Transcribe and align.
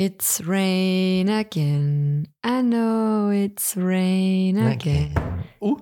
It's 0.00 0.40
rain 0.46 1.28
again. 1.28 2.28
I 2.42 2.62
know 2.62 3.28
it's 3.28 3.76
rain 3.76 4.56
again. 4.56 5.12
Uh. 5.60 5.76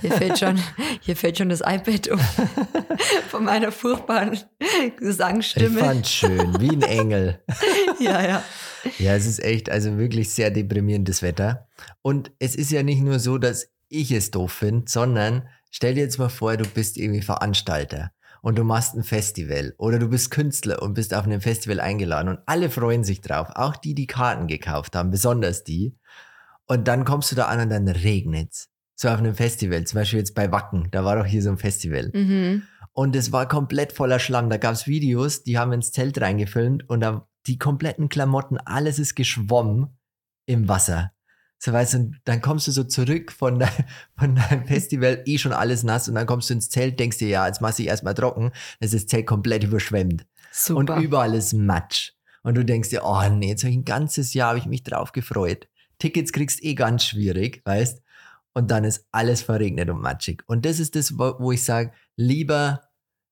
Hier 0.00 0.10
fällt 0.10 0.40
schon, 0.40 0.58
hier 1.00 1.14
fällt 1.14 1.38
schon 1.38 1.50
das 1.50 1.60
iPad 1.60 2.08
um. 2.08 2.18
Von 3.28 3.44
meiner 3.44 3.70
furchtbaren 3.70 4.36
Ich 4.58 4.96
Gesangsstimme. 4.96 5.78
fand's 5.78 6.10
schön, 6.10 6.60
wie 6.60 6.70
ein 6.70 6.82
Engel. 6.82 7.44
Ja, 8.00 8.20
ja. 8.26 8.44
Ja, 8.98 9.14
es 9.14 9.26
ist 9.26 9.38
echt, 9.38 9.70
also 9.70 9.98
wirklich 9.98 10.30
sehr 10.30 10.50
deprimierendes 10.50 11.22
Wetter. 11.22 11.68
Und 12.02 12.32
es 12.40 12.56
ist 12.56 12.72
ja 12.72 12.82
nicht 12.82 13.02
nur 13.02 13.20
so, 13.20 13.38
dass 13.38 13.68
ich 13.88 14.10
es 14.10 14.32
doof 14.32 14.50
finde, 14.50 14.90
sondern 14.90 15.46
stell 15.70 15.94
dir 15.94 16.00
jetzt 16.02 16.18
mal 16.18 16.28
vor, 16.28 16.56
du 16.56 16.68
bist 16.68 16.96
irgendwie 16.96 17.22
Veranstalter 17.22 18.10
und 18.42 18.58
du 18.58 18.64
machst 18.64 18.94
ein 18.94 19.02
Festival 19.02 19.74
oder 19.78 19.98
du 19.98 20.08
bist 20.08 20.30
Künstler 20.30 20.82
und 20.82 20.94
bist 20.94 21.14
auf 21.14 21.24
einem 21.24 21.40
Festival 21.40 21.80
eingeladen 21.80 22.28
und 22.28 22.40
alle 22.46 22.70
freuen 22.70 23.04
sich 23.04 23.20
drauf, 23.20 23.48
auch 23.54 23.76
die, 23.76 23.94
die 23.94 24.06
Karten 24.06 24.46
gekauft 24.46 24.96
haben, 24.96 25.10
besonders 25.10 25.64
die. 25.64 25.96
Und 26.66 26.86
dann 26.86 27.04
kommst 27.04 27.32
du 27.32 27.36
da 27.36 27.46
an 27.46 27.60
und 27.60 27.70
dann 27.70 27.88
regnet's. 27.88 28.68
So 28.94 29.08
auf 29.08 29.18
einem 29.18 29.34
Festival, 29.34 29.84
zum 29.84 29.98
Beispiel 29.98 30.18
jetzt 30.18 30.34
bei 30.34 30.52
Wacken, 30.52 30.88
da 30.90 31.04
war 31.04 31.16
doch 31.16 31.24
hier 31.24 31.42
so 31.42 31.50
ein 31.50 31.58
Festival. 31.58 32.10
Mhm. 32.12 32.62
Und 32.92 33.16
es 33.16 33.32
war 33.32 33.48
komplett 33.48 33.92
voller 33.92 34.18
Schlamm. 34.18 34.50
Da 34.50 34.58
gab's 34.58 34.86
Videos, 34.86 35.42
die 35.42 35.58
haben 35.58 35.72
ins 35.72 35.90
Zelt 35.90 36.20
reingefilmt 36.20 36.88
und 36.88 37.00
da 37.00 37.26
die 37.46 37.58
kompletten 37.58 38.08
Klamotten, 38.08 38.58
alles 38.58 38.98
ist 38.98 39.14
geschwommen 39.14 39.98
im 40.46 40.68
Wasser. 40.68 41.12
So 41.62 41.72
weißt 41.74 41.92
du, 41.92 41.98
und 41.98 42.20
dann 42.24 42.40
kommst 42.40 42.66
du 42.68 42.70
so 42.72 42.84
zurück 42.84 43.30
von, 43.32 43.58
dein, 43.58 43.68
von 44.18 44.34
deinem 44.34 44.64
Festival, 44.66 45.22
eh 45.26 45.36
schon 45.36 45.52
alles 45.52 45.82
nass 45.82 46.08
und 46.08 46.14
dann 46.14 46.26
kommst 46.26 46.48
du 46.48 46.54
ins 46.54 46.70
Zelt, 46.70 46.98
denkst 46.98 47.18
dir, 47.18 47.28
ja, 47.28 47.46
jetzt 47.46 47.60
mach 47.60 47.78
ich 47.78 47.86
erstmal 47.86 48.14
trocken. 48.14 48.50
Dann 48.80 48.86
ist 48.86 48.94
das 48.94 49.06
Zelt 49.06 49.26
komplett 49.26 49.62
überschwemmt. 49.64 50.24
Super. 50.50 50.96
Und 50.96 51.02
überall 51.02 51.34
ist 51.34 51.52
Matsch. 51.52 52.12
Und 52.42 52.56
du 52.56 52.64
denkst 52.64 52.88
dir, 52.88 53.02
oh 53.04 53.22
nee, 53.28 53.50
jetzt 53.50 53.62
hab 53.62 53.70
ich 53.70 53.76
ein 53.76 53.84
ganzes 53.84 54.32
Jahr 54.32 54.48
habe 54.48 54.58
ich 54.58 54.64
mich 54.66 54.82
drauf 54.82 55.12
gefreut. 55.12 55.68
Tickets 55.98 56.32
kriegst 56.32 56.64
eh 56.64 56.74
ganz 56.74 57.04
schwierig, 57.04 57.60
weißt? 57.66 58.02
Und 58.54 58.70
dann 58.70 58.84
ist 58.84 59.06
alles 59.12 59.42
verregnet 59.42 59.90
und 59.90 60.00
matschig. 60.00 60.42
Und 60.46 60.64
das 60.64 60.80
ist 60.80 60.96
das, 60.96 61.18
wo 61.18 61.52
ich 61.52 61.62
sage, 61.62 61.92
lieber 62.16 62.80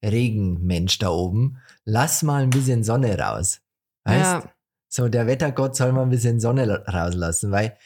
Regenmensch 0.05 0.98
da 0.98 1.08
oben, 1.08 1.58
lass 1.84 2.22
mal 2.22 2.42
ein 2.42 2.50
bisschen 2.50 2.84
Sonne 2.84 3.19
raus. 3.19 3.61
Weißt? 4.05 4.20
ja. 4.45 4.52
So, 4.91 5.08
der 5.08 5.27
Wettergott 5.27 5.77
soll 5.77 5.92
mal 5.92 6.02
ein 6.02 6.08
bisschen 6.08 6.41
Sonne 6.41 6.64
la- 6.64 6.83
rauslassen, 6.86 7.50
weil 7.50 7.77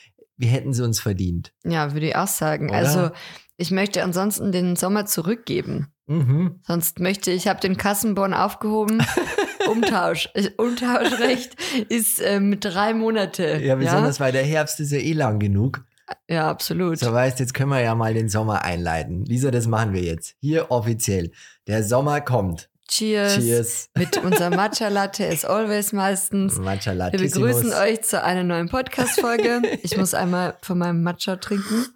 wir 0.43 0.49
hätten 0.49 0.73
sie 0.75 0.83
uns 0.85 1.01
verdient. 1.01 1.53
ja, 1.65 1.93
würde 1.95 2.09
ich 2.09 2.17
auch 2.17 2.27
sagen. 2.27 2.69
Oder? 2.71 2.79
Also, 2.79 3.11
ich 3.57 3.71
möchte 3.71 4.03
ansonsten 4.03 4.51
den 4.53 4.77
Sommer 4.77 5.07
zurückgeben. 5.07 5.89
Mhm. 6.07 6.61
Sonst 6.67 6.99
möchte 6.99 7.31
ich, 7.31 7.47
habe 7.47 7.61
den 7.61 7.77
Kassenbon 7.77 8.35
aufgehoben. 8.35 9.03
Umtausch. 9.71 10.29
Ich- 10.35 10.59
Umtauschrecht 10.59 11.55
ist 11.89 12.21
ähm, 12.23 12.59
drei 12.59 12.93
Monate. 12.93 13.59
Ja, 13.63 13.77
besonders 13.77 14.19
weil 14.19 14.33
der 14.33 14.43
Herbst 14.45 14.81
ist 14.81 14.91
ja 14.93 14.99
eh 14.99 15.13
lang 15.13 15.39
genug. 15.39 15.85
Ja, 16.29 16.51
absolut. 16.51 16.99
So 16.99 17.13
weißt, 17.13 17.39
jetzt 17.41 17.55
können 17.55 17.71
wir 17.71 17.81
ja 17.81 17.95
mal 17.95 18.13
den 18.15 18.29
Sommer 18.29 18.63
einleiten. 18.65 19.25
Lisa, 19.25 19.51
das 19.53 19.67
machen 19.69 19.93
wir 19.95 20.03
jetzt. 20.03 20.35
Hier 20.41 20.71
offiziell. 20.71 21.31
Der 21.69 21.85
Sommer 21.85 22.21
kommt. 22.21 22.69
Cheers. 22.93 23.37
Cheers. 23.37 23.91
Mit 23.97 24.19
unserem 24.19 24.55
Matcha 24.55 24.89
Latte 24.89 25.27
as 25.27 25.47
always 25.47 25.95
meistens. 25.95 26.59
Matcha 26.59 26.93
Wir 26.93 27.21
begrüßen 27.21 27.73
euch 27.73 28.03
zu 28.03 28.23
einer 28.23 28.45
neuen 28.45 28.69
Podcast-Folge. 28.69 29.63
Ich 29.83 29.97
muss 29.97 30.13
einmal 30.13 30.59
von 30.61 30.77
meinem 30.77 31.03
Matcha 31.03 31.37
trinken. 31.37 31.87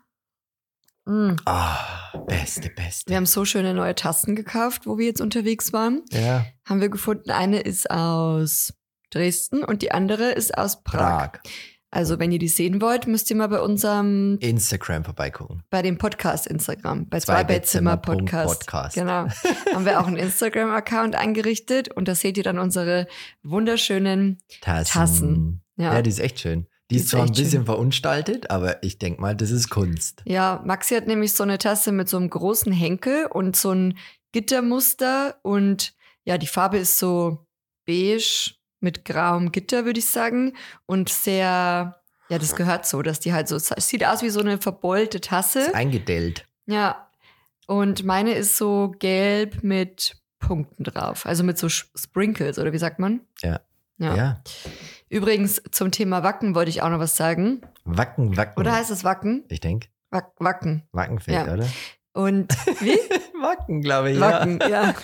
Mm. 1.05 1.37
Ah, 1.45 2.15
beste, 2.27 2.71
beste. 2.71 3.11
Wir 3.11 3.19
haben 3.19 3.27
so 3.27 3.45
schöne 3.45 3.75
neue 3.75 3.95
Tassen 3.95 4.35
gekauft, 4.37 4.87
wo 4.87 4.97
wir 4.97 5.05
jetzt 5.05 5.21
unterwegs 5.21 5.75
waren. 5.75 6.03
ja, 6.13 6.47
Haben 6.65 6.81
wir 6.81 6.89
gefunden, 6.89 7.31
eine 7.31 7.61
ist 7.61 7.91
aus 7.91 8.73
Dresden 9.11 9.65
und 9.65 9.83
die 9.83 9.93
andere 9.93 10.33
ist 10.33 10.57
aus 10.57 10.83
Prag. 10.83 11.33
Prag. 11.33 11.41
Also, 11.91 12.19
wenn 12.19 12.33
ihr 12.33 12.39
die 12.39 12.49
sehen 12.49 12.81
wollt, 12.83 13.07
müsst 13.07 13.31
ihr 13.31 13.37
mal 13.37 13.47
bei 13.49 13.61
unserem, 13.61 14.39
Instagram 14.41 15.05
vorbeigucken. 15.05 15.63
bei 15.71 15.83
dem 15.83 15.99
Podcast 15.99 16.47
Instagram, 16.47 17.09
bei 17.09 17.21
Zwei 17.21 17.35
zwei 17.35 17.45
Bettzimmer 17.45 17.97
Podcast. 17.97 18.61
Podcast. 18.61 18.95
Genau. 18.97 19.27
haben 19.73 19.85
wir 19.85 20.01
auch 20.01 20.07
einen 20.07 20.17
Instagram-Account 20.27 21.15
eingerichtet 21.15 21.91
und 21.93 22.09
da 22.09 22.15
seht 22.15 22.37
ihr 22.37 22.43
dann 22.45 22.59
unsere 22.59 23.07
wunderschönen 23.45 24.39
Tassen. 24.61 24.93
Tassen. 24.93 25.63
Ja. 25.77 25.95
Ja. 25.95 26.03
die 26.03 26.11
ist 26.11 26.19
echt 26.21 26.41
schön. 26.41 26.67
Die, 26.91 26.97
Die 26.97 27.01
ist 27.01 27.09
zwar 27.11 27.23
ein 27.23 27.29
bisschen 27.33 27.51
schön. 27.51 27.65
verunstaltet, 27.67 28.51
aber 28.51 28.83
ich 28.85 28.99
denke 28.99 29.21
mal, 29.21 29.35
das 29.35 29.51
ist 29.51 29.71
Kunst. 29.71 30.23
Ja, 30.25 30.63
Maxi 30.65 30.95
hat 30.95 31.07
nämlich 31.07 31.33
so 31.33 31.43
eine 31.43 31.59
Tasse 31.59 31.91
mit 31.93 32.09
so 32.09 32.17
einem 32.17 32.31
großen 32.31 32.73
Henkel 32.73 33.27
und 33.27 33.57
so 33.57 33.73
ein 33.73 33.97
Gittermuster 34.33 35.37
und 35.43 35.95
ja, 36.25 36.39
die 36.39 36.47
Farbe 36.47 36.79
ist 36.79 36.99
so 36.99 37.47
beige 37.87 38.53
mit 38.87 39.05
grauem 39.05 39.51
Gitter, 39.51 39.85
würde 39.85 39.99
ich 39.99 40.07
sagen. 40.07 40.53
Und 40.87 41.09
sehr, 41.09 42.01
ja, 42.29 42.39
das 42.39 42.55
gehört 42.55 42.87
so, 42.87 43.03
dass 43.03 43.19
die 43.19 43.33
halt 43.33 43.49
so, 43.49 43.59
sieht 43.59 44.05
aus 44.07 44.23
wie 44.23 44.31
so 44.31 44.39
eine 44.41 44.59
verbeulte 44.59 45.21
Tasse. 45.21 45.59
Ist 45.61 45.75
eingedellt. 45.75 46.47
Ja. 46.67 47.09
Und 47.67 48.05
meine 48.05 48.33
ist 48.35 48.57
so 48.57 48.95
gelb 49.01 49.65
mit 49.65 50.17
Punkten 50.39 50.85
drauf. 50.85 51.27
Also 51.27 51.43
mit 51.43 51.59
so 51.59 51.69
Sprinkles, 51.69 52.61
oder 52.61 52.73
wie 52.73 52.79
sagt 52.79 53.01
man? 53.01 53.23
Ja. 53.43 53.61
Ja. 53.99 54.15
Ja. 54.15 54.41
Übrigens, 55.09 55.61
zum 55.73 55.91
Thema 55.91 56.23
Wacken 56.23 56.55
wollte 56.55 56.69
ich 56.69 56.83
auch 56.83 56.91
noch 56.91 57.01
was 57.01 57.17
sagen. 57.17 57.63
Wacken, 57.85 58.37
Wacken. 58.37 58.61
Oder 58.61 58.73
heißt 58.73 58.91
es 58.93 59.03
Wacken? 59.03 59.45
ich 59.49 59.61
denke, 59.61 59.89
Wack, 60.11 60.33
Wacken. 60.39 60.85
Wackenfeld, 60.93 61.47
Ja. 61.47 61.53
oder? 61.53 61.67
Und 62.17 62.51
wie? 62.81 62.99
Wacken, 63.43 63.83
glaube 63.83 64.11
ich, 64.11 64.19
Wacken, 64.19 64.59
ja. 64.71 64.95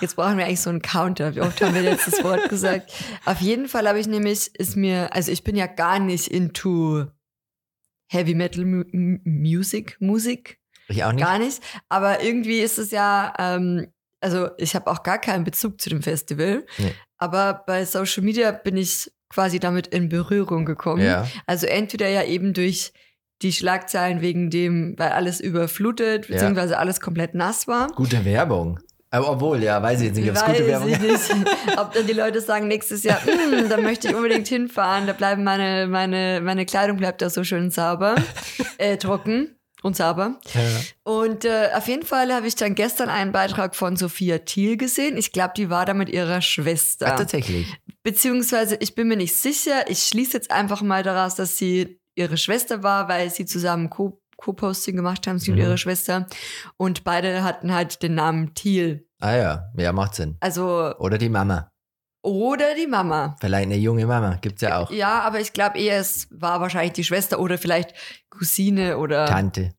Jetzt 0.00 0.16
brauchen 0.16 0.36
wir 0.36 0.46
eigentlich 0.46 0.60
so 0.60 0.70
einen 0.70 0.82
Counter. 0.82 1.36
Wie 1.36 1.40
oft 1.40 1.62
haben 1.62 1.74
wir 1.76 1.82
jetzt 1.82 2.08
das 2.08 2.24
Wort 2.24 2.48
gesagt? 2.48 2.92
Auf 3.24 3.40
jeden 3.40 3.68
Fall 3.68 3.86
habe 3.86 4.00
ich 4.00 4.08
nämlich, 4.08 4.52
ist 4.56 4.74
mir, 4.74 5.14
also 5.14 5.30
ich 5.30 5.44
bin 5.44 5.54
ja 5.54 5.68
gar 5.68 6.00
nicht 6.00 6.26
into 6.26 7.06
Heavy 8.08 8.34
Metal 8.34 8.64
Mu 8.64 8.82
Music, 9.22 9.96
Musik, 10.00 10.58
ja. 10.88 10.94
Ich 10.94 11.04
auch 11.04 11.12
nicht. 11.12 11.24
gar 11.24 11.38
nicht. 11.38 11.62
Aber 11.88 12.20
irgendwie 12.20 12.58
ist 12.58 12.78
es 12.78 12.90
ja, 12.90 13.32
ähm, 13.38 13.92
also 14.20 14.48
ich 14.58 14.74
habe 14.74 14.90
auch 14.90 15.04
gar 15.04 15.18
keinen 15.18 15.44
Bezug 15.44 15.80
zu 15.80 15.88
dem 15.88 16.02
Festival. 16.02 16.66
Nee. 16.78 16.94
Aber 17.16 17.62
bei 17.64 17.84
Social 17.84 18.24
Media 18.24 18.50
bin 18.50 18.76
ich 18.76 19.08
quasi 19.28 19.60
damit 19.60 19.86
in 19.86 20.08
Berührung 20.08 20.64
gekommen. 20.64 21.02
Ja. 21.02 21.28
Also 21.46 21.66
entweder 21.66 22.08
ja 22.08 22.24
eben 22.24 22.54
durch 22.54 22.92
die 23.44 23.52
Schlagzeilen 23.52 24.20
wegen 24.20 24.50
dem, 24.50 24.98
weil 24.98 25.10
alles 25.10 25.40
überflutet, 25.40 26.28
beziehungsweise 26.28 26.78
alles 26.78 27.00
komplett 27.00 27.34
nass 27.34 27.68
war. 27.68 27.88
Gute 27.94 28.24
Werbung. 28.24 28.80
Aber 29.10 29.30
obwohl, 29.30 29.62
ja, 29.62 29.80
weiß 29.80 30.00
ich 30.00 30.06
jetzt 30.08 30.16
nicht, 30.16 30.28
ob 30.28 30.34
es 30.34 30.44
gute 30.44 30.66
Werbung 30.66 30.88
nicht. 30.90 31.00
Ob 31.76 31.92
dann 31.92 32.04
die 32.04 32.12
Leute 32.14 32.40
sagen, 32.40 32.66
nächstes 32.66 33.04
Jahr, 33.04 33.20
"Mm, 33.24 33.68
da 33.68 33.76
möchte 33.76 34.08
ich 34.08 34.14
unbedingt 34.16 34.48
hinfahren, 34.48 35.06
da 35.06 35.12
bleiben 35.12 35.44
meine, 35.44 35.86
meine, 35.86 36.40
meine 36.42 36.66
Kleidung 36.66 36.96
bleibt 36.96 37.22
da 37.22 37.30
so 37.30 37.44
schön 37.44 37.70
sauber, 37.70 38.16
äh, 38.78 38.96
trocken 38.96 39.54
und 39.84 39.94
sauber. 39.96 40.40
Ja. 40.52 40.60
Und 41.04 41.44
äh, 41.44 41.68
auf 41.74 41.86
jeden 41.86 42.04
Fall 42.04 42.34
habe 42.34 42.48
ich 42.48 42.56
dann 42.56 42.74
gestern 42.74 43.08
einen 43.08 43.30
Beitrag 43.30 43.76
von 43.76 43.96
Sophia 43.96 44.38
Thiel 44.38 44.76
gesehen. 44.76 45.16
Ich 45.16 45.30
glaube, 45.30 45.52
die 45.56 45.70
war 45.70 45.84
da 45.86 45.94
mit 45.94 46.08
ihrer 46.08 46.40
Schwester. 46.42 47.06
Ach, 47.12 47.16
tatsächlich. 47.18 47.72
Beziehungsweise, 48.02 48.76
ich 48.80 48.96
bin 48.96 49.06
mir 49.06 49.16
nicht 49.16 49.36
sicher. 49.36 49.88
Ich 49.88 50.02
schließe 50.02 50.32
jetzt 50.32 50.50
einfach 50.50 50.82
mal 50.82 51.04
daraus, 51.04 51.36
dass 51.36 51.56
sie 51.56 52.00
ihre 52.16 52.36
Schwester 52.36 52.82
war, 52.82 53.08
weil 53.08 53.30
sie 53.30 53.44
zusammen 53.46 53.90
Co- 53.90 54.20
Co-Posting 54.36 54.96
gemacht 54.96 55.26
haben, 55.26 55.38
sie 55.38 55.50
und 55.52 55.56
Mhm. 55.58 55.62
ihre 55.64 55.78
Schwester. 55.78 56.26
Und 56.76 57.04
beide 57.04 57.44
hatten 57.44 57.72
halt 57.72 58.02
den 58.02 58.14
Namen 58.14 58.54
Thiel. 58.54 59.06
Ah 59.20 59.34
ja, 59.36 59.64
ja, 59.76 59.92
macht 59.92 60.14
Sinn. 60.16 60.36
Also, 60.40 60.94
Oder 60.98 61.18
die 61.18 61.28
Mama. 61.28 61.70
oder 62.22 62.74
die 62.74 62.86
Mama. 62.86 63.36
Vielleicht 63.40 63.66
eine 63.66 63.76
junge 63.76 64.06
Mama, 64.06 64.38
gibt's 64.40 64.62
ja 64.62 64.78
auch. 64.78 64.90
Ja, 64.90 65.20
aber 65.20 65.40
ich 65.40 65.52
glaube 65.52 65.78
eher, 65.78 65.98
es 65.98 66.26
war 66.30 66.60
wahrscheinlich 66.60 66.94
die 66.94 67.04
Schwester 67.04 67.38
oder 67.38 67.58
vielleicht 67.58 67.94
Cousine 68.30 68.98
oder 68.98 69.26
Tante. 69.26 69.74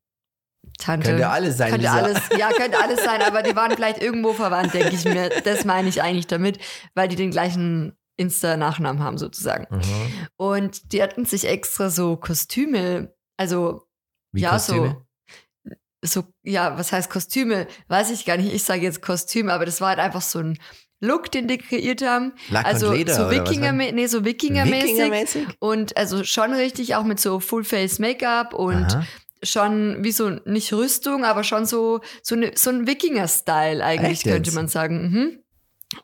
Tante. 0.78 1.09
Könnte 1.09 1.29
alles 1.29 1.57
sein, 1.57 1.69
Könnte 1.72 1.85
Lisa. 1.85 1.97
alles, 1.97 2.19
ja, 2.38 2.50
könnte 2.51 2.79
alles 2.81 3.03
sein, 3.03 3.22
aber 3.22 3.44
die 3.44 3.56
waren 3.56 3.72
vielleicht 3.72 4.01
irgendwo 4.01 4.34
verwandt, 4.34 4.74
denke 4.74 4.95
ich 4.95 5.06
mir. 5.06 5.29
Das 5.44 5.63
meine 5.66 5.88
ich 5.90 6.01
eigentlich 6.01 6.28
damit, 6.28 6.59
weil 6.95 7.07
die 7.07 7.16
den 7.16 7.31
gleichen 7.31 7.95
Insta-Nachnamen 8.18 9.03
haben 9.03 9.18
sozusagen. 9.18 9.68
Mhm. 9.76 9.81
Und 10.38 10.94
die 10.94 11.01
hatten 11.04 11.25
sich 11.25 11.48
extra 11.48 11.89
so 11.89 12.16
Kostüme, 12.18 13.13
also 13.38 13.84
Wie 14.31 14.42
ja, 14.42 14.51
Kostüme? 14.51 15.06
so, 16.04 16.22
so, 16.22 16.24
ja, 16.44 16.78
was 16.78 16.92
heißt 16.92 17.10
Kostüme? 17.10 17.68
Weiß 17.88 18.12
ich 18.12 18.25
gar 18.25 18.38
nicht. 18.38 18.54
Ich 18.54 18.63
sage 18.63 18.81
jetzt 18.84 19.01
Kostüm, 19.01 19.50
aber 19.50 19.66
das 19.66 19.81
war 19.81 19.89
halt 19.89 20.00
einfach 20.00 20.22
so 20.22 20.39
ein 20.39 20.60
Look, 21.01 21.30
den 21.31 21.48
die 21.48 21.57
kreiert 21.57 22.01
haben. 22.01 22.34
Lack 22.50 22.66
also 22.66 22.89
und 22.89 22.95
Leder 22.95 23.16
so 23.16 23.25
oder 23.28 23.31
was 23.42 23.50
Wikinger, 23.50 23.68
war- 23.78 23.92
nee, 23.92 24.07
so 24.07 24.24
Wikingermäßig. 24.24 24.89
Wikingermäßig? 24.92 25.48
Und 25.60 25.98
also 25.98 26.24
schon 26.24 26.54
richtig 26.54 26.95
auch 26.95 27.04
mit 27.04 27.19
so 27.19 27.39
Full-Face-Make-up 27.42 28.54
und 28.54 28.86
Aha. 28.95 29.06
schon 29.44 30.04
wie 30.06 30.12
so, 30.13 30.30
nicht 30.45 30.72
Rüstung, 30.74 31.25
aber 31.25 31.44
schon 31.44 31.66
so, 31.66 32.00
so, 32.24 32.36
ne, 32.36 32.51
so 32.56 32.69
ein 32.69 32.88
Wikinger-Style 32.88 33.84
eigentlich, 33.84 34.12
Echt 34.12 34.25
jetzt? 34.25 34.34
könnte 34.34 34.51
man 34.54 34.68
sagen. 34.69 35.10
Mhm. 35.12 35.39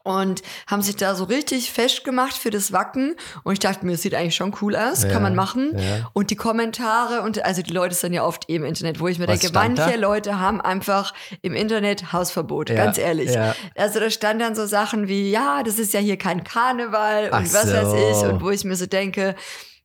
Und 0.04 0.42
haben 0.68 0.82
sich 0.82 0.96
da 0.96 1.16
so 1.16 1.24
richtig 1.26 1.72
festgemacht 1.72 2.34
für 2.38 2.50
das 2.50 2.72
Wacken. 2.72 3.16
Und 3.44 3.54
ich 3.54 3.60
dachte 3.60 3.86
mir, 3.86 3.94
es 3.94 4.02
sieht 4.02 4.14
eigentlich 4.16 4.36
schon 4.36 4.56
cool 4.62 4.76
aus, 4.76 5.04
Ja, 5.04 5.10
kann 5.10 5.22
man 5.24 5.36
machen. 5.36 5.74
ja. 5.78 6.10
Und 6.14 6.30
die 6.32 6.36
Kommentare 6.36 7.22
und 7.24 7.44
also 7.44 7.62
die 7.62 7.74
Leute 7.74 7.96
sind 7.96 8.14
ja 8.14 8.24
oft 8.24 8.50
eh 8.50 8.56
im 8.56 8.64
Internet, 8.64 9.00
wo 9.00 9.08
ich 9.08 9.20
mir 9.20 9.28
Was 9.28 9.40
denke, 9.40 9.54
manche 9.54 9.92
da? 9.94 9.96
Leute 9.98 10.40
haben 10.40 10.62
einfach 10.62 11.14
im 11.42 11.54
Internet 11.54 12.14
Hausverbot, 12.14 12.70
Ja, 12.70 12.76
ganz 12.76 12.98
ehrlich. 12.98 13.38
Also 13.76 14.00
da 14.00 14.10
stand 14.10 14.42
dann 14.42 14.56
so 14.56 14.66
Sachen 14.66 15.08
wie, 15.08 15.30
ja, 15.32 15.64
das 15.64 15.80
ist 15.80 15.94
ja 15.94 16.00
hier 16.00 16.18
kein 16.18 16.44
Karneval 16.44 17.26
und 17.26 17.34
Ach 17.34 17.42
was 17.42 17.54
weiß 17.74 17.92
so. 17.92 18.26
ich. 18.28 18.32
Und 18.32 18.42
wo 18.42 18.50
ich 18.50 18.64
mir 18.64 18.76
so 18.76 18.86
denke, 18.86 19.36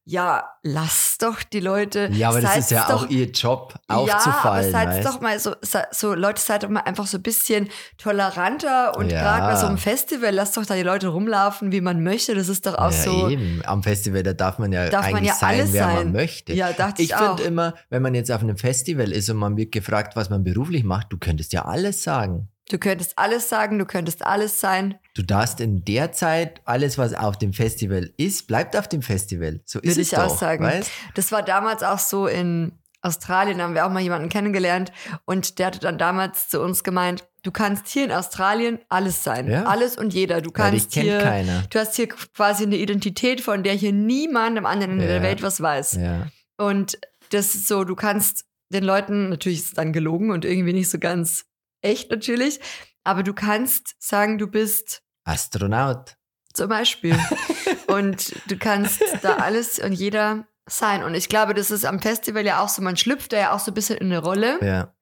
ja, 0.08 0.44
lass 0.62 1.16
doch 1.18 1.42
die 1.42 1.58
Leute. 1.58 2.08
Ja, 2.12 2.28
aber 2.28 2.40
das 2.40 2.56
ist 2.58 2.70
ja 2.70 2.86
doch 2.88 3.06
auch 3.06 3.10
ihr 3.10 3.26
Job, 3.26 3.74
ja, 3.74 3.80
aber 3.96 4.02
aufzufallen. 4.02 4.70
seid 4.70 5.04
doch 5.04 5.20
mal 5.20 5.38
so, 5.40 5.52
so, 5.90 6.14
Leute, 6.14 6.40
seid 6.40 6.62
doch 6.62 6.68
mal 6.68 6.80
einfach 6.82 7.08
so 7.08 7.18
ein 7.18 7.22
bisschen 7.22 7.68
toleranter 7.98 8.96
und 8.96 9.10
Ja. 9.10 9.20
gerade 9.20 9.52
bei 9.52 9.60
so 9.60 9.66
einem 9.66 9.78
Festival, 9.78 10.30
lasst 10.32 10.56
doch 10.56 10.64
da 10.64 10.74
die 10.76 10.82
Leute 10.82 11.08
rumlaufen, 11.08 11.72
wie 11.72 11.80
man 11.80 12.04
möchte. 12.04 12.36
Das 12.36 12.48
ist 12.48 12.66
doch 12.66 12.74
auch 12.76 12.92
ja, 12.92 13.02
so. 13.02 13.28
eben. 13.28 13.62
Am 13.64 13.82
Festival, 13.82 14.22
da 14.22 14.32
darf 14.32 14.58
man 14.60 14.72
ja 14.72 14.88
Darf 14.88 15.06
man 15.06 15.16
eigentlich 15.16 15.28
ja 15.30 15.34
sein, 15.34 15.58
alles 15.60 15.72
wer 15.72 15.84
sein. 15.84 15.94
man 15.96 16.12
möchte. 16.12 16.52
Ja, 16.52 16.72
dachte 16.72 17.02
ich, 17.02 17.10
ich 17.10 17.16
finde 17.16 17.42
immer, 17.42 17.74
wenn 17.90 18.00
man 18.02 18.14
jetzt 18.14 18.30
auf 18.30 18.42
einem 18.42 18.56
Festival 18.56 19.10
ist 19.10 19.28
und 19.28 19.36
man 19.38 19.56
wird 19.56 19.72
gefragt, 19.72 20.14
was 20.14 20.30
man 20.30 20.44
beruflich 20.44 20.84
macht, 20.84 21.12
du 21.12 21.18
könntest 21.18 21.52
ja 21.52 21.64
alles 21.64 22.02
sagen. 22.04 22.48
Du 22.68 22.78
könntest 22.78 23.12
alles 23.16 23.48
sagen, 23.48 23.78
du 23.78 23.84
könntest 23.86 24.26
alles 24.26 24.58
sein. 24.60 24.98
Du 25.14 25.22
darfst 25.22 25.60
in 25.60 25.84
der 25.84 26.12
Zeit, 26.12 26.60
alles, 26.64 26.98
was 26.98 27.14
auf 27.14 27.38
dem 27.38 27.52
Festival 27.52 28.10
ist, 28.16 28.48
bleibt 28.48 28.76
auf 28.76 28.88
dem 28.88 29.02
Festival. 29.02 29.60
So 29.64 29.78
ist 29.78 29.90
Würde 29.92 30.00
es 30.00 30.12
ich 30.12 30.18
auch 30.18 30.28
doch, 30.28 30.38
sagen. 30.38 30.64
Weißt? 30.64 30.90
Das 31.14 31.30
war 31.30 31.42
damals 31.42 31.82
auch 31.84 32.00
so 32.00 32.26
in 32.26 32.72
Australien, 33.02 33.58
da 33.58 33.64
haben 33.64 33.74
wir 33.74 33.86
auch 33.86 33.90
mal 33.90 34.00
jemanden 34.02 34.28
kennengelernt 34.28 34.90
und 35.26 35.60
der 35.60 35.66
hatte 35.68 35.78
dann 35.78 35.96
damals 35.96 36.48
zu 36.48 36.60
uns 36.60 36.82
gemeint, 36.82 37.24
du 37.44 37.52
kannst 37.52 37.86
hier 37.86 38.04
in 38.04 38.10
Australien 38.10 38.80
alles 38.88 39.22
sein. 39.22 39.48
Ja. 39.48 39.64
Alles 39.64 39.96
und 39.96 40.12
jeder. 40.12 40.40
Du 40.40 40.50
kannst 40.50 40.92
hier, 40.94 41.18
keiner. 41.20 41.62
du 41.70 41.78
hast 41.78 41.94
hier 41.94 42.08
quasi 42.08 42.64
eine 42.64 42.76
Identität, 42.76 43.40
von 43.40 43.62
der 43.62 43.74
hier 43.74 43.92
niemandem 43.92 44.66
anderen 44.66 44.94
in 44.94 45.00
Ja. 45.02 45.06
der 45.06 45.22
Welt 45.22 45.42
was 45.42 45.60
weiß. 45.60 45.92
Ja. 46.00 46.26
Und 46.56 46.98
das 47.30 47.54
ist 47.54 47.68
so, 47.68 47.84
du 47.84 47.94
kannst 47.94 48.44
den 48.70 48.82
Leuten, 48.82 49.28
natürlich 49.28 49.60
ist 49.60 49.64
es 49.66 49.74
dann 49.74 49.92
gelogen 49.92 50.32
und 50.32 50.44
irgendwie 50.44 50.72
nicht 50.72 50.90
so 50.90 50.98
ganz 50.98 51.44
echt 51.82 52.10
natürlich, 52.10 52.60
aber 53.04 53.22
du 53.22 53.32
kannst 53.34 53.94
sagen, 53.98 54.38
du 54.38 54.46
bist 54.46 55.02
Astronaut. 55.24 56.16
zum 56.54 56.68
Beispiel. 56.68 57.16
und 57.88 58.34
du 58.50 58.56
kannst 58.58 59.02
da 59.22 59.36
alles 59.36 59.78
und 59.78 59.92
jeder 59.92 60.46
sein. 60.68 61.02
Und 61.04 61.14
ich 61.14 61.28
glaube, 61.28 61.54
das 61.54 61.70
ist 61.70 61.84
am 61.84 62.00
Festival 62.00 62.44
ja 62.44 62.60
auch 62.60 62.68
so, 62.68 62.82
man 62.82 62.96
schlüpft 62.96 63.32
da 63.32 63.38
ja 63.38 63.52
auch 63.52 63.60
so 63.60 63.70
ein 63.70 63.74
bisschen 63.74 63.98
in 63.98 64.06
eine 64.06 64.18
Rolle, 64.18 64.58
Ja. 64.64 64.92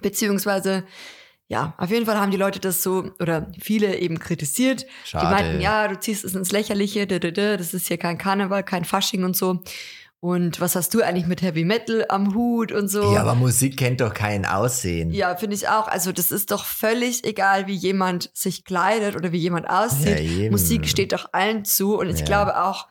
beziehungsweise, 0.00 0.84
ja, 1.48 1.74
auf 1.78 1.90
jeden 1.90 2.06
Fall 2.06 2.18
haben 2.18 2.30
die 2.30 2.36
Leute 2.36 2.60
das 2.60 2.82
so, 2.82 3.10
oder 3.20 3.50
viele 3.60 3.96
eben 3.98 4.18
kritisiert. 4.18 4.86
Schade. 5.04 5.26
Die 5.26 5.32
meinten, 5.32 5.60
ja, 5.60 5.88
du 5.88 5.98
ziehst 5.98 6.24
es 6.24 6.34
ins 6.34 6.52
Lächerliche, 6.52 7.06
das 7.06 7.74
ist 7.74 7.88
hier 7.88 7.98
kein 7.98 8.18
Karneval, 8.18 8.62
kein 8.62 8.84
Fasching 8.84 9.24
und 9.24 9.36
so. 9.36 9.62
Und 10.20 10.60
was 10.60 10.74
hast 10.74 10.94
du 10.94 11.02
eigentlich 11.02 11.26
mit 11.26 11.42
Heavy 11.42 11.64
Metal 11.64 12.04
am 12.08 12.34
Hut 12.34 12.72
und 12.72 12.88
so? 12.88 13.14
Ja, 13.14 13.20
aber 13.20 13.36
Musik 13.36 13.76
kennt 13.76 14.00
doch 14.00 14.12
kein 14.12 14.44
Aussehen. 14.46 15.12
Ja, 15.12 15.36
finde 15.36 15.54
ich 15.54 15.68
auch. 15.68 15.86
Also 15.86 16.10
das 16.10 16.32
ist 16.32 16.50
doch 16.50 16.64
völlig 16.64 17.22
egal, 17.24 17.68
wie 17.68 17.74
jemand 17.74 18.30
sich 18.34 18.64
kleidet 18.64 19.14
oder 19.14 19.30
wie 19.30 19.38
jemand 19.38 19.70
aussieht. 19.70 20.18
Ja. 20.18 20.50
Musik 20.50 20.88
steht 20.88 21.12
doch 21.12 21.28
allen 21.32 21.64
zu 21.64 21.96
und 21.96 22.08
ich 22.10 22.18
Ja. 22.20 22.24
glaube 22.24 22.60
auch, 22.64 22.88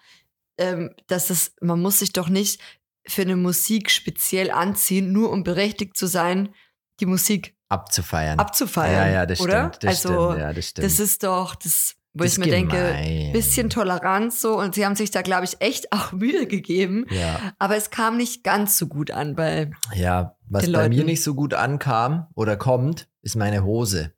ähm, 0.58 0.94
dass 1.08 1.30
es, 1.30 1.52
man 1.60 1.82
muss 1.82 2.00
sich 2.00 2.14
doch 2.14 2.30
nicht 2.30 2.62
für 3.06 3.24
eine 3.24 3.36
Musik 3.36 3.92
speziell 3.92 4.50
anziehen, 4.50 5.12
nur 5.12 5.30
um 5.32 5.44
berechtigt 5.44 5.98
zu 5.98 6.08
sein, 6.08 6.54
die 7.02 7.06
Musik 7.06 7.56
Abzufeiern. 7.70 8.40
abzufeiern. 8.40 9.08
Ja, 9.08 9.14
ja, 9.14 9.26
das 9.26 9.42
oder? 9.42 9.68
stimmt. 9.74 9.84
Das 9.84 10.06
also 10.06 10.30
stimmt. 10.30 10.40
Ja, 10.42 10.54
das 10.54 10.66
stimmt. 10.70 10.86
das 10.86 11.00
ist 11.02 11.24
doch 11.24 11.56
das, 11.56 11.96
wo 12.20 12.24
Das 12.24 12.34
ich 12.34 12.40
mir 12.40 12.48
denke, 12.52 12.76
gemein. 12.78 13.32
bisschen 13.34 13.70
Toleranz 13.70 14.42
so 14.42 14.58
und 14.60 14.76
sie 14.76 14.86
haben 14.86 14.96
sich 14.96 15.12
da, 15.12 15.22
glaube 15.22 15.46
ich, 15.46 15.58
echt 15.62 15.92
auch 15.94 16.12
Mühe 16.12 16.48
gegeben. 16.48 17.06
ja. 17.10 17.54
Aber 17.60 17.76
es 17.78 17.90
kam 17.90 18.18
nicht 18.18 18.44
ganz 18.44 18.78
so 18.78 18.88
gut 18.88 19.12
an 19.12 19.36
bei 19.36 19.72
ja, 19.96 20.36
was 20.48 20.64
bei 20.72 20.90
mir 20.90 20.96
Leuten. 20.98 21.06
nicht 21.08 21.24
so 21.24 21.34
gut 21.36 21.54
ankam 21.54 22.28
oder 22.36 22.58
kommt, 22.58 23.08
ist 23.22 23.36
meine 23.36 23.64
Hose. 23.64 24.14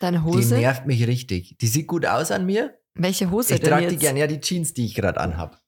deiner 0.00 0.24
Hose. 0.24 0.54
Die 0.56 0.60
nervt 0.60 0.86
mich 0.86 1.06
richtig. 1.06 1.56
Die 1.60 1.66
sieht 1.66 1.86
gut 1.86 2.06
aus 2.06 2.30
an 2.30 2.46
mir. 2.46 2.74
Welche 2.94 3.30
Hose 3.30 3.54
Ich 3.54 3.60
denn 3.60 3.70
trage 3.70 3.82
jetzt? 3.84 3.92
die 3.92 3.98
gern. 3.98 4.16
Ja, 4.16 4.26
die 4.26 4.40
Jeans, 4.40 4.72
die 4.72 4.84
ich 4.86 4.94
gerade 4.94 5.20
anhab. 5.20 5.60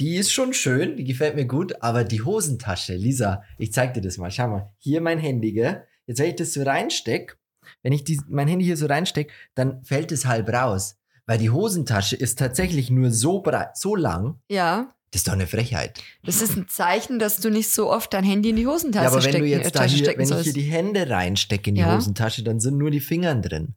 Die 0.00 0.16
ist 0.16 0.32
schon 0.32 0.52
schön, 0.54 0.96
die 0.96 1.04
gefällt 1.04 1.36
mir 1.36 1.46
gut, 1.46 1.82
aber 1.82 2.02
die 2.02 2.22
Hosentasche, 2.22 2.94
Lisa, 2.94 3.42
ich 3.58 3.72
zeig 3.72 3.94
dir 3.94 4.00
das 4.00 4.18
mal. 4.18 4.30
Schau 4.30 4.48
mal, 4.48 4.72
hier 4.78 5.00
mein 5.00 5.18
Handy, 5.18 5.52
gell? 5.52 5.84
Jetzt, 6.06 6.18
wenn 6.18 6.30
ich 6.30 6.36
das 6.36 6.52
so 6.52 6.62
reinsteck, 6.64 7.38
wenn 7.82 7.92
ich 7.92 8.04
die, 8.04 8.20
mein 8.28 8.48
Handy 8.48 8.64
hier 8.64 8.76
so 8.76 8.86
reinsteck, 8.86 9.32
dann 9.54 9.82
fällt 9.84 10.12
es 10.12 10.26
halb 10.26 10.48
raus. 10.48 10.96
Weil 11.26 11.38
die 11.38 11.50
Hosentasche 11.50 12.16
ist 12.16 12.38
tatsächlich 12.38 12.90
nur 12.90 13.10
so 13.10 13.40
breit, 13.42 13.76
so 13.76 13.94
lang. 13.96 14.40
Ja, 14.48 14.94
Das 15.10 15.20
ist 15.20 15.28
doch 15.28 15.34
eine 15.34 15.46
Frechheit. 15.46 16.00
das 16.24 16.40
ist 16.42 16.56
ein 16.56 16.68
Zeichen, 16.68 17.18
dass 17.18 17.40
du 17.40 17.50
nicht 17.50 17.70
so 17.70 17.90
oft 17.90 18.12
dein 18.14 18.24
Handy 18.24 18.50
in 18.50 18.56
die 18.56 18.66
Hosentasche 18.66 19.04
ja, 19.04 19.08
aber 19.10 19.16
wenn 19.24 19.30
stecken, 19.30 19.44
du 19.44 19.50
äh, 19.50 19.56
jetzt 19.56 19.74
da 19.74 19.80
Tasche 19.80 19.96
hier, 19.96 20.14
wenn 20.16 20.28
ich 20.28 20.40
hier 20.44 20.52
die 20.52 20.62
Hände 20.62 21.08
reinstecke 21.10 21.70
in 21.70 21.74
die 21.76 21.80
Ja. 21.82 21.96
Hosentasche, 21.96 22.42
dann 22.44 22.60
sind 22.60 22.78
nur 22.78 22.90
die 22.90 23.00
Fingern 23.00 23.42
drin. 23.42 23.74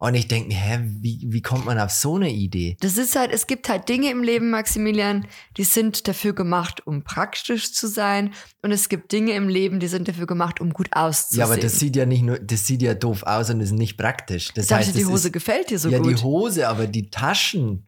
Und 0.00 0.14
ich 0.14 0.28
denke 0.28 0.48
mir, 0.48 0.54
hä, 0.54 0.78
wie, 1.00 1.20
wie 1.26 1.42
kommt 1.42 1.66
man 1.66 1.78
auf 1.80 1.90
so 1.90 2.14
eine 2.14 2.30
Idee? 2.30 2.76
Das 2.80 2.96
ist 2.96 3.16
halt, 3.16 3.32
es 3.32 3.48
gibt 3.48 3.68
halt 3.68 3.88
Dinge 3.88 4.10
im 4.10 4.22
Leben, 4.22 4.50
Maximilian, 4.50 5.26
die 5.56 5.64
sind 5.64 6.06
dafür 6.06 6.34
gemacht, 6.34 6.86
um 6.86 7.02
praktisch 7.02 7.72
zu 7.72 7.88
sein. 7.88 8.32
Und 8.62 8.70
es 8.70 8.88
gibt 8.88 9.10
Dinge 9.10 9.32
im 9.32 9.48
Leben, 9.48 9.80
die 9.80 9.88
sind 9.88 10.06
dafür 10.06 10.28
gemacht, 10.28 10.60
um 10.60 10.72
gut 10.72 10.88
auszusehen. 10.92 11.40
Ja, 11.40 11.46
aber 11.46 11.56
das 11.56 11.80
sieht 11.80 11.96
ja 11.96 12.06
nicht 12.06 12.22
nur, 12.22 12.38
das 12.38 12.64
sieht 12.64 12.80
ja 12.80 12.94
doof 12.94 13.24
aus 13.24 13.50
und 13.50 13.60
ist 13.60 13.72
nicht 13.72 13.96
praktisch. 13.96 14.52
Das 14.54 14.66
ich 14.66 14.68
dachte, 14.68 14.86
heißt, 14.86 14.96
die 14.96 15.02
das 15.02 15.10
Hose 15.10 15.28
ist, 15.28 15.32
gefällt 15.32 15.70
dir 15.70 15.80
so 15.80 15.88
ja 15.88 15.98
gut. 15.98 16.10
die 16.10 16.22
Hose, 16.22 16.68
aber 16.68 16.86
die 16.86 17.10
Taschen. 17.10 17.87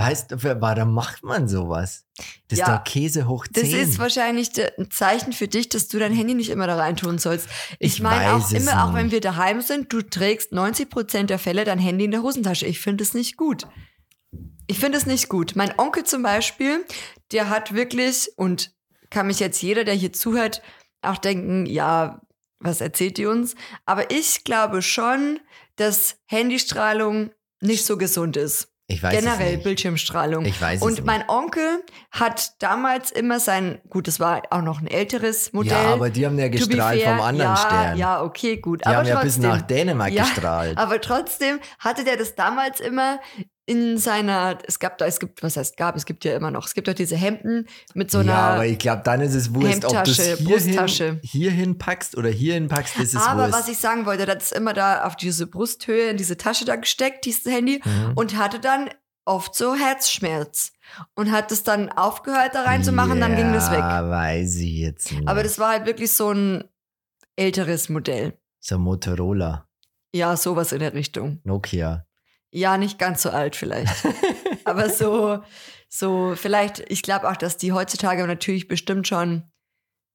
Weißt 0.00 0.30
du, 0.30 0.42
warum 0.42 0.94
macht 0.94 1.22
man 1.22 1.46
sowas? 1.46 2.06
Das 2.48 2.58
Ja, 2.58 2.64
ist 2.66 2.72
doch 2.78 2.84
Käse 2.84 3.28
hoch 3.28 3.46
10. 3.46 3.62
Das 3.70 3.72
ist 3.88 3.98
wahrscheinlich 3.98 4.48
ein 4.78 4.90
Zeichen 4.90 5.34
für 5.34 5.46
dich, 5.46 5.68
dass 5.68 5.88
du 5.88 5.98
dein 5.98 6.14
Handy 6.14 6.32
nicht 6.34 6.48
immer 6.48 6.66
da 6.66 6.76
rein 6.76 6.96
tun 6.96 7.18
sollst. 7.18 7.48
Ich, 7.78 7.96
Ich 7.96 8.00
meine 8.00 8.32
auch 8.34 8.50
immer, 8.50 8.84
auch 8.84 8.94
wenn 8.94 9.06
nicht. 9.06 9.12
wir 9.12 9.20
daheim 9.20 9.60
sind, 9.60 9.92
du 9.92 10.00
trägst 10.00 10.52
90 10.52 10.88
Prozent 10.88 11.28
der 11.28 11.38
Fälle 11.38 11.64
dein 11.64 11.78
Handy 11.78 12.06
in 12.06 12.12
der 12.12 12.22
Hosentasche. 12.22 12.64
Ich 12.64 12.80
finde 12.80 13.04
es 13.04 13.12
nicht 13.12 13.36
gut. 13.36 13.66
Ich 14.66 14.78
finde 14.78 14.96
es 14.96 15.04
nicht 15.04 15.28
gut. 15.28 15.54
Mein 15.54 15.78
Onkel 15.78 16.04
zum 16.04 16.22
Beispiel, 16.22 16.82
der 17.32 17.50
hat 17.50 17.74
wirklich, 17.74 18.30
und 18.36 18.72
kann 19.10 19.26
mich 19.26 19.38
jetzt 19.38 19.60
jeder, 19.60 19.84
der 19.84 19.94
hier 19.94 20.14
zuhört, 20.14 20.62
auch 21.02 21.18
denken, 21.18 21.66
ja, 21.66 22.22
was 22.58 22.80
erzählt 22.80 23.18
die 23.18 23.26
uns? 23.26 23.54
Aber 23.84 24.10
ich 24.10 24.44
glaube 24.44 24.80
schon, 24.80 25.40
dass 25.76 26.16
Handystrahlung 26.26 27.32
nicht 27.60 27.84
so 27.84 27.98
gesund 27.98 28.38
ist. 28.38 28.68
Ich 28.90 29.02
weiß 29.02 29.14
Generell 29.14 29.56
es. 29.58 29.62
Bildschirmstrahlung. 29.62 30.44
Ich 30.44 30.60
weiß 30.60 30.78
es 30.78 30.82
Und 30.82 30.94
nicht. 30.94 31.06
mein 31.06 31.28
Onkel 31.28 31.82
hat 32.10 32.60
damals 32.62 33.10
immer 33.10 33.38
sein, 33.38 33.80
gut, 33.88 34.08
das 34.08 34.18
war 34.18 34.42
auch 34.50 34.62
noch 34.62 34.80
ein 34.80 34.86
älteres 34.86 35.52
Modell. 35.52 35.72
ja, 35.72 35.92
aber 35.92 36.10
die 36.10 36.26
haben 36.26 36.38
ja 36.38 36.48
gestrahlt 36.48 37.00
fair, 37.00 37.16
vom 37.16 37.24
anderen 37.24 37.52
ja, 37.52 37.56
Stern. 37.56 37.98
Ja, 37.98 38.22
okay, 38.22 38.56
gut. 38.56 38.80
die 38.80 38.86
aber 38.86 38.96
haben 38.98 39.06
ja 39.06 39.14
trotzdem, 39.14 39.42
bis 39.42 39.50
nach 39.50 39.62
Dänemark 39.62 40.12
Ja, 40.12 40.24
gestrahlt. 40.24 40.76
aber 40.78 41.00
trotzdem 41.00 41.60
hatte 41.78 42.04
der 42.04 42.16
das 42.16 42.34
damals 42.34 42.80
immer 42.80 43.20
in 43.70 43.98
seiner, 43.98 44.58
es 44.66 44.80
gab 44.80 44.98
da, 44.98 45.06
es 45.06 45.20
gibt, 45.20 45.44
was 45.44 45.56
heißt 45.56 45.76
gab, 45.76 45.94
es 45.94 46.04
gibt 46.04 46.24
ja 46.24 46.34
immer 46.34 46.50
noch, 46.50 46.66
es 46.66 46.74
gibt 46.74 46.88
doch 46.88 46.92
diese 46.94 47.16
Hemden 47.16 47.68
mit 47.94 48.10
so 48.10 48.18
einer, 48.18 48.32
ja, 48.32 48.38
aber 48.54 48.66
ich 48.66 48.78
glaube, 48.78 49.02
dann 49.04 49.20
ist 49.20 49.34
es 49.34 49.54
wurscht, 49.54 49.84
ob 49.84 50.02
du 50.04 50.10
es 50.10 50.16
hierhin, 50.20 50.44
Brusttasche. 50.46 51.20
hierhin 51.22 51.78
packst 51.78 52.16
oder 52.16 52.28
hierhin 52.30 52.66
packst, 52.66 52.98
ist 52.98 53.14
aber 53.16 53.42
wurscht. 53.44 53.52
was 53.54 53.68
ich 53.68 53.78
sagen 53.78 54.06
wollte, 54.06 54.26
das 54.26 54.44
ist 54.44 54.52
immer 54.52 54.74
da 54.74 55.04
auf 55.04 55.14
diese 55.14 55.46
Brusthöhe 55.46 56.10
in 56.10 56.16
diese 56.16 56.36
Tasche 56.36 56.64
da 56.64 56.74
gesteckt, 56.74 57.24
dieses 57.26 57.44
Handy, 57.46 57.80
Mhm. 57.84 58.12
und 58.16 58.36
hatte 58.36 58.58
dann 58.58 58.90
oft 59.24 59.54
so 59.54 59.76
Herzschmerz 59.76 60.72
und 61.14 61.30
hat 61.30 61.52
es 61.52 61.62
dann 61.62 61.90
aufgehört 61.92 62.54
da 62.56 62.62
reinzumachen, 62.62 63.20
dann 63.20 63.36
ging 63.36 63.52
das 63.52 63.70
weg. 63.70 63.78
Ja, 63.78 64.10
weiß 64.10 64.56
ich 64.56 64.72
jetzt 64.78 65.12
nicht. 65.12 65.28
Aber 65.28 65.44
das 65.44 65.58
war 65.60 65.70
halt 65.70 65.86
wirklich 65.86 66.12
so 66.12 66.30
ein 66.32 66.64
älteres 67.36 67.88
Modell. 67.88 68.34
so 68.58 68.78
Motorola, 68.78 69.68
Ja, 70.12 70.36
sowas 70.36 70.72
in 70.72 70.80
der 70.80 70.92
Richtung. 70.92 71.38
Nokia. 71.44 72.04
Ja, 72.52 72.76
nicht 72.76 72.98
ganz 72.98 73.22
so 73.22 73.30
alt 73.30 73.56
vielleicht. 73.56 73.94
Aber 74.64 74.90
so, 74.90 75.42
so, 75.88 76.34
vielleicht, 76.36 76.80
ich 76.90 77.02
glaube 77.02 77.30
auch, 77.30 77.36
dass 77.36 77.56
die 77.56 77.72
heutzutage 77.72 78.26
natürlich 78.26 78.68
bestimmt 78.68 79.06
schon 79.08 79.44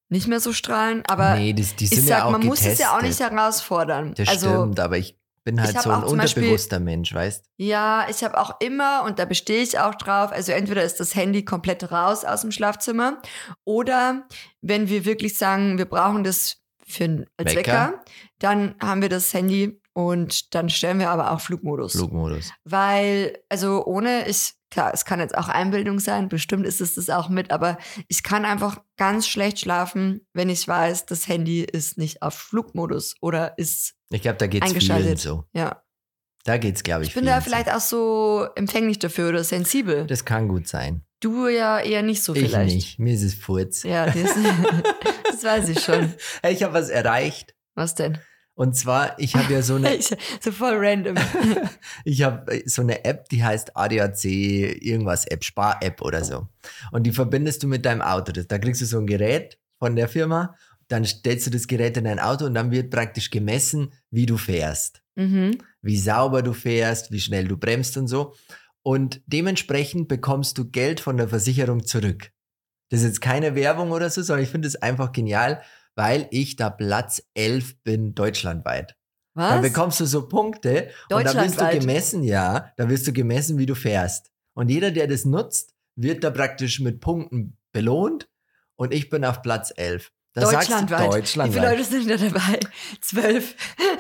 nicht 0.10 0.28
mehr 0.28 0.40
so 0.40 0.54
strahlen, 0.54 1.04
aber 1.08 1.36
nee, 1.36 1.52
das, 1.52 1.76
die 1.76 1.86
ich 1.86 1.90
sind 1.90 2.08
sag, 2.08 2.20
ja 2.20 2.26
auch 2.26 2.32
man 2.32 2.46
muss 2.46 2.64
es 2.64 2.78
ja 2.78 2.92
auch 2.92 3.02
nicht 3.02 3.18
getestet. 3.18 3.32
herausfordern. 3.32 4.14
Das 4.14 4.30
also, 4.30 4.50
stimmt, 4.50 4.80
aber 4.80 5.00
ich 5.00 5.18
bin 5.44 5.60
halt 5.60 5.76
ich 5.76 5.82
so 5.82 5.90
ein 5.90 6.08
zum 6.08 6.18
Beispiel- 6.20 6.44
unterbewusster 6.44 6.80
Mensch, 6.80 7.12
weißt 7.12 7.46
ja, 7.58 8.06
ich 8.08 8.24
habe 8.24 8.38
auch 8.40 8.60
immer, 8.62 9.04
und 9.04 9.18
da 9.18 9.26
bestehe 9.26 9.64
ich 9.64 9.80
auch 9.80 9.96
drauf, 9.96 10.32
also 10.32 10.52
entweder 10.52 10.84
ist 10.84 11.00
das 11.00 11.16
Handy 11.16 11.44
komplett 11.44 11.92
raus 11.92 12.24
aus 12.24 12.42
dem 12.42 12.52
Schlafzimmer 12.52 13.20
oder 13.64 14.28
wenn 14.62 14.90
wir 14.90 15.06
wirklich 15.06 15.38
sagen, 15.38 15.80
wir 15.80 15.86
brauchen 15.86 16.24
das 16.24 16.58
für 16.88 17.26
als 17.38 17.56
Wecker, 17.56 17.58
Wecker. 17.58 18.04
dann 18.38 18.76
haben 18.80 19.02
wir 19.02 19.10
das 19.10 19.34
Handy 19.34 19.82
und 19.96 20.54
dann 20.54 20.70
stellen 20.70 21.00
wir 21.00 21.10
aber 21.10 21.32
auch 21.32 21.40
Flugmodus. 21.40 21.94
Flugmodus. 21.94 22.52
Weil, 22.66 23.40
also 23.48 23.86
ohne, 23.86 24.28
ich, 24.28 24.54
klar, 24.70 24.92
es 24.94 25.06
kann 25.06 25.22
jetzt 25.22 25.38
auch 25.38 25.48
Einbildung 25.48 26.00
sein, 26.00 26.28
bestimmt 26.28 26.66
ist 26.66 26.82
es 26.82 26.96
das 26.96 27.10
auch 27.10 27.30
mit, 27.30 27.50
aber 27.50 27.78
ich 28.10 28.22
kann 28.22 28.44
einfach 28.44 28.82
ganz 28.98 29.26
schlecht 29.26 29.58
schlafen, 29.60 30.28
wenn 30.34 30.50
ich 30.50 30.68
weiß, 30.68 31.06
das 31.06 31.30
Handy 31.30 31.62
ist 31.64 31.98
nicht 31.98 32.22
auf 32.22 32.34
Flugmodus 32.34 33.16
oder 33.22 33.58
ist, 33.58 33.94
Ich 34.10 34.22
glaube, 34.22 34.38
da 34.38 34.48
geht's 34.48 34.66
vielen 34.68 34.76
Eingeschaltet. 34.76 35.20
so. 35.20 35.46
ja. 35.54 35.82
Da 36.44 36.58
geht's, 36.58 36.84
glaube 36.84 37.02
ich. 37.04 37.08
Ich 37.10 37.16
bin 37.16 37.24
vielen 37.24 37.34
da 37.34 37.42
vielleicht 37.42 37.74
auch 37.74 37.80
so 37.80 38.46
empfänglich 38.56 39.00
dafür 39.00 39.30
oder 39.30 39.44
sensibel. 39.44 40.06
Das 40.06 40.26
kann 40.26 40.48
gut 40.48 40.68
sein. 40.68 41.04
Du 41.22 41.48
ja 41.48 41.80
eher 41.80 42.04
nicht 42.04 42.22
so 42.22 42.36
Ich 42.36 42.42
vielleicht. 42.50 42.76
nicht. 42.76 43.00
Mir 43.00 43.16
ist 43.16 43.24
es 43.24 43.34
Furz. 43.34 43.82
Ja, 43.82 44.06
das, 44.06 44.16
das 45.32 45.44
weiß 45.44 45.70
ich 45.70 45.80
schon. 45.80 46.14
Hey, 46.44 46.54
ich 46.54 46.62
habe 46.62 46.74
was 46.74 46.90
erreicht. 46.90 47.56
Was 47.74 47.96
denn? 47.96 48.20
Und 48.56 48.76
zwar, 48.76 49.20
ich 49.20 49.36
habe 49.36 49.54
ja 49.54 49.62
so 49.62 49.76
eine, 49.76 50.00
so 50.42 50.52
voll 50.52 50.76
random. 50.78 51.16
ich 52.06 52.24
habe 52.24 52.64
so 52.66 52.82
eine 52.82 53.04
App, 53.04 53.28
die 53.30 53.44
heißt 53.44 53.76
ADAC 53.76 54.24
irgendwas 54.24 55.26
App, 55.26 55.44
Spar-App 55.44 56.02
oder 56.02 56.24
so. 56.24 56.48
Und 56.92 57.04
die 57.04 57.12
verbindest 57.12 57.64
du 57.64 57.68
mit 57.68 57.86
deinem 57.86 58.02
Auto. 58.02 58.32
Da 58.32 58.58
kriegst 58.58 58.82
du 58.82 58.86
so 58.86 58.98
ein 58.98 59.08
Gerät 59.08 59.60
von 59.78 59.96
der 59.96 60.08
Firma, 60.08 60.56
dann 60.88 61.06
stellst 61.06 61.48
du 61.48 61.52
das 61.52 61.68
Gerät 61.68 61.98
in 61.98 62.06
dein 62.06 62.20
Auto 62.20 62.46
und 62.46 62.54
dann 62.54 62.72
wird 62.72 62.92
praktisch 62.92 63.30
gemessen, 63.30 63.92
wie 64.10 64.26
du 64.26 64.38
fährst. 64.38 65.02
Mhm. 65.16 65.58
Wie 65.82 65.98
sauber 65.98 66.42
du 66.42 66.54
fährst, 66.54 67.12
wie 67.12 67.20
schnell 67.20 67.48
du 67.48 67.58
bremst 67.58 67.98
und 67.98 68.08
so. 68.08 68.34
Und 68.84 69.22
dementsprechend 69.26 70.08
bekommst 70.08 70.58
du 70.58 70.70
Geld 70.70 71.00
von 71.00 71.18
der 71.18 71.28
Versicherung 71.28 71.86
zurück. 71.86 72.32
Das 72.90 73.02
ist 73.02 73.08
jetzt 73.08 73.22
keine 73.22 73.56
Werbung 73.56 73.92
oder 73.92 74.10
so, 74.10 74.22
sondern 74.22 74.44
ich 74.44 74.52
finde 74.52 74.68
es 74.68 74.76
einfach 74.76 75.12
genial, 75.12 75.64
weil 75.96 76.28
ich 76.32 76.56
da 76.56 76.70
Platz 76.70 77.22
11 77.34 77.82
bin 77.84 78.14
deutschlandweit. 78.16 78.96
Dann 79.34 79.62
Was? 79.62 79.74
bekommst 79.74 80.00
du 80.00 80.06
so 80.06 80.28
Punkte 80.28 80.90
und 81.12 81.26
dann 81.26 81.36
wirst 81.36 81.36
du 81.36 81.40
Deutschlandweit? 81.64 81.80
gemessen, 81.82 82.24
ja, 82.24 82.72
da 82.78 82.88
wirst 82.90 83.06
du 83.08 83.12
gemessen, 83.14 83.58
wie 83.58 83.66
du 83.66 83.76
fährst. 83.76 84.32
Und 84.54 84.70
jeder, 84.70 84.92
der 84.92 85.08
das 85.08 85.26
nutzt, 85.26 85.74
wird 85.98 86.24
da 86.24 86.30
praktisch 86.32 86.80
mit 86.80 87.02
Punkten 87.02 87.58
belohnt 87.74 88.30
und 88.78 88.94
ich 88.94 89.10
bin 89.10 89.26
auf 89.26 89.42
Platz 89.42 89.74
11. 89.76 90.12
Da 90.34 90.46
sagst 90.46 90.70
du 90.70 90.74
Deutschlandweit. 90.74 91.00
Wie 91.00 91.06
viele 91.06 91.16
Deutschlandweit. 91.22 91.78
Leute 91.78 91.84
sind 91.84 92.10
da 92.10 92.18
dabei? 92.18 92.60
Zwölf. 93.02 93.56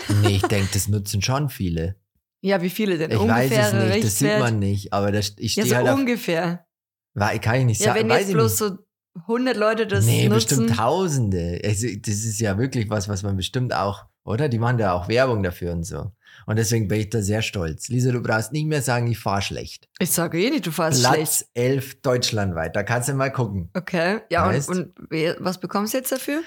Nee, 0.22 0.36
ich 0.38 0.44
denke, 0.44 0.70
das 0.74 0.88
nutzen 0.88 1.22
schon 1.22 1.50
viele. 1.50 1.96
Ja, 2.42 2.62
wie 2.62 2.70
viele 2.70 2.98
denn? 2.98 3.10
Ich 3.12 3.18
weiß 3.18 3.52
es 3.52 3.74
nicht, 3.74 4.04
das 4.04 4.20
sieht 4.20 4.40
man 4.40 4.60
nicht, 4.60 4.94
aber 4.94 5.12
das, 5.12 5.34
ich 5.38 5.56
Ja, 5.56 5.64
stehe 5.64 5.68
so 5.68 5.76
halt 5.78 5.90
auf, 5.90 6.00
ungefähr. 6.00 6.66
Wa- 7.14 7.38
kann 7.40 7.56
ich 7.62 7.66
nicht 7.66 7.80
Ja, 7.82 7.88
sagen, 7.88 8.02
wenn 8.02 8.10
weiß 8.10 8.22
jetzt 8.28 8.34
bloß 8.34 8.52
nicht. 8.52 8.58
so 8.60 8.85
100 9.16 9.56
Leute 9.56 9.88
das 9.88 10.06
nee, 10.06 10.28
nutzen. 10.28 10.34
bestimmt 10.66 10.78
Tausende. 10.78 11.62
Also, 11.64 11.88
das 12.00 12.16
ist 12.16 12.40
ja 12.40 12.58
wirklich 12.58 12.90
was, 12.90 13.08
was 13.08 13.24
man 13.24 13.38
bestimmt 13.38 13.74
auch, 13.74 14.06
oder? 14.24 14.50
Die 14.50 14.60
machen 14.60 14.78
ja 14.80 14.94
auch 14.94 15.08
Werbung 15.08 15.42
dafür 15.42 15.72
und 15.72 15.84
so. 15.84 16.12
Und 16.46 16.58
deswegen 16.58 16.88
bin 16.88 17.00
ich 17.00 17.10
da 17.10 17.22
sehr 17.22 17.42
stolz. 17.42 17.88
Lisa, 17.88 18.12
du 18.12 18.22
brauchst 18.22 18.52
nicht 18.52 18.68
mehr 18.68 18.82
sagen, 18.82 19.08
ich 19.08 19.18
fahre 19.18 19.42
schlecht. 19.42 19.88
Ich 20.00 20.12
sage 20.12 20.40
eh 20.40 20.50
nicht, 20.50 20.68
du 20.68 20.72
fährst 20.72 21.02
Platz 21.02 21.16
schlecht. 21.16 21.48
11 21.54 22.02
deutschlandweit. 22.02 22.76
Da 22.76 22.84
kannst 22.84 23.10
du 23.10 23.14
mal 23.14 23.32
gucken. 23.32 23.70
Okay, 23.74 24.20
ja, 24.30 24.46
Weißt? 24.48 24.70
und, 24.70 25.00
und 25.00 25.36
was 25.40 25.60
bekommst 25.60 25.94
du 25.94 25.98
jetzt 25.98 26.12
dafür? 26.12 26.42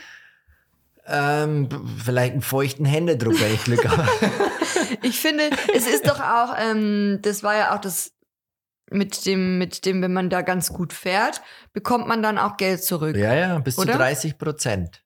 Ähm, 1.06 1.68
vielleicht 2.04 2.32
einen 2.32 2.42
feuchten 2.42 2.84
Händedruck, 2.84 3.40
wenn 3.40 3.54
ich 3.54 3.64
Glück 3.64 3.88
habe. 3.88 4.06
Ich 5.02 5.20
finde, 5.20 5.50
es 5.74 5.86
ist 5.86 6.06
doch 6.06 6.20
auch, 6.20 6.54
ähm, 6.58 7.18
das 7.22 7.42
war 7.42 7.56
ja 7.56 7.74
auch 7.74 7.80
das 7.80 8.12
mit 8.90 9.26
dem, 9.26 9.58
mit 9.58 9.84
dem, 9.84 10.02
wenn 10.02 10.12
man 10.12 10.30
da 10.30 10.42
ganz 10.42 10.72
gut 10.72 10.92
fährt, 10.92 11.42
bekommt 11.72 12.06
man 12.06 12.22
dann 12.22 12.38
auch 12.38 12.56
Geld 12.56 12.82
zurück. 12.84 13.16
ja, 13.16 13.34
ja, 13.34 13.58
bis 13.58 13.78
Oder? 13.78 13.92
zu 13.92 13.98
30 13.98 14.38
Prozent. 14.38 15.04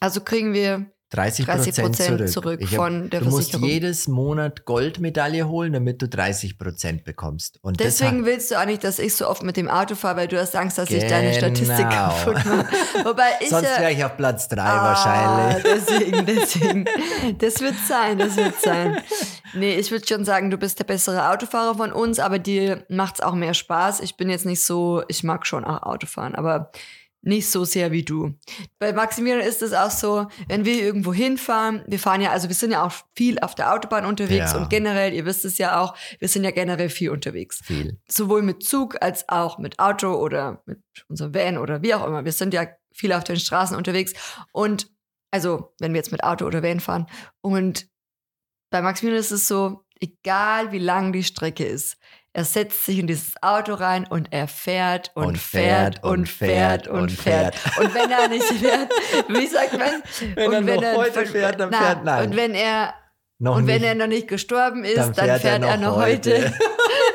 Also 0.00 0.20
kriegen 0.20 0.52
wir 0.52 0.90
30 1.10 1.46
30 1.46 1.74
Prozent 1.76 2.18
zurück. 2.30 2.58
Zurück 2.58 2.60
hab- 2.62 2.68
von 2.76 3.10
der 3.10 3.20
du 3.20 3.26
musst 3.26 3.50
Versicherung. 3.52 3.68
jedes 3.68 4.08
Monat 4.08 4.64
Goldmedaille 4.64 5.46
holen, 5.48 5.72
damit 5.72 6.02
du 6.02 6.08
30 6.08 6.58
Prozent 6.58 7.04
bekommst. 7.04 7.58
Und 7.62 7.78
Deswegen 7.78 8.18
hat- 8.20 8.24
willst 8.26 8.50
du 8.50 8.60
auch 8.60 8.66
nicht, 8.66 8.82
dass 8.82 8.98
ich 8.98 9.14
so 9.14 9.28
oft 9.28 9.44
mit 9.44 9.56
dem 9.56 9.68
Auto 9.70 9.94
fahre, 9.94 10.16
weil 10.16 10.28
du 10.28 10.36
hast 10.40 10.56
Angst, 10.56 10.78
dass 10.78 10.90
ich 10.90 11.06
deine 11.06 11.28
Genau. 11.30 11.38
Statistik 11.38 11.88
kaputt 11.88 12.34
mache. 12.44 12.66
Wobei 13.04 13.28
ich 13.40 13.50
Sonst 13.50 13.62
wäre 13.78 13.92
ich 13.92 14.04
auf 14.04 14.16
Platz 14.16 14.48
3 14.48 14.60
Ah, 14.62 14.84
wahrscheinlich. 14.84 15.62
Deswegen, 15.76 16.26
deswegen. 16.26 16.84
Das 17.38 17.60
wird 17.60 17.76
sein, 17.86 18.18
das 18.18 18.36
wird 18.36 18.60
sein. 18.60 18.96
Nee, 19.54 19.76
ich 19.76 19.90
würde 19.92 20.06
schon 20.06 20.24
sagen, 20.24 20.50
du 20.50 20.56
bist 20.58 20.80
der 20.80 20.84
bessere 20.84 21.30
Autofahrer 21.30 21.76
von 21.76 21.92
uns, 21.92 22.18
aber 22.18 22.38
dir 22.40 22.84
macht's 22.88 23.20
auch 23.20 23.34
mehr 23.34 23.54
Spaß. 23.54 24.00
Ich 24.00 24.16
bin 24.16 24.28
jetzt 24.28 24.44
nicht 24.44 24.62
so, 24.64 25.02
ich 25.08 25.22
mag 25.22 25.46
schon 25.46 25.64
auch 25.64 25.82
Autofahren, 25.84 26.34
aber 26.34 26.72
nicht 27.22 27.50
so 27.50 27.64
sehr 27.64 27.90
wie 27.90 28.04
du. 28.04 28.34
Bei 28.78 28.92
Maximilian 28.92 29.40
ist 29.40 29.60
es 29.62 29.72
auch 29.72 29.90
so, 29.90 30.28
wenn 30.48 30.64
wir 30.64 30.80
irgendwo 30.80 31.12
hinfahren, 31.12 31.82
wir 31.88 31.98
fahren 31.98 32.20
ja, 32.20 32.30
also 32.30 32.48
wir 32.48 32.54
sind 32.54 32.70
ja 32.70 32.84
auch 32.84 32.92
viel 33.16 33.38
auf 33.40 33.54
der 33.56 33.72
Autobahn 33.72 34.04
unterwegs 34.06 34.52
Ja. 34.52 34.58
und 34.58 34.70
generell, 34.70 35.12
ihr 35.12 35.24
wisst 35.24 35.44
es 35.44 35.58
ja 35.58 35.80
auch, 35.80 35.96
wir 36.20 36.28
sind 36.28 36.44
ja 36.44 36.52
generell 36.52 36.88
viel 36.88 37.10
unterwegs 37.10 37.60
Viel. 37.64 37.98
sowohl 38.08 38.42
mit 38.42 38.62
Zug 38.62 39.02
als 39.02 39.28
auch 39.28 39.58
mit 39.58 39.78
Auto 39.80 40.14
oder 40.14 40.62
mit 40.66 40.80
unserem 41.08 41.34
Van 41.34 41.58
oder 41.58 41.82
wie 41.82 41.94
auch 41.94 42.06
immer. 42.06 42.24
Wir 42.24 42.32
sind 42.32 42.54
ja 42.54 42.66
viel 42.94 43.12
auf 43.12 43.24
den 43.24 43.36
Straßen 43.38 43.76
unterwegs 43.76 44.12
und 44.52 44.88
also 45.32 45.74
wenn 45.80 45.92
wir 45.92 45.98
jetzt 45.98 46.12
mit 46.12 46.22
Auto 46.22 46.46
oder 46.46 46.62
Van 46.62 46.80
fahren 46.80 47.06
und 47.40 47.88
bei 48.70 48.82
Maximilian 48.82 49.20
ist 49.20 49.32
es 49.32 49.48
so, 49.48 49.84
egal 50.00 50.70
wie 50.72 50.78
lang 50.78 51.12
die 51.12 51.24
Strecke 51.24 51.64
ist, 51.64 51.96
er 52.36 52.44
setzt 52.44 52.84
sich 52.84 52.98
in 52.98 53.06
dieses 53.06 53.32
Auto 53.40 53.72
rein 53.72 54.06
und 54.06 54.28
er 54.30 54.46
fährt 54.46 55.10
und, 55.14 55.24
Und 55.24 55.38
fährt 55.38 55.94
fährt 55.94 56.04
und 56.04 56.10
und 56.20 56.26
fährt 56.30 56.84
fährt 56.84 56.88
und 56.88 57.10
fährt. 57.10 57.54
Und 57.78 57.94
wenn 57.94 58.10
er 58.10 58.28
nicht 58.28 58.44
fährt, 58.44 58.90
wie 59.28 59.46
sagt 59.46 59.72
man? 59.78 60.02
Wenn 60.34 60.54
und 60.54 60.68
er 60.68 60.80
noch 60.92 60.98
heute 61.02 61.24
fährt, 61.24 61.58
dann 61.58 61.72
fährt- 61.72 62.04
nein. 62.04 62.26
Und 62.28 62.36
wenn 62.36 62.54
er 62.54 62.92
Noch 63.38 63.56
und 63.56 63.66
wenn 63.66 63.80
nicht. 63.80 63.88
er 63.88 63.94
noch 63.94 64.06
nicht 64.06 64.28
gestorben 64.28 64.84
ist, 64.84 64.98
Dann 64.98 65.14
dann, 65.14 65.26
fährt 65.26 65.40
fährt, 65.42 65.62
er 65.62 65.68
er 65.70 65.76
noch 65.78 65.92
noch 65.92 65.96
heute. 65.96 66.34
heute. 66.36 66.54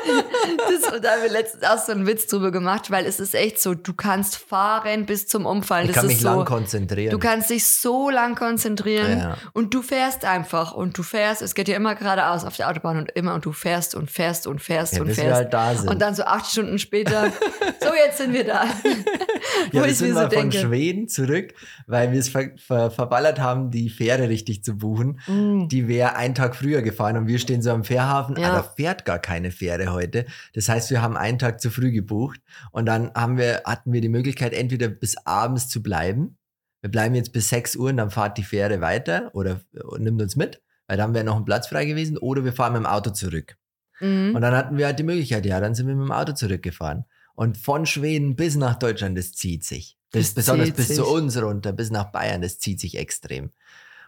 das, 0.68 1.00
da 1.00 1.10
haben 1.12 1.22
wir 1.22 1.30
letztens 1.30 1.64
auch 1.64 1.78
so 1.78 1.92
einen 1.92 2.06
Witz 2.06 2.26
drüber 2.26 2.50
gemacht, 2.50 2.90
weil 2.90 3.06
es 3.06 3.20
ist 3.20 3.34
echt 3.34 3.60
so, 3.60 3.74
du 3.74 3.92
kannst 3.94 4.36
fahren 4.36 5.06
bis 5.06 5.26
zum 5.26 5.46
Umfallen. 5.46 5.86
ich 5.86 5.92
das 5.92 6.00
kann 6.02 6.06
mich 6.08 6.20
so, 6.20 6.28
lang 6.28 6.44
konzentrieren. 6.44 7.10
Du 7.10 7.18
kannst 7.18 7.50
dich 7.50 7.66
so 7.66 8.10
lang 8.10 8.34
konzentrieren 8.34 9.18
Ja. 9.18 9.36
und 9.52 9.74
du 9.74 9.82
fährst 9.82 10.24
einfach 10.24 10.72
und 10.72 10.96
du 10.98 11.02
fährst, 11.02 11.42
es 11.42 11.54
geht 11.54 11.68
ja 11.68 11.76
immer 11.76 11.94
geradeaus 11.94 12.44
auf 12.44 12.56
der 12.56 12.68
Autobahn 12.68 12.98
und 12.98 13.10
immer 13.12 13.34
und 13.34 13.44
du 13.44 13.52
fährst 13.52 13.94
und 13.94 14.10
fährst 14.10 14.46
und 14.46 14.60
fährst 14.60 14.94
ja, 14.94 15.00
und 15.00 15.08
bis 15.08 15.16
wir 15.18 15.24
fährst. 15.24 15.36
halt 15.36 15.52
da 15.52 15.74
sind. 15.74 15.88
und 15.90 16.00
dann 16.00 16.14
so 16.14 16.24
acht 16.24 16.50
Stunden 16.50 16.78
später, 16.78 17.30
so 17.80 17.88
jetzt 17.94 18.18
sind 18.18 18.32
wir 18.32 18.44
da. 18.44 18.64
Wo 19.72 19.78
ja, 19.78 19.84
wir 19.86 19.94
sind 19.94 20.14
mal 20.14 20.24
so 20.30 20.36
von 20.36 20.50
denke, 20.50 20.58
Schweden 20.66 21.08
zurück, 21.08 21.54
weil 21.86 22.12
wir 22.12 22.20
es 22.20 22.28
ver 22.28 22.50
ver 22.56 22.90
verballert 22.90 23.38
haben, 23.40 23.70
die 23.70 23.90
Fähre 23.90 24.28
richtig 24.28 24.64
zu 24.64 24.76
buchen. 24.76 25.20
mm, 25.26 25.68
Die 25.68 25.88
wäre 25.88 26.14
einen 26.16 26.34
Tag 26.34 26.56
früher 26.56 26.82
gefahren 26.82 27.16
und 27.16 27.26
wir 27.26 27.38
stehen 27.38 27.62
so 27.62 27.70
am 27.70 27.84
Fährhafen, 27.84 28.36
Ja. 28.36 28.48
aber 28.48 28.56
da 28.58 28.62
fährt 28.62 29.04
gar 29.04 29.18
keine 29.18 29.50
Fähre 29.50 29.91
heute. 29.92 30.26
Das 30.54 30.68
heißt, 30.68 30.90
wir 30.90 31.02
haben 31.02 31.16
einen 31.16 31.38
Tag 31.38 31.60
zu 31.60 31.70
früh 31.70 31.90
gebucht 31.92 32.40
und 32.70 32.86
dann 32.86 33.12
haben 33.14 33.36
wir, 33.38 33.62
hatten 33.64 33.92
wir 33.92 34.00
die 34.00 34.08
Möglichkeit, 34.08 34.52
entweder 34.52 34.88
bis 34.88 35.16
abends 35.26 35.68
zu 35.68 35.82
bleiben. 35.82 36.38
Wir 36.80 36.90
bleiben 36.90 37.14
jetzt 37.14 37.32
bis 37.32 37.48
6 37.48 37.76
Uhr 37.76 37.90
und 37.90 37.96
dann 37.96 38.10
fahrt 38.10 38.38
die 38.38 38.42
Fähre 38.42 38.80
weiter 38.80 39.30
oder 39.34 39.60
äh, 39.74 39.98
nimmt 39.98 40.20
uns 40.20 40.36
mit, 40.36 40.60
weil 40.88 40.96
dann 40.96 41.14
wäre 41.14 41.24
noch 41.24 41.36
ein 41.36 41.44
Platz 41.44 41.68
frei 41.68 41.84
gewesen, 41.84 42.18
oder 42.18 42.44
wir 42.44 42.52
fahren 42.52 42.72
mit 42.72 42.82
dem 42.82 42.86
Auto 42.86 43.10
zurück. 43.10 43.56
mm. 44.00 44.34
Und 44.34 44.42
dann 44.42 44.54
hatten 44.54 44.76
wir 44.76 44.86
halt 44.86 44.98
die 44.98 45.04
Möglichkeit, 45.04 45.46
ja, 45.46 45.60
dann 45.60 45.74
sind 45.74 45.86
wir 45.86 45.94
mit 45.94 46.06
dem 46.06 46.12
Auto 46.12 46.32
zurückgefahren. 46.32 47.04
Und 47.34 47.56
von 47.56 47.86
Schweden 47.86 48.36
bis 48.36 48.56
nach 48.56 48.78
Deutschland, 48.78 49.16
das 49.16 49.32
zieht 49.32 49.64
sich. 49.64 49.96
Das, 50.10 50.22
Das 50.22 50.34
besonders 50.34 50.72
bis 50.72 50.88
sich. 50.88 50.96
zu 50.96 51.06
uns 51.06 51.40
runter, 51.40 51.72
bis 51.72 51.90
nach 51.90 52.12
Bayern, 52.12 52.42
das 52.42 52.58
zieht 52.58 52.80
sich 52.80 52.98
extrem. 52.98 53.50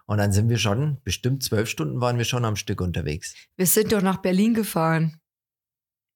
Und 0.06 0.18
dann 0.18 0.32
sind 0.32 0.50
wir 0.50 0.58
schon, 0.58 0.98
bestimmt 1.02 1.42
zwölf 1.42 1.68
Stunden 1.68 2.00
waren 2.00 2.18
wir 2.18 2.24
schon 2.24 2.44
am 2.44 2.56
Stück 2.56 2.80
unterwegs. 2.80 3.34
Wir 3.56 3.66
sind 3.66 3.92
doch 3.92 4.02
nach 4.02 4.18
Berlin 4.18 4.52
gefahren. 4.52 5.18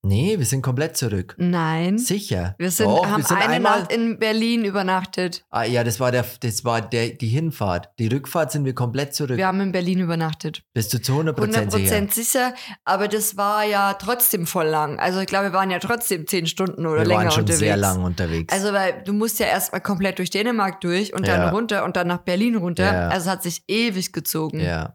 Nee, 0.03 0.39
wir 0.39 0.47
sind 0.47 0.63
komplett 0.63 0.97
zurück. 0.97 1.35
Nein. 1.39 1.99
Sicher. 1.99 2.55
Wir 2.59 2.71
sind, 2.71 2.87
Doch, 2.87 3.05
haben 3.05 3.23
wir 3.23 3.27
sind 3.27 3.37
eine 3.37 3.55
einmal, 3.55 3.81
Nacht 3.81 3.93
in 3.93 4.19
Berlin 4.21 4.65
übernachtet. 4.65 5.45
ah, 5.51 5.65
ja, 5.65 5.83
das 5.83 5.99
war 5.99 6.13
der, 6.13 6.25
das 6.41 6.65
war 6.65 6.81
der, 6.81 7.09
die 7.11 7.27
Hinfahrt. 7.27 7.91
Die 7.99 8.07
Rückfahrt 8.07 8.53
sind 8.53 8.65
wir 8.65 8.75
komplett 8.75 9.15
zurück. 9.15 9.37
Wir 9.37 9.47
haben 9.49 9.61
in 9.61 9.73
Berlin 9.73 9.99
übernachtet. 9.99 10.63
Bist 10.73 10.95
du 10.95 11.03
zu 11.03 11.13
100 11.13 11.37
100% 11.39 11.71
sicher? 11.73 12.07
sicher, 12.13 12.55
aber 12.85 13.09
das 13.09 13.37
war 13.37 13.65
ja 13.65 13.95
trotzdem 13.95 14.47
voll 14.47 14.67
lang. 14.69 15.01
Also 15.01 15.19
ich 15.19 15.27
glaube, 15.27 15.47
wir 15.47 15.53
waren 15.53 15.71
ja 15.71 15.81
trotzdem 15.81 16.29
zehn 16.29 16.47
Stunden 16.47 16.87
oder 16.87 17.01
Wir 17.01 17.07
länger 17.07 17.21
waren 17.23 17.31
schon 17.33 17.41
unterwegs. 17.43 17.59
sehr 17.59 17.77
lang 17.77 18.05
unterwegs. 18.05 18.53
Also 18.55 18.73
weil 18.73 19.03
du 19.05 19.13
musst 19.13 19.41
ja 19.41 19.47
erstmal 19.47 19.81
komplett 19.81 20.19
durch 20.19 20.31
Dänemark 20.31 20.81
durch 20.81 21.13
und 21.13 21.27
dann 21.27 21.41
Ja. 21.41 21.51
runter 21.51 21.85
und 21.85 21.97
dann 21.97 22.07
nach 22.07 22.19
Berlin 22.19 22.55
runter. 22.55 22.85
Ja. 22.85 23.09
Also 23.09 23.27
es 23.27 23.31
hat 23.33 23.43
sich 23.43 23.65
ewig 23.67 24.13
gezogen. 24.13 24.61
ja. 24.61 24.95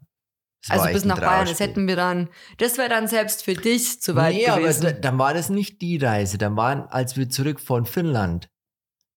Das 0.67 0.79
Also 0.79 0.93
bis 0.93 1.05
nach 1.05 1.20
Bayern, 1.20 1.46
das 1.48 1.60
hätten 1.60 1.88
wir 1.88 1.96
dann, 1.98 2.29
das 2.58 2.77
wäre 2.77 2.88
dann 2.89 3.08
selbst 3.08 3.43
für 3.43 3.53
dich 3.53 4.01
zu 4.01 4.15
weit 4.15 4.34
nee, 4.36 4.48
aber 4.48 4.62
gewesen. 4.62 4.84
da, 4.84 4.91
dann 4.93 5.17
war 5.20 5.34
das 5.34 5.50
nicht 5.50 5.82
die 5.82 5.98
Reise. 5.98 6.38
Dann 6.38 6.55
waren, 6.55 6.88
als 6.88 7.17
wir 7.17 7.29
zurück 7.29 7.60
von 7.60 7.86
Finnland, 7.86 8.50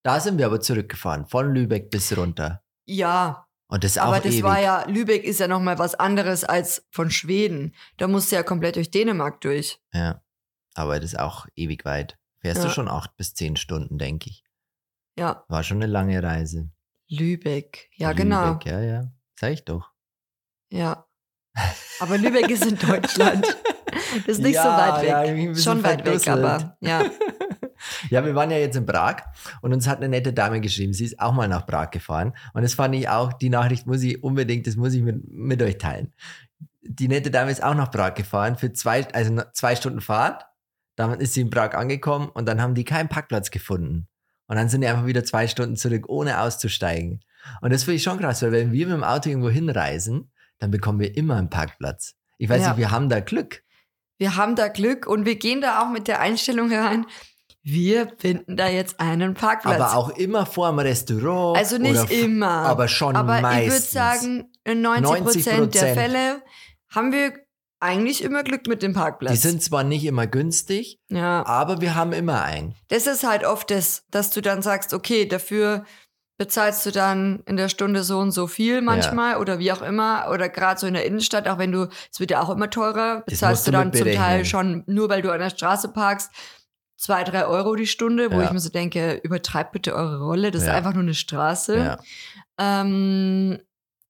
da 0.03 0.19
sind 0.21 0.39
wir 0.39 0.47
aber 0.47 0.61
zurückgefahren, 0.61 1.27
von 1.27 1.53
Lübeck 1.55 1.91
bis 1.91 2.17
runter. 2.17 2.63
ja, 2.87 3.47
Und 3.69 3.85
das 3.85 3.93
ist 3.93 3.99
auch 3.99 4.07
aber 4.07 4.17
das 4.21 4.35
ewig. 4.35 4.43
war 4.45 4.61
ja, 4.61 4.85
Lübeck 4.89 5.25
ist 5.25 5.39
ja 5.41 5.49
nochmal 5.49 5.79
was 5.79 5.95
anderes 5.95 6.45
als 6.45 6.85
von 6.91 7.11
Schweden. 7.11 7.75
Da 7.97 8.07
musst 8.09 8.31
du 8.33 8.37
ja 8.37 8.43
komplett 8.43 8.77
durch 8.77 8.91
Dänemark 8.91 9.41
durch. 9.41 9.81
ja. 9.93 10.21
Aber 10.79 11.01
das 11.01 11.15
ist 11.15 11.19
auch 11.19 11.47
ewig 11.57 11.87
weit. 11.87 12.19
Fährst 12.41 12.63
du 12.63 12.67
Ja. 12.67 12.73
schon 12.75 12.87
acht 12.89 13.17
bis 13.17 13.33
zehn 13.33 13.57
Stunden, 13.57 13.97
denke 13.97 14.29
ich. 14.29 14.45
Ja, 15.19 15.43
War 15.49 15.63
schon 15.63 15.79
eine 15.79 15.87
lange 15.91 16.23
Reise. 16.23 16.71
Lübeck. 17.09 17.89
Ja, 17.95 18.11
Lübeck, 18.11 18.23
genau. 18.25 18.59
Ja, 18.65 18.81
ja. 18.83 19.11
Sag 19.41 19.53
ich 19.53 19.65
doch. 19.65 19.91
Ja. 20.71 21.06
Aber 22.01 22.19
Lübeck 22.19 22.51
ist 22.51 22.67
in 22.67 22.77
Deutschland. 22.79 23.47
Das 24.27 24.27
ist 24.27 24.43
nicht 24.43 24.57
so 24.57 24.63
Ja, 24.63 24.95
weit 24.97 25.03
weg. 25.03 25.39
ja, 25.47 25.55
Schon 25.55 25.83
weit 25.83 26.05
weg, 26.05 26.29
aber 26.29 26.77
ja. 26.81 27.05
Ja, 28.11 28.25
wir 28.25 28.35
waren 28.35 28.51
ja 28.51 28.57
jetzt 28.57 28.77
in 28.77 28.87
Prag 28.87 29.17
und 29.61 29.73
uns 29.73 29.87
hat 29.87 29.99
eine 29.99 30.09
nette 30.09 30.33
Dame 30.33 30.61
geschrieben. 30.61 30.93
Sie 30.93 31.05
ist 31.05 31.21
auch 31.21 31.33
mal 31.33 31.47
nach 31.47 31.67
Prag 31.67 31.91
gefahren. 31.91 32.33
Und 32.55 32.63
das 32.63 32.75
fand 32.75 32.95
ich 32.95 33.09
auch, 33.09 33.33
die 33.35 33.51
Nachricht 33.51 33.87
muss 33.87 34.03
ich 34.03 34.25
unbedingt, 34.25 34.67
das 34.67 34.77
muss 34.77 34.95
ich 34.95 35.03
mit, 35.03 35.31
mit 35.31 35.63
euch 35.63 35.79
teilen. 35.79 36.13
Die 36.83 37.07
nette 37.07 37.31
Dame 37.31 37.51
ist 37.51 37.63
auch 37.63 37.75
nach 37.75 37.91
Prag 37.91 38.15
gefahren 38.15 38.57
für 38.57 38.73
zwei, 38.73 39.07
also 39.13 39.43
zwei 39.53 39.77
Stunden 39.77 40.01
Fahrt. 40.01 40.47
Dann 40.97 41.21
ist 41.21 41.35
sie 41.35 41.43
in 41.43 41.51
Prag 41.51 41.75
angekommen 41.75 42.29
und 42.31 42.47
dann 42.47 42.61
haben 42.63 42.75
die 42.75 42.85
keinen 42.85 43.09
Parkplatz 43.09 43.51
gefunden. 43.51 44.09
Und 44.47 44.57
dann 44.57 44.69
sind 44.69 44.81
die 44.81 44.87
einfach 44.89 45.07
wieder 45.07 45.25
zwei 45.25 45.47
Stunden 45.47 45.77
zurück, 45.77 46.09
ohne 46.09 46.41
auszusteigen. 46.41 47.21
Und 47.61 47.73
das 47.73 47.85
finde 47.85 47.97
ich 47.97 48.03
schon 48.03 48.19
krass, 48.19 48.43
weil 48.43 48.53
wenn 48.53 48.73
wir 48.73 48.87
mit 48.87 48.97
dem 48.97 49.05
Auto 49.05 49.29
irgendwo 49.29 49.51
hinreisen, 49.51 50.31
dann 50.59 50.71
bekommen 50.71 51.01
wir 51.01 51.17
immer 51.17 51.37
einen 51.37 51.51
Parkplatz. 51.51 52.15
Ich 52.39 52.49
weiß 52.49 52.63
Ja. 52.63 52.69
nicht, 52.71 52.79
wir 52.79 52.91
haben 52.91 53.09
da 53.09 53.21
Glück. 53.21 53.63
Wir 54.19 54.37
haben 54.37 54.57
da 54.57 54.69
Glück 54.69 55.07
und 55.07 55.27
wir 55.27 55.37
gehen 55.37 55.61
da 55.61 55.83
auch 55.83 55.91
mit 55.91 56.09
der 56.09 56.21
Einstellung 56.21 56.71
herein, 56.71 57.07
wir 57.69 58.13
finden 58.19 58.57
da 58.57 58.69
jetzt 58.69 59.01
einen 59.01 59.35
Parkplatz. 59.35 59.81
Aber 59.81 59.97
auch 59.97 60.11
immer 60.11 60.47
vor 60.47 60.69
dem 60.71 60.79
Restaurant. 60.79 61.59
also 61.59 61.79
nicht 61.79 62.11
immer. 62.13 62.47
Aber 62.47 62.87
schon 62.87 63.17
Aber 63.17 63.41
meistens. 63.41 63.67
ich 63.67 63.73
würde 63.73 63.87
sagen, 63.93 64.53
in 64.63 64.83
90 64.83 65.25
Prozent 65.25 65.75
der 65.75 65.83
90%. 65.91 65.95
Fälle 65.95 66.43
haben 66.95 67.11
wir 67.11 67.33
eigentlich 67.81 68.23
immer 68.23 68.45
Glück 68.45 68.69
mit 68.69 68.83
dem 68.83 68.93
Parkplatz. 68.95 69.33
Die 69.33 69.39
sind 69.49 69.63
zwar 69.65 69.83
nicht 69.83 70.05
immer 70.05 70.29
günstig, 70.29 71.01
ja. 71.09 71.45
aber 71.45 71.81
wir 71.81 71.97
haben 71.97 72.13
immer 72.13 72.43
einen. 72.43 72.77
Das 72.89 73.09
ist 73.09 73.27
halt 73.27 73.45
oft 73.45 73.71
das, 73.73 74.05
dass 74.13 74.31
du 74.31 74.41
dann 74.41 74.63
sagst, 74.63 74.95
okay, 74.95 75.27
dafür 75.27 75.85
bezahlst 76.39 76.85
du 76.87 76.91
dann 76.93 77.41
in 77.47 77.57
der 77.57 77.69
Stunde 77.69 78.03
so 78.05 78.19
und 78.19 78.31
so 78.31 78.47
viel 78.47 78.83
manchmal 78.83 79.37
oder 79.39 79.59
wie 79.59 79.73
auch 79.73 79.83
immer 79.83 80.29
oder 80.31 80.49
gerade 80.49 80.79
so 80.79 80.87
in 80.87 80.95
der 80.95 81.05
Innenstadt, 81.07 81.49
auch 81.49 81.59
wenn 81.59 81.73
du, 81.73 81.89
es 82.13 82.21
wird 82.21 82.31
ja 82.31 82.43
auch 82.43 82.51
immer 82.51 82.69
teurer, 82.71 83.23
bezahlst 83.27 83.67
du 83.67 83.71
du 83.71 83.79
dann 83.79 83.93
zum 83.93 84.13
Teil 84.13 84.45
schon, 84.45 84.83
nur 84.87 85.09
weil 85.09 85.23
du 85.23 85.33
an 85.33 85.41
der 85.41 85.51
Straße 85.51 85.89
parkst, 85.89 86.31
zwei, 86.99 87.25
drei 87.25 87.47
Euro 87.47 87.75
die 87.75 87.87
Stunde, 87.87 88.31
wo 88.33 88.41
Ja. 88.41 88.45
ich 88.47 88.51
mir 88.53 88.61
so 88.61 88.69
denke, 88.69 89.15
übertreibt 89.23 89.73
bitte 89.73 89.95
eure 89.95 90.19
Rolle, 90.21 90.51
das 90.51 90.63
Ja. 90.65 90.69
ist 90.73 90.75
einfach 90.77 90.93
nur 90.93 91.03
eine 91.03 91.15
Straße. 91.15 91.77
Ja. 91.79 91.99
Ähm, 92.59 93.59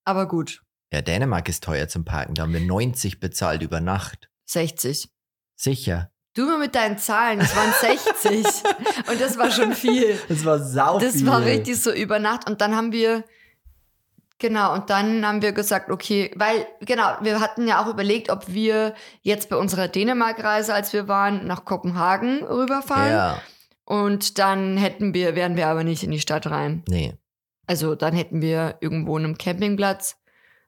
aber 0.05 0.27
gut, 0.29 0.63
ja, 0.93 1.03
Dänemark 1.03 1.49
ist 1.49 1.65
teuer 1.65 1.89
zum 1.89 2.05
Parken. 2.05 2.35
Da 2.35 2.43
haben 2.45 2.53
wir 2.53 2.61
90 2.61 3.19
bezahlt 3.19 3.61
über 3.63 3.81
Nacht. 3.81 4.31
60. 4.47 5.09
Sicher. 5.57 6.11
Du 6.37 6.45
mal 6.45 6.59
mit 6.59 6.75
deinen 6.75 6.99
Zahlen, 6.99 7.41
es 7.41 7.57
waren 7.57 7.73
60 7.81 8.45
und 9.11 9.21
das 9.21 9.39
war 9.39 9.51
schon 9.51 9.73
viel. 9.73 10.19
Das 10.29 10.45
war 10.45 10.59
sau 10.59 10.99
Das 10.99 11.15
viel. 11.15 11.27
war 11.27 11.41
richtig 11.43 11.81
so 11.81 11.91
über 11.93 12.19
Nacht. 12.19 12.49
Und 12.49 12.61
dann 12.61 12.77
haben 12.77 12.93
wir, 12.93 13.25
genau, 14.39 14.75
und 14.75 14.91
dann 14.91 15.27
haben 15.27 15.41
wir 15.41 15.53
gesagt, 15.53 15.91
okay, 15.91 16.31
weil, 16.37 16.67
genau, 16.81 17.17
wir 17.23 17.41
hatten 17.41 17.67
ja 17.67 17.83
auch 17.83 17.89
überlegt, 17.89 18.29
ob 18.31 18.49
wir 18.49 18.95
jetzt 19.23 19.49
bei 19.49 19.57
unserer 19.57 19.89
Dänemark-Reise, 19.89 20.75
als 20.75 20.93
wir 20.93 21.09
waren, 21.09 21.47
nach 21.47 21.65
Kopenhagen 21.65 22.45
rüberfahren. 22.45 23.11
Ja, 23.13 23.43
Und 23.85 24.39
dann 24.39 24.77
hätten 24.77 25.15
wir, 25.15 25.35
wären 25.37 25.57
wir 25.57 25.69
aber 25.69 25.85
nicht 25.85 26.03
in 26.03 26.11
die 26.11 26.21
Stadt 26.21 26.47
rein. 26.51 26.83
nee. 26.89 27.15
Also 27.69 27.97
dann 27.97 28.15
hätten 28.15 28.43
wir 28.43 28.77
irgendwo 28.79 29.17
einen 29.19 29.39
Campingplatz 29.39 30.19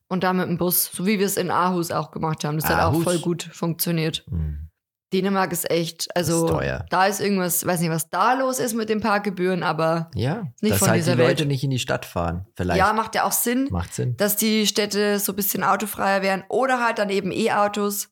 und 0.09 0.25
dann 0.25 0.39
mit 0.39 0.49
dem 0.49 0.59
Bus, 0.59 0.91
so 0.93 1.07
wie 1.07 1.21
wir 1.21 1.27
es 1.27 1.37
in 1.37 1.49
Aarhus 1.53 1.93
auch 1.93 2.11
gemacht 2.11 2.43
haben. 2.43 2.57
Das 2.59 2.69
hat 2.69 2.79
auch 2.81 2.87
Aarhus? 2.93 3.05
voll 3.05 3.19
gut 3.21 3.49
funktioniert. 3.53 4.25
Hm. 4.29 4.69
Dänemark 5.13 5.53
ist 5.53 5.71
echt, 5.71 6.15
also 6.15 6.45
Ist 6.47 6.53
teuer. 6.53 6.85
da 6.91 7.07
ist 7.07 7.21
irgendwas, 7.21 7.65
weiß 7.65 7.81
nicht, 7.81 7.91
was 7.91 8.11
da 8.11 8.35
los 8.35 8.59
ist 8.59 8.75
mit 8.75 8.89
den 8.91 9.01
Parkgebühren, 9.01 9.63
aber 9.63 10.11
Ja, 10.15 10.49
Nicht 10.61 10.73
dass 10.75 10.79
von 10.81 10.89
halt 10.89 10.99
die 10.99 11.05
dieser 11.05 11.17
Leute 11.17 11.39
Welt. 11.41 11.49
nicht 11.49 11.65
in 11.65 11.71
die 11.71 11.79
Stadt 11.79 12.05
fahren. 12.05 12.47
Vielleicht 12.57 12.79
ja, 12.79 12.93
macht 12.93 13.15
ja 13.15 13.25
auch 13.25 13.33
Sinn. 13.33 13.69
macht 13.71 13.95
Sinn. 13.95 14.17
dass 14.19 14.37
die 14.37 14.67
Städte 14.67 15.19
so 15.19 15.33
ein 15.33 15.37
bisschen 15.37 15.65
autofreier 15.65 16.21
werden 16.23 16.45
oder 16.49 16.85
halt 16.85 16.99
dann 16.99 17.09
eben 17.11 17.33
E-Autos. 17.33 18.11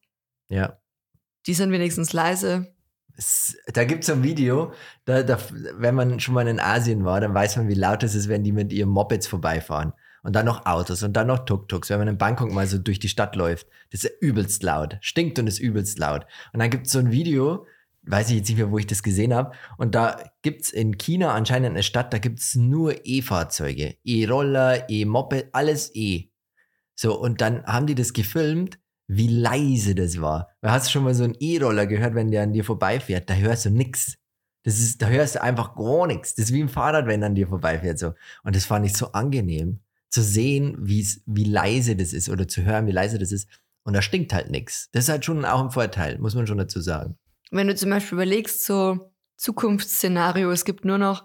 Ja. 0.48 0.78
Die 1.46 1.54
sind 1.54 1.70
wenigstens 1.70 2.12
leise. 2.12 2.72
Es, 3.18 3.56
da 3.72 3.84
gibt 3.84 4.00
es 4.00 4.06
so 4.08 4.12
ein 4.14 4.22
Video, 4.22 4.72
da, 5.06 5.22
da, 5.22 5.38
wenn 5.78 5.94
man 5.94 6.20
schon 6.20 6.34
mal 6.34 6.46
in 6.48 6.60
Asien 6.60 7.04
war, 7.04 7.20
dann 7.20 7.32
weiß 7.34 7.56
man, 7.56 7.68
wie 7.68 7.74
laut 7.74 8.02
es 8.02 8.14
ist, 8.14 8.28
wenn 8.28 8.42
die 8.44 8.52
mit 8.52 8.72
ihren 8.72 8.90
Mopeds 8.90 9.26
vorbeifahren. 9.26 9.92
Und 10.26 10.32
dann 10.32 10.44
noch 10.44 10.66
Autos 10.66 11.04
und 11.04 11.12
dann 11.12 11.28
noch 11.28 11.44
Tuk-Tuks, 11.44 11.88
wenn 11.88 12.00
man 12.00 12.08
in 12.08 12.18
Bangkok 12.18 12.50
mal 12.50 12.66
so 12.66 12.78
durch 12.78 12.98
die 12.98 13.08
Stadt 13.08 13.36
läuft. 13.36 13.68
Das 13.92 14.02
ist 14.02 14.20
übelst 14.20 14.64
laut. 14.64 14.98
Stinkt 15.00 15.38
und 15.38 15.46
ist 15.46 15.60
übelst 15.60 16.00
laut. 16.00 16.26
Und 16.52 16.58
dann 16.58 16.68
gibt 16.68 16.86
es 16.86 16.92
so 16.92 16.98
ein 16.98 17.12
Video, 17.12 17.64
weiß 18.02 18.30
ich 18.30 18.38
jetzt 18.38 18.48
nicht 18.48 18.58
mehr, 18.58 18.72
wo 18.72 18.78
ich 18.78 18.88
das 18.88 19.04
gesehen 19.04 19.32
habe. 19.32 19.52
Und 19.78 19.94
da 19.94 20.18
gibt 20.42 20.62
es 20.62 20.70
in 20.70 20.98
China 20.98 21.32
anscheinend 21.32 21.70
eine 21.70 21.84
Stadt, 21.84 22.12
da 22.12 22.18
gibt 22.18 22.40
es 22.40 22.56
nur 22.56 23.06
E-Fahrzeuge. 23.06 23.98
E-Roller, 24.02 24.90
E-Moped, 24.90 25.50
alles 25.52 25.94
E. 25.94 26.30
So, 26.96 27.16
und 27.16 27.40
dann 27.40 27.62
haben 27.64 27.86
die 27.86 27.94
das 27.94 28.12
gefilmt, 28.12 28.80
wie 29.06 29.28
leise 29.28 29.94
das 29.94 30.20
war. 30.20 30.48
Du 30.60 30.70
hast 30.72 30.90
schon 30.90 31.04
mal 31.04 31.14
so 31.14 31.22
einen 31.22 31.36
E-Roller 31.38 31.86
gehört, 31.86 32.16
wenn 32.16 32.32
der 32.32 32.42
an 32.42 32.52
dir 32.52 32.64
vorbeifährt, 32.64 33.30
da 33.30 33.34
hörst 33.34 33.66
du 33.66 33.70
nix. 33.70 34.16
Das 34.64 34.80
ist, 34.80 35.00
da 35.00 35.06
hörst 35.06 35.36
du 35.36 35.42
einfach 35.44 35.76
gar 35.76 36.08
nichts. 36.08 36.34
Das 36.34 36.46
ist 36.46 36.52
wie 36.52 36.60
ein 36.60 36.68
Fahrrad, 36.68 37.06
wenn 37.06 37.22
an 37.22 37.36
dir 37.36 37.46
vorbeifährt. 37.46 38.00
So. 38.00 38.14
Und 38.42 38.56
das 38.56 38.64
fand 38.64 38.84
ich 38.84 38.96
so 38.96 39.12
angenehm, 39.12 39.78
zu 40.16 40.22
sehen, 40.22 40.76
wie's, 40.80 41.20
wie 41.26 41.44
leise 41.44 41.94
das 41.94 42.14
ist 42.14 42.30
oder 42.30 42.48
zu 42.48 42.62
hören, 42.64 42.86
wie 42.86 42.92
leise 42.92 43.18
das 43.18 43.32
ist. 43.32 43.48
Und 43.84 43.92
da 43.94 44.00
stinkt 44.00 44.32
halt 44.32 44.50
nichts. 44.50 44.88
Das 44.92 45.04
ist 45.04 45.10
halt 45.10 45.26
schon 45.26 45.44
auch 45.44 45.60
ein 45.62 45.70
Vorteil, 45.70 46.18
muss 46.18 46.34
man 46.34 46.46
schon 46.46 46.56
dazu 46.58 46.80
sagen. 46.80 47.18
Wenn 47.50 47.66
du 47.68 47.74
zum 47.76 47.90
Beispiel 47.90 48.14
überlegst, 48.16 48.64
so 48.64 49.12
Zukunftsszenario, 49.36 50.50
es 50.50 50.64
gibt 50.64 50.84
nur 50.84 50.98
noch 50.98 51.24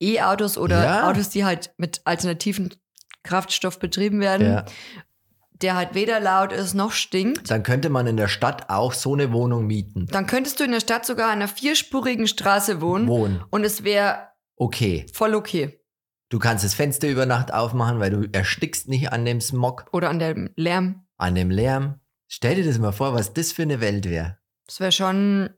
E-Autos 0.00 0.58
oder 0.58 0.82
Ja. 0.84 1.08
Autos, 1.10 1.28
die 1.30 1.44
halt 1.44 1.72
mit 1.76 2.00
alternativen 2.04 2.74
Kraftstoff 3.22 3.78
betrieben 3.78 4.20
werden, 4.20 4.46
Ja. 4.46 4.64
der 5.62 5.76
halt 5.76 5.94
weder 5.94 6.18
laut 6.20 6.52
ist 6.52 6.74
noch 6.74 6.92
stinkt. 6.92 7.50
Dann 7.50 7.62
könnte 7.62 7.88
man 7.88 8.06
in 8.08 8.16
der 8.16 8.28
Stadt 8.28 8.68
auch 8.68 8.92
so 8.92 9.14
eine 9.14 9.32
Wohnung 9.32 9.66
mieten. 9.66 10.06
Dann 10.10 10.26
könntest 10.26 10.58
du 10.60 10.64
in 10.64 10.72
der 10.72 10.80
Stadt 10.80 11.06
sogar 11.06 11.26
an 11.28 11.38
einer 11.38 11.48
vierspurigen 11.48 12.26
Straße 12.26 12.80
wohnen 12.80 13.06
Wohnen. 13.06 13.42
und 13.50 13.64
es 13.64 13.84
wäre 13.84 14.28
Okay. 14.56 15.06
voll 15.12 15.34
okay. 15.34 15.80
Du 16.34 16.40
kannst 16.40 16.64
das 16.64 16.74
Fenster 16.74 17.08
über 17.08 17.26
Nacht 17.26 17.54
aufmachen, 17.54 18.00
weil 18.00 18.10
du 18.10 18.28
erstickst 18.32 18.88
nicht 18.88 19.12
an 19.12 19.24
dem 19.24 19.40
Smog, 19.40 19.86
Oder 19.92 20.10
an 20.10 20.18
dem 20.18 20.50
Lärm. 20.56 21.04
an 21.16 21.36
dem 21.36 21.48
Lärm. 21.48 22.00
Stell 22.26 22.56
dir 22.56 22.64
das 22.64 22.78
mal 22.80 22.90
vor, 22.90 23.14
was 23.14 23.32
das 23.34 23.52
für 23.52 23.62
eine 23.62 23.80
Welt 23.80 24.10
wäre. 24.10 24.36
Das 24.66 24.80
wäre 24.80 24.90
schon, 24.90 25.50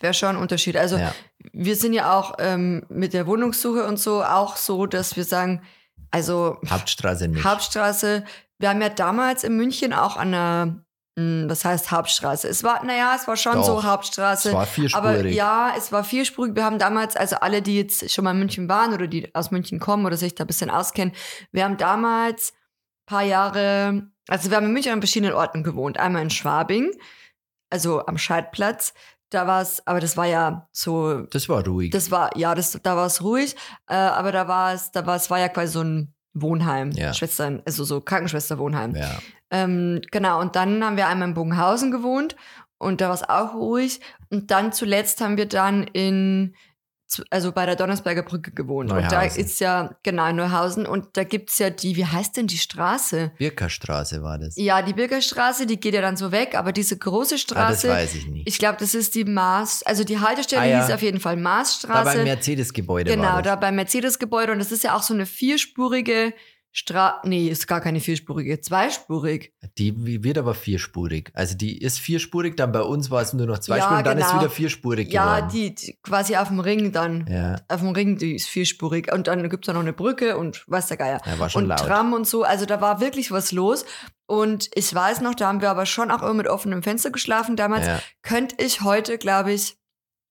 wäre 0.00 0.14
schon 0.14 0.36
ein 0.36 0.36
Unterschied. 0.38 0.78
Also 0.78 0.96
Ja. 0.96 1.14
wir 1.52 1.76
sind 1.76 1.92
ja 1.92 2.18
auch 2.18 2.36
ähm, 2.38 2.86
mit 2.88 3.12
der 3.12 3.26
Wohnungssuche 3.26 3.84
und 3.86 3.98
so 3.98 4.24
auch 4.24 4.56
so, 4.56 4.86
dass 4.86 5.16
wir 5.16 5.24
sagen, 5.24 5.60
also 6.10 6.56
Hauptstraße 6.66 7.28
nicht. 7.28 7.44
Hauptstraße, 7.44 8.24
wir 8.58 8.70
haben 8.70 8.80
ja 8.80 8.88
damals 8.88 9.44
in 9.44 9.54
München 9.54 9.92
auch 9.92 10.16
an 10.16 10.32
der, 10.32 10.66
mh, 10.66 10.83
was 11.16 11.64
heißt 11.64 11.90
Hauptstraße? 11.92 12.48
Es 12.48 12.64
war, 12.64 12.84
naja, 12.84 13.14
es 13.16 13.28
war 13.28 13.36
schon 13.36 13.52
Doch, 13.54 13.64
so 13.64 13.84
Hauptstraße. 13.84 14.48
es 14.48 14.54
war 14.54 14.66
vierspurig. 14.66 14.94
Aber 15.20 15.26
ja, 15.28 15.72
es 15.76 15.92
war 15.92 16.02
vierspurig. 16.02 16.56
Wir 16.56 16.64
haben 16.64 16.78
damals, 16.80 17.14
also 17.16 17.36
alle, 17.36 17.62
die 17.62 17.76
jetzt 17.76 18.10
schon 18.12 18.24
mal 18.24 18.32
in 18.32 18.38
München 18.40 18.68
waren 18.68 18.92
oder 18.92 19.06
die 19.06 19.32
aus 19.34 19.50
München 19.52 19.78
kommen 19.78 20.06
oder 20.06 20.16
sich 20.16 20.34
da 20.34 20.42
ein 20.44 20.48
bisschen 20.48 20.70
auskennen, 20.70 21.14
wir 21.52 21.64
haben 21.64 21.76
damals 21.76 22.50
ein 22.52 23.06
paar 23.06 23.22
Jahre, 23.22 24.08
also 24.28 24.50
wir 24.50 24.56
haben 24.56 24.66
in 24.66 24.72
München 24.72 24.92
an 24.92 25.00
verschiedenen 25.00 25.34
Orten 25.34 25.62
gewohnt. 25.62 25.98
Einmal 25.98 26.22
in 26.22 26.30
Schwabing, 26.30 26.90
also 27.70 28.04
am 28.06 28.18
Scheidplatz. 28.18 28.92
Da 29.30 29.46
war 29.46 29.62
es, 29.62 29.84
aber 29.86 30.00
das 30.00 30.16
war 30.16 30.26
ja 30.26 30.68
so 30.72 31.22
Das 31.26 31.48
war 31.48 31.64
ruhig. 31.66 31.90
das 31.90 32.10
war, 32.10 32.36
ja, 32.36 32.54
das, 32.54 32.78
da 32.82 32.96
war 32.96 33.06
es 33.06 33.22
ruhig, 33.22 33.56
äh, 33.88 33.94
aber 33.94 34.30
da 34.32 34.46
war 34.48 34.72
es, 34.74 34.90
da 34.92 35.06
war 35.06 35.16
es 35.16 35.28
war 35.30 35.38
ja 35.40 35.48
quasi 35.48 35.72
so 35.72 35.80
ein 35.82 36.14
Wohnheim, 36.34 36.90
Ja. 36.92 37.14
Schwestern, 37.14 37.62
also 37.64 37.84
so 37.84 38.00
Krankenschwesterwohnheim. 38.00 38.94
ja. 38.96 39.18
Ähm, 39.54 40.00
genau, 40.10 40.40
und 40.40 40.56
dann 40.56 40.82
haben 40.84 40.96
wir 40.96 41.06
einmal 41.08 41.28
in 41.28 41.34
Bogenhausen 41.34 41.90
gewohnt 41.90 42.34
und 42.78 43.00
da 43.00 43.06
war 43.08 43.14
es 43.14 43.22
auch 43.28 43.54
ruhig. 43.54 44.00
Und 44.30 44.50
dann 44.50 44.72
zuletzt 44.72 45.20
haben 45.20 45.36
wir 45.36 45.46
dann 45.46 45.84
in, 45.84 46.54
also 47.30 47.52
bei 47.52 47.64
der 47.66 47.76
Donnersberger 47.76 48.22
Brücke 48.22 48.50
gewohnt. 48.50 48.90
Und 48.90 48.98
da 49.12 49.20
Neuhausen. 49.20 49.44
ist 49.44 49.60
ja, 49.60 49.94
genau, 50.02 50.26
in 50.28 50.36
Neuhausen. 50.36 50.84
Und 50.86 51.16
da 51.16 51.22
gibt's 51.22 51.58
ja 51.60 51.70
die, 51.70 51.94
wie 51.94 52.04
heißt 52.04 52.36
denn 52.36 52.48
die 52.48 52.58
Straße? 52.58 53.30
Birkerstraße 53.38 54.22
war 54.24 54.38
das. 54.38 54.56
Ja, 54.56 54.82
die 54.82 54.92
Bürgerstraße, 54.92 55.66
die 55.66 55.78
geht 55.78 55.94
ja 55.94 56.00
dann 56.00 56.16
so 56.16 56.32
weg, 56.32 56.56
aber 56.56 56.72
diese 56.72 56.98
große 56.98 57.34
ah, 57.34 57.36
das 57.36 57.40
Straße, 57.42 57.88
weiß 57.88 58.14
ich 58.16 58.26
nicht. 58.26 58.48
ich 58.48 58.58
glaube, 58.58 58.78
das 58.80 58.94
ist 58.94 59.14
die 59.14 59.24
Maß, 59.24 59.84
also 59.84 60.02
die 60.02 60.18
Haltestelle 60.18 60.62
Ah, 60.62 60.66
ja. 60.66 60.80
hieß 60.84 60.94
auf 60.94 61.02
jeden 61.02 61.20
Fall 61.20 61.36
da 61.36 61.42
Maßstraße. 61.42 62.16
beim 62.16 62.24
Mercedes-Gebäude 62.24 63.12
Genau, 63.12 63.22
war 63.34 63.42
da 63.42 63.52
das. 63.52 63.60
beim 63.60 63.76
Mercedes-Gebäude. 63.76 64.50
Und 64.52 64.58
das 64.58 64.72
ist 64.72 64.82
ja 64.82 64.96
auch 64.96 65.02
so 65.04 65.14
eine 65.14 65.26
vierspurige 65.26 66.34
Straße. 66.76 67.20
Nee, 67.28 67.46
ist 67.46 67.68
gar 67.68 67.80
keine 67.80 68.00
vierspurige, 68.00 68.60
zweispurig. 68.60 69.54
Die 69.78 70.24
wird 70.24 70.36
aber 70.38 70.54
vierspurig. 70.54 71.30
Also 71.32 71.56
die 71.56 71.78
ist 71.78 72.00
vierspurig, 72.00 72.56
dann 72.56 72.72
bei 72.72 72.82
uns 72.82 73.12
war 73.12 73.22
es 73.22 73.32
nur 73.32 73.46
noch 73.46 73.60
zweispurig, 73.60 73.92
Ja, 73.92 73.98
und 73.98 74.06
dann 74.06 74.18
ist 74.18 74.26
genau. 74.28 74.40
wieder 74.40 74.50
vierspurig 74.50 75.12
Ja, 75.12 75.36
geworden. 75.36 75.52
die, 75.54 75.74
die 75.76 75.98
quasi 76.02 76.34
auf 76.36 76.48
dem 76.48 76.58
Ring 76.58 76.90
dann. 76.90 77.28
Ja, 77.30 77.60
Auf 77.68 77.78
dem 77.80 77.90
Ring, 77.90 78.18
die 78.18 78.34
ist 78.34 78.48
vierspurig. 78.48 79.12
Und 79.12 79.28
dann 79.28 79.48
gibt's 79.48 79.68
da 79.68 79.72
noch 79.72 79.82
eine 79.82 79.92
Brücke 79.92 80.36
und 80.36 80.64
weiß 80.66 80.88
der 80.88 80.96
Geier. 80.96 81.20
ja, 81.24 81.38
war 81.38 81.48
schon 81.48 81.62
und 81.62 81.68
laut. 81.68 81.78
Tram 81.78 82.12
und 82.12 82.26
so. 82.26 82.42
Also 82.42 82.66
da 82.66 82.80
war 82.80 83.00
wirklich 83.00 83.30
was 83.30 83.52
los. 83.52 83.84
Und 84.26 84.68
ich 84.74 84.92
weiß 84.92 85.20
noch, 85.20 85.36
da 85.36 85.46
haben 85.46 85.60
wir 85.60 85.70
aber 85.70 85.86
schon 85.86 86.10
auch 86.10 86.22
immer 86.22 86.34
mit 86.34 86.48
offenem 86.48 86.82
Fenster 86.82 87.10
geschlafen 87.12 87.54
damals. 87.54 87.86
Ja. 87.86 88.00
Könnte 88.22 88.56
ich 88.58 88.80
heute, 88.80 89.16
glaube 89.18 89.52
ich, 89.52 89.76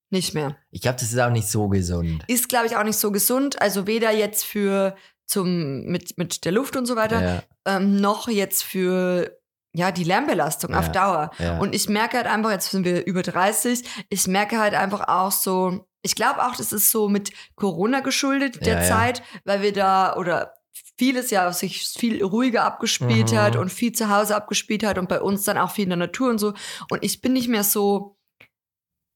nicht 0.09 0.33
mehr. 0.33 0.57
Ich 0.71 0.81
glaube, 0.81 0.97
das 0.99 1.11
ist 1.11 1.19
auch 1.19 1.31
nicht 1.31 1.47
so 1.47 1.69
gesund. 1.69 2.23
Ist, 2.27 2.49
glaube 2.49 2.67
ich, 2.67 2.75
auch 2.75 2.83
nicht 2.83 2.99
so 2.99 3.11
gesund. 3.11 3.61
Also 3.61 3.87
weder 3.87 4.11
jetzt 4.11 4.43
für 4.45 4.95
zum, 5.33 5.83
mit, 5.85 6.17
mit 6.17 6.45
der 6.45 6.51
Luft 6.51 6.75
und 6.77 6.85
so 6.85 6.95
weiter, 6.95 7.21
Ja. 7.21 7.43
ähm, 7.77 7.97
noch 7.99 8.27
jetzt 8.27 8.63
für 8.63 9.37
ja, 9.75 9.91
die 9.91 10.03
Lärmbelastung 10.03 10.75
auf 10.75 10.85
Ja, 10.87 10.91
Dauer. 10.91 11.31
ja. 11.39 11.57
Und 11.59 11.73
ich 11.73 11.89
merke 11.89 12.17
halt 12.17 12.27
einfach, 12.27 12.51
jetzt 12.51 12.69
sind 12.69 12.85
wir 12.85 13.05
über 13.07 13.23
30, 13.23 13.83
ich 14.09 14.27
merke 14.27 14.59
halt 14.59 14.75
einfach 14.75 15.07
auch 15.07 15.31
so, 15.31 15.87
ich 16.03 16.15
glaube 16.15 16.45
auch, 16.45 16.55
das 16.55 16.71
ist 16.71 16.91
so 16.91 17.09
mit 17.09 17.31
Corona 17.55 18.01
geschuldet, 18.01 18.63
der. 18.65 18.83
Zeit, 18.83 19.23
weil 19.45 19.61
wir 19.63 19.73
da 19.73 20.15
oder 20.15 20.53
vieles 20.99 21.31
ja 21.31 21.51
sich 21.51 21.87
viel 21.87 22.23
ruhiger 22.23 22.65
abgespielt 22.65 23.31
Mhm. 23.31 23.37
hat 23.37 23.55
und 23.55 23.71
viel 23.71 23.93
zu 23.93 24.09
Hause 24.09 24.35
abgespielt 24.35 24.83
hat 24.83 24.99
und 24.99 25.09
bei 25.09 25.19
uns 25.21 25.43
dann 25.43 25.57
auch 25.57 25.71
viel 25.71 25.85
in 25.85 25.89
der 25.89 25.97
Natur 25.97 26.29
und 26.29 26.37
so. 26.37 26.53
Und 26.91 27.03
ich 27.03 27.21
bin 27.21 27.33
nicht 27.33 27.47
mehr 27.47 27.63
so 27.63 28.17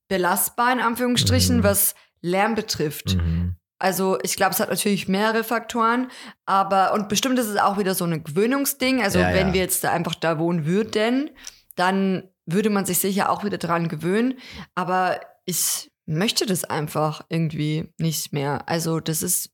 belastbar, 0.10 0.72
in 0.74 0.80
Anführungsstrichen, 0.80 1.58
Mhm. 1.58 1.64
was 1.64 1.94
Lärm 2.22 2.56
betrifft. 2.56 3.16
Mhm. 3.16 3.57
Also 3.80 4.18
ich 4.24 4.36
glaube, 4.36 4.54
es 4.54 4.60
hat 4.60 4.70
natürlich 4.70 5.08
mehrere 5.08 5.44
Faktoren, 5.44 6.10
aber 6.46 6.94
und 6.94 7.10
bestimmt 7.10 7.38
ist 7.38 7.48
es 7.48 7.58
auch 7.58 7.78
wieder 7.78 7.94
so 7.94 8.06
ein 8.06 8.24
Gewöhnungsding. 8.24 9.02
Also 9.02 9.20
Ja, 9.20 9.34
wenn 9.34 9.50
ja. 9.50 9.54
wir 9.54 9.62
jetzt 9.62 9.84
da 9.84 9.92
einfach 9.92 10.16
da 10.16 10.40
wohnen 10.40 10.66
würden, 10.66 11.30
dann 11.76 12.24
würde 12.46 12.70
man 12.70 12.86
sich 12.86 12.98
sicher 13.00 13.30
auch 13.30 13.44
wieder 13.44 13.58
dran 13.58 13.88
gewöhnen. 13.88 14.40
Aber 14.74 15.20
ich 15.46 15.92
möchte 16.06 16.46
das 16.46 16.64
einfach 16.64 17.22
irgendwie 17.30 17.94
nicht 17.98 18.34
mehr. 18.34 18.68
Also 18.68 19.00
das 19.00 19.22
ist 19.22 19.52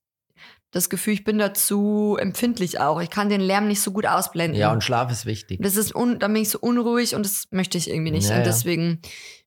das 0.72 0.90
Gefühl, 0.90 1.14
ich 1.14 1.24
bin 1.24 1.38
dazu 1.38 2.18
empfindlich 2.20 2.80
auch. 2.80 3.00
Ich 3.00 3.10
kann 3.10 3.30
den 3.30 3.42
Lärm 3.42 3.68
nicht 3.68 3.82
so 3.82 3.92
gut 3.92 4.08
ausblenden. 4.08 4.60
Ja, 4.60 4.72
und 4.72 4.84
Schlaf 4.84 5.12
ist 5.12 5.26
wichtig. 5.26 5.60
Das 5.62 5.76
ist 5.76 5.94
un 5.96 6.18
dann 6.20 6.34
bin 6.34 6.42
ich 6.42 6.50
so 6.50 6.60
unruhig 6.60 7.16
und 7.16 7.26
das 7.26 7.46
möchte 7.52 7.78
ich 7.78 7.90
irgendwie 7.90 8.12
nicht. 8.12 8.30
Ja, 8.30 8.38
und 8.38 8.46
deswegen, 8.46 9.00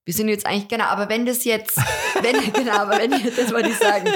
wir 0.07 0.14
sind 0.14 0.29
jetzt 0.29 0.47
eigentlich, 0.47 0.69
genau, 0.69 0.85
aber 0.85 1.09
wenn 1.11 1.27
das 1.27 1.45
jetzt, 1.45 1.77
wenn, 2.23 2.53
genau, 2.53 2.79
aber 2.79 2.99
wenn, 2.99 3.11
das 3.11 3.53
wollte 3.53 3.69
ich 3.71 3.77
sagen, 3.77 4.09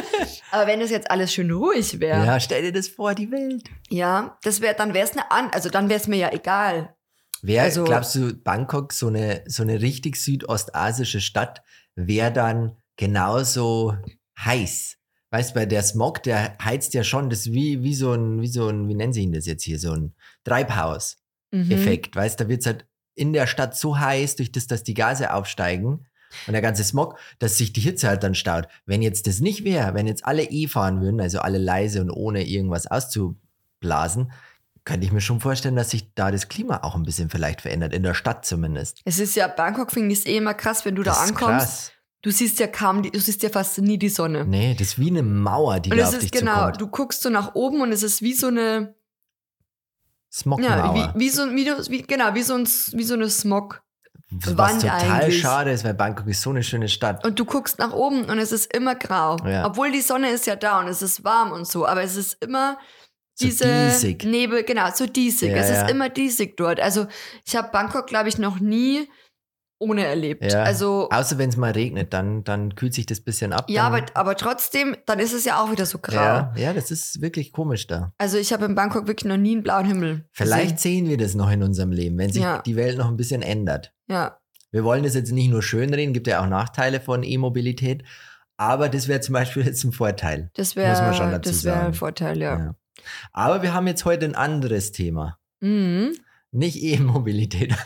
aber 0.52 0.66
wenn 0.66 0.80
das 0.80 0.90
jetzt 0.90 1.10
alles 1.10 1.34
schön 1.34 1.50
ruhig 1.50 2.00
wäre, 2.00 2.24
Ja, 2.24 2.40
stell 2.40 2.62
dir 2.62 2.72
das 2.72 2.88
vor, 2.88 3.14
die 3.14 3.30
Welt. 3.30 3.64
ja, 3.90 4.38
das 4.42 4.60
wäre, 4.62 4.74
dann 4.74 4.94
wäre 4.94 5.04
es 5.06 5.12
eine 5.12 5.30
an, 5.30 5.50
also 5.52 5.68
dann 5.68 5.88
wäre 5.90 6.00
es 6.00 6.06
mir 6.06 6.16
ja 6.16 6.32
egal. 6.32 6.94
Wer, 7.42 7.64
Also- 7.64 7.84
glaubst 7.84 8.14
du, 8.14 8.34
Bangkok, 8.34 8.92
so 8.92 9.08
eine, 9.08 9.42
so 9.46 9.62
eine 9.62 9.80
richtig 9.82 10.16
südostasische 10.16 11.20
Stadt, 11.20 11.62
wäre 11.96 12.32
dann 12.32 12.76
genauso 12.96 13.94
heiß? 14.38 14.96
Weißt 15.32 15.50
du, 15.52 15.60
weil 15.60 15.66
der 15.66 15.82
Smog, 15.82 16.22
der 16.24 16.56
heizt 16.62 16.92
ja 16.94 17.02
schon, 17.04 17.30
das 17.30 17.40
ist 17.46 17.52
wie, 17.52 17.82
wie 17.82 17.94
so 17.94 18.12
ein, 18.12 18.40
wie 18.40 18.48
so 18.48 18.68
ein, 18.68 18.88
wie 18.88 18.94
nennen 18.94 19.12
sie 19.12 19.22
ihn 19.22 19.32
das 19.32 19.46
jetzt 19.46 19.62
hier, 19.64 19.78
so 19.78 19.92
ein 19.92 20.14
Treibhaus-Effekt. 20.44 22.14
Mhm. 22.14 22.20
Weißt 22.20 22.38
du, 22.40 22.44
da 22.44 22.48
wird 22.50 22.60
es 22.60 22.66
halt 22.66 22.86
in 23.14 23.32
der 23.32 23.46
Stadt 23.46 23.76
so 23.76 23.98
heiß, 23.98 24.36
durch 24.36 24.52
das, 24.52 24.66
dass 24.66 24.82
die 24.82 24.94
Gase 24.94 25.32
aufsteigen 25.34 26.06
und 26.46 26.52
der 26.52 26.62
ganze 26.62 26.84
Smog, 26.84 27.18
dass 27.38 27.58
sich 27.58 27.72
die 27.72 27.80
Hitze 27.80 28.08
halt 28.08 28.22
dann 28.22 28.34
staut. 28.34 28.68
Wenn 28.86 29.02
jetzt 29.02 29.26
das 29.26 29.40
nicht 29.40 29.64
wäre, 29.64 29.94
wenn 29.94 30.06
jetzt 30.06 30.24
alle 30.24 30.44
E 30.44 30.68
fahren 30.68 31.00
würden, 31.00 31.20
also 31.20 31.40
alle 31.40 31.58
leise 31.58 32.00
und 32.00 32.10
ohne 32.10 32.46
irgendwas 32.46 32.86
auszublasen, 32.86 34.32
könnte 34.84 35.06
ich 35.06 35.12
mir 35.12 35.20
schon 35.20 35.40
vorstellen, 35.40 35.76
dass 35.76 35.90
sich 35.90 36.14
da 36.14 36.30
das 36.30 36.48
Klima 36.48 36.78
auch 36.82 36.94
ein 36.94 37.02
bisschen 37.02 37.30
vielleicht 37.30 37.60
verändert, 37.60 37.92
in 37.92 38.02
der 38.02 38.14
Stadt 38.14 38.44
zumindest. 38.46 39.00
Es 39.04 39.18
ist 39.18 39.36
ja, 39.36 39.46
Bangkok 39.48 39.90
finde 39.92 40.12
ich 40.12 40.20
es 40.20 40.26
eh 40.26 40.36
immer 40.38 40.54
krass, 40.54 40.84
wenn 40.84 40.94
du 40.94 41.02
da 41.02 41.12
Das 41.12 41.24
ist 41.24 41.28
ankommst. 41.30 41.66
krass. 41.66 41.92
Du 42.22 42.30
siehst 42.30 42.58
ja 42.60 42.66
kaum, 42.66 43.02
die, 43.02 43.10
du 43.10 43.18
siehst 43.18 43.42
ja 43.42 43.48
fast 43.48 43.78
nie 43.78 43.98
die 43.98 44.08
Sonne. 44.10 44.44
Nee, 44.44 44.74
das 44.78 44.88
ist 44.88 44.98
wie 44.98 45.08
eine 45.08 45.22
Mauer, 45.22 45.80
die 45.80 45.90
und 45.90 45.96
da 45.96 46.02
es 46.02 46.08
auf 46.10 46.14
ist 46.16 46.22
dich 46.24 46.32
genau, 46.32 46.54
zukommt. 46.56 46.80
du 46.80 46.86
guckst 46.88 47.22
so 47.22 47.30
nach 47.30 47.54
oben 47.54 47.80
und 47.80 47.92
es 47.92 48.02
ist 48.02 48.20
wie 48.20 48.34
so 48.34 48.48
eine, 48.48 48.94
ja, 50.30 50.36
Smogmauer. 50.38 51.14
wie, 51.14 51.20
wie 51.20 51.28
so, 51.30 51.50
wie, 51.50 51.66
wie, 51.90 52.02
genau, 52.02 52.34
wie 52.34 52.42
so, 52.42 52.54
ein, 52.54 52.64
wie 52.64 53.02
so 53.04 53.14
eine 53.14 53.28
Smog. 53.28 53.82
was 54.30 54.56
Wand 54.56 54.82
total 54.82 55.10
eigentlich. 55.22 55.40
schade 55.40 55.72
ist, 55.72 55.84
weil 55.84 55.94
Bangkok 55.94 56.26
ist 56.28 56.40
so 56.42 56.50
eine 56.50 56.62
schöne 56.62 56.88
Stadt. 56.88 57.24
Und 57.24 57.38
du 57.38 57.44
guckst 57.44 57.78
nach 57.78 57.92
oben 57.92 58.24
und 58.24 58.38
es 58.38 58.52
ist 58.52 58.72
immer 58.74 58.94
grau. 58.94 59.36
Ja. 59.44 59.66
Obwohl 59.66 59.90
die 59.90 60.00
Sonne 60.00 60.30
ist 60.30 60.46
ja 60.46 60.56
da 60.56 60.80
und 60.80 60.88
es 60.88 61.02
ist 61.02 61.24
warm 61.24 61.50
und 61.52 61.66
so, 61.66 61.86
aber 61.86 62.02
es 62.02 62.16
ist 62.16 62.36
immer 62.42 62.78
So 63.34 63.46
diese 63.46 63.64
diesig. 63.90 64.24
Nebel, 64.24 64.62
genau, 64.62 64.88
so 64.94 65.06
diesig. 65.06 65.50
Ja, 65.50 65.56
es 65.56 65.70
ja. 65.70 65.82
ist 65.82 65.90
immer 65.90 66.08
diesig 66.08 66.56
dort. 66.56 66.78
Also 66.78 67.06
ich 67.44 67.56
habe 67.56 67.70
Bangkok, 67.72 68.06
glaube 68.06 68.28
ich, 68.28 68.38
noch 68.38 68.60
nie 68.60 69.08
ohne 69.80 70.04
erlebt. 70.04 70.44
Ja. 70.52 70.62
Also 70.62 71.08
Außer 71.10 71.38
wenn 71.38 71.48
es 71.48 71.56
mal 71.56 71.72
regnet, 71.72 72.12
dann, 72.12 72.44
dann 72.44 72.74
kühlt 72.76 72.94
sich 72.94 73.06
das 73.06 73.20
bisschen 73.20 73.52
ab. 73.52 73.64
ja, 73.68 73.84
aber, 73.84 74.02
aber 74.14 74.36
trotzdem, 74.36 74.96
dann 75.06 75.18
ist 75.18 75.32
es 75.32 75.44
ja 75.44 75.60
auch 75.60 75.72
wieder 75.72 75.86
so 75.86 75.98
grau. 75.98 76.14
ja, 76.14 76.52
ja, 76.54 76.72
das 76.72 76.90
ist 76.92 77.20
wirklich 77.22 77.52
komisch 77.52 77.86
da. 77.86 78.12
Also 78.18 78.36
ich 78.38 78.52
habe 78.52 78.66
in 78.66 78.74
Bangkok 78.74 79.06
wirklich 79.08 79.24
noch 79.28 79.38
nie 79.38 79.52
einen 79.52 79.62
blauen 79.62 79.86
Himmel. 79.86 80.26
Vielleicht 80.32 80.76
gesehen. 80.76 81.06
sehen 81.06 81.08
wir 81.08 81.16
das 81.16 81.34
noch 81.34 81.50
in 81.50 81.62
unserem 81.62 81.90
Leben, 81.92 82.16
wenn 82.18 82.30
sich 82.30 82.42
Ja. 82.42 82.60
die 82.62 82.76
Welt 82.76 82.98
noch 82.98 83.08
ein 83.08 83.16
bisschen 83.16 83.42
ändert. 83.42 83.92
Ja. 84.06 84.38
Wir 84.70 84.84
wollen 84.84 85.02
das 85.02 85.14
jetzt 85.14 85.32
nicht 85.32 85.50
nur 85.50 85.62
schönreden, 85.62 86.12
gibt 86.14 86.26
ja 86.28 86.42
auch 86.42 86.46
Nachteile 86.46 87.00
von 87.00 87.22
E-Mobilität, 87.24 88.04
aber 88.56 88.88
das 88.90 89.08
wäre 89.08 89.20
zum 89.20 89.32
Beispiel 89.32 89.64
jetzt 89.66 89.82
ein 89.84 89.92
Vorteil. 89.92 90.50
Das 90.54 90.76
wäre 90.76 91.40
das 91.40 91.64
wäre 91.64 91.80
ein. 91.86 91.94
Vorteil, 91.94 92.38
ja. 92.38 92.58
Ja. 92.58 92.74
Aber 93.32 93.62
wir 93.62 93.72
haben 93.72 93.86
jetzt 93.86 94.04
heute 94.04 94.26
ein 94.26 94.34
anderes 94.34 94.92
Thema. 94.92 95.38
Mhm. 95.60 96.12
Nicht 96.52 96.82
E-Mobilität. 96.82 97.72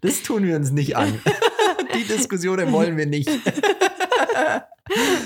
das 0.00 0.22
tun 0.22 0.42
wir 0.44 0.56
uns 0.56 0.70
nicht 0.72 0.96
an. 0.96 1.20
Die 1.94 2.04
Diskussionen 2.04 2.72
wollen 2.72 2.96
wir 2.96 3.06
nicht. 3.06 3.28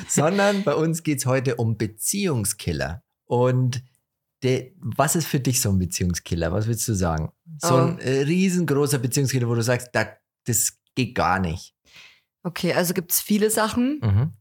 Sondern 0.09 0.63
bei 0.65 0.75
uns 0.75 1.03
geht 1.03 1.19
es 1.19 1.27
heute 1.27 1.57
um 1.57 1.77
Beziehungskiller. 1.79 3.03
Und 3.27 3.83
de, 4.43 4.75
was 4.79 5.17
ist 5.17 5.27
für 5.27 5.41
dich 5.41 5.61
so 5.61 5.71
ein 5.71 5.79
Beziehungskiller? 5.79 6.53
Was 6.53 6.67
würdest 6.67 6.87
du 6.89 6.95
sagen? 6.95 7.33
So 7.63 7.75
ein 7.75 7.97
Oh. 7.97 8.01
äh, 8.01 8.23
riesengroßer 8.23 8.99
Beziehungskiller, 8.99 9.49
wo 9.49 9.55
du 9.55 9.63
sagst, 9.63 9.89
da, 9.93 10.09
das 10.45 10.79
geht 10.95 11.15
gar 11.15 11.39
nicht. 11.41 11.75
Okay, 12.43 12.75
also 12.75 12.93
gibt 12.93 13.13
es 13.13 13.21
viele 13.21 13.51
Sachen. 13.51 14.01
Mhm. 14.03 14.33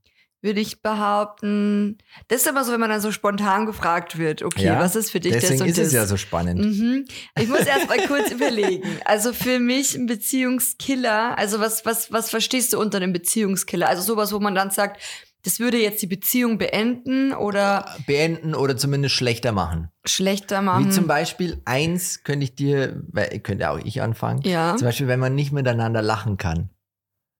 Würde 0.43 0.59
ich 0.59 0.81
behaupten. 0.81 1.97
Das 2.27 2.41
ist 2.41 2.47
immer 2.47 2.63
so, 2.65 2.73
wenn 2.73 2.79
man 2.79 2.89
dann 2.89 3.01
so 3.01 3.11
spontan 3.11 3.65
gefragt 3.65 4.17
wird, 4.17 4.43
okay, 4.43 4.65
Ja, 4.65 4.79
was 4.79 4.95
ist 4.95 5.09
für 5.11 5.19
dich 5.19 5.31
das 5.33 5.41
Deswegen 5.41 5.61
und 5.63 5.69
ist 5.69 5.77
das? 5.79 5.87
es 5.87 5.93
ja 5.93 6.05
so 6.05 6.17
spannend. 6.17 6.59
Mhm. 6.59 7.05
Ich 7.39 7.47
muss 7.47 7.61
erst 7.61 7.87
mal 7.87 7.99
kurz 8.07 8.29
überlegen. 8.31 8.83
Also 9.05 9.31
für 9.33 9.59
mich 9.59 9.95
ein 9.95 10.05
Beziehungskiller, 10.05 11.37
also 11.37 11.59
was, 11.59 11.85
was, 11.85 12.11
was 12.11 12.29
verstehst 12.29 12.73
du 12.73 12.79
unter 12.79 12.97
einem 12.97 13.13
Beziehungskiller? 13.13 13.87
Also 13.87 14.01
sowas, 14.03 14.33
wo 14.33 14.39
man 14.39 14.53
dann 14.55 14.69
sagt, 14.71 15.01
das 15.45 15.59
würde 15.59 15.77
jetzt 15.77 16.01
die 16.01 16.07
Beziehung 16.07 16.57
beenden 16.57 17.33
oder 17.33 17.85
Beenden 18.07 18.55
oder 18.55 18.77
zumindest 18.77 19.15
schlechter 19.15 19.51
machen. 19.51 19.89
schlechter 20.05 20.61
machen. 20.61 20.85
Wie 20.85 20.89
zum 20.89 21.05
Beispiel 21.07 21.61
eins 21.65 22.23
könnte 22.23 22.45
ich 22.45 22.55
dir, 22.55 23.01
könnte 23.43 23.69
auch 23.69 23.79
ich 23.83 24.01
anfangen. 24.01 24.41
ja. 24.43 24.75
Zum 24.77 24.87
Beispiel, 24.87 25.07
wenn 25.07 25.19
man 25.19 25.35
nicht 25.35 25.51
miteinander 25.51 26.01
lachen 26.01 26.37
kann. 26.37 26.69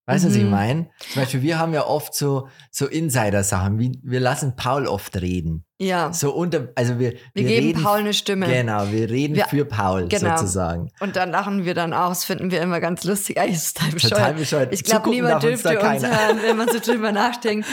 Weißt 0.06 0.26
du, 0.26 0.30
was 0.30 0.36
ich 0.36 0.44
Mhm. 0.44 0.50
meine? 0.50 0.90
Zum 1.14 1.22
Beispiel, 1.22 1.42
wir 1.44 1.60
haben 1.60 1.74
ja 1.74 1.86
oft 1.86 2.14
so, 2.14 2.50
so 2.72 2.88
Insider-Sachen, 2.88 3.80
wie 3.80 4.00
wir 4.04 4.20
lassen 4.20 4.56
Paul 4.58 4.86
oft 4.86 5.16
reden. 5.22 5.64
Ja. 5.80 6.12
So 6.12 6.34
unter, 6.34 6.70
also 6.76 7.00
wir, 7.00 7.14
Wir, 7.34 7.44
geben 7.46 7.68
reden, 7.68 7.84
Paul 7.84 8.00
eine 8.00 8.14
Stimme. 8.14 8.48
Genau, 8.48 8.92
wir 8.92 9.10
reden 9.10 9.36
Wir- 9.36 9.46
für 9.46 9.64
Paul 9.66 10.10
genau. 10.10 10.36
sozusagen. 10.36 10.90
Und 11.00 11.16
dann 11.16 11.32
lachen 11.32 11.64
wir 11.66 11.74
dann 11.74 11.94
auch. 11.94 12.10
Das 12.10 12.26
finden 12.26 12.52
wir 12.52 12.62
immer 12.62 12.80
ganz 12.82 13.04
lustig. 13.06 13.38
Eigentlich 13.40 13.56
ist 13.56 13.78
total 13.78 13.92
bescheuert. 13.94 14.12
Total 14.14 14.34
bescheuert. 14.34 14.74
Ich 14.74 14.84
glaube, 14.84 15.10
niemand 15.10 15.36
uns 15.36 15.44
dürfte 15.44 15.70
uns, 15.80 16.02
keiner. 16.02 16.10
hören, 16.10 16.40
wenn 16.44 16.58
man 16.58 16.68
so 16.70 16.80
drüber 16.86 17.12
nachdenkt. 17.14 17.68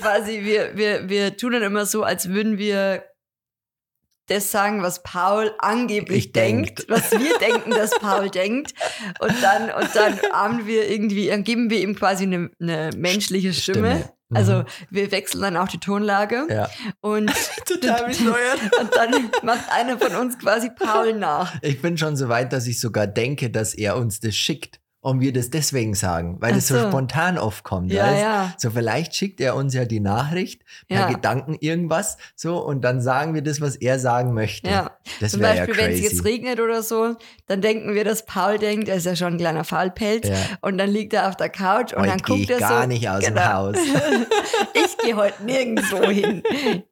Quasi, 0.00 0.40
wir, 0.42 0.76
wir, 0.76 1.08
wir 1.08 1.36
tun 1.36 1.52
dann 1.52 1.62
immer 1.62 1.84
so, 1.86 2.02
als 2.02 2.28
würden 2.30 2.56
wir 2.58 3.02
das 4.26 4.50
sagen, 4.50 4.82
was 4.82 5.02
Paul 5.02 5.52
angeblich 5.58 6.26
Ich 6.26 6.32
denkt, 6.32 6.88
denkt. 6.88 6.90
was 6.90 7.12
wir 7.12 7.38
denken, 7.40 7.70
dass 7.70 7.90
Paul 7.98 8.30
denkt. 8.30 8.72
Und 9.20 9.34
dann, 9.42 9.70
und 9.70 9.94
dann 9.94 10.18
haben 10.32 10.66
wir 10.66 10.90
irgendwie, 10.90 11.28
dann 11.28 11.44
geben 11.44 11.70
wir 11.70 11.80
ihm 11.80 11.94
quasi 11.94 12.24
eine, 12.24 12.50
eine 12.60 12.90
menschliche 12.96 13.52
Stimme. 13.52 13.96
Stimme. 13.96 14.14
Mhm. 14.30 14.36
Also 14.36 14.64
wir 14.90 15.12
wechseln 15.12 15.42
dann 15.42 15.56
auch 15.56 15.68
die 15.68 15.78
Tonlage. 15.78 16.46
Ja. 16.48 16.68
Und, 17.00 17.30
Total 17.66 18.06
bescheuert. 18.06 18.60
und 18.80 18.94
dann 18.94 19.30
macht 19.42 19.70
einer 19.70 19.98
von 19.98 20.14
uns 20.16 20.38
quasi 20.38 20.70
Paul 20.70 21.14
nach. 21.14 21.54
Ich 21.62 21.80
bin 21.82 21.98
schon 21.98 22.16
so 22.16 22.28
weit, 22.28 22.52
dass 22.52 22.66
ich 22.66 22.80
sogar 22.80 23.06
denke, 23.06 23.50
dass 23.50 23.74
er 23.74 23.96
uns 23.96 24.20
das 24.20 24.34
schickt 24.34 24.80
und 25.04 25.20
wir 25.20 25.34
das 25.34 25.50
deswegen 25.50 25.94
sagen, 25.94 26.38
weil 26.40 26.52
Ach 26.52 26.56
das 26.56 26.68
so 26.68 26.78
so. 26.80 26.88
spontan 26.88 27.36
oft 27.36 27.62
kommt. 27.62 27.92
Ja, 27.92 28.04
weißt? 28.06 28.22
ja. 28.22 28.54
So 28.56 28.70
vielleicht 28.70 29.14
schickt 29.14 29.38
er 29.40 29.54
uns 29.54 29.74
ja 29.74 29.84
die 29.84 30.00
Nachricht 30.00 30.62
per 30.88 31.00
Ja. 31.00 31.08
Gedanken 31.10 31.56
irgendwas 31.60 32.16
so 32.34 32.56
und 32.58 32.80
dann 32.82 33.02
sagen 33.02 33.34
wir 33.34 33.42
das, 33.42 33.60
was 33.60 33.76
er 33.76 33.98
sagen 33.98 34.32
möchte. 34.32 34.70
Ja. 34.70 34.92
Das 35.20 35.32
Zum 35.32 35.40
wäre 35.42 35.56
ja 35.56 35.66
Beispiel, 35.66 35.84
wenn 35.84 35.92
es 35.92 36.00
jetzt 36.00 36.24
regnet 36.24 36.58
oder 36.58 36.82
so, 36.82 37.16
dann 37.46 37.60
denken 37.60 37.92
wir, 37.94 38.04
dass 38.04 38.24
Paul 38.24 38.58
denkt, 38.58 38.88
er 38.88 38.96
ist 38.96 39.04
ja 39.04 39.14
schon 39.14 39.34
ein 39.34 39.38
kleiner 39.38 39.64
Faulpelz. 39.64 40.26
Ja. 40.26 40.34
Und 40.62 40.78
dann 40.78 40.88
liegt 40.88 41.12
er 41.12 41.28
auf 41.28 41.36
der 41.36 41.50
Couch 41.50 41.92
und 41.92 42.00
Heute 42.00 42.08
dann 42.10 42.18
guckt 42.22 42.40
ich 42.40 42.50
er 42.50 42.58
gar 42.60 42.82
so. 42.82 42.88
nicht 42.88 43.06
aus 43.08 43.22
dem 43.22 43.34
Genau. 43.34 43.44
Haus. 43.52 43.76
ich 44.74 44.98
gehe 45.04 45.16
heute 45.16 45.42
nirgendwo 45.44 46.02
hin. 46.10 46.42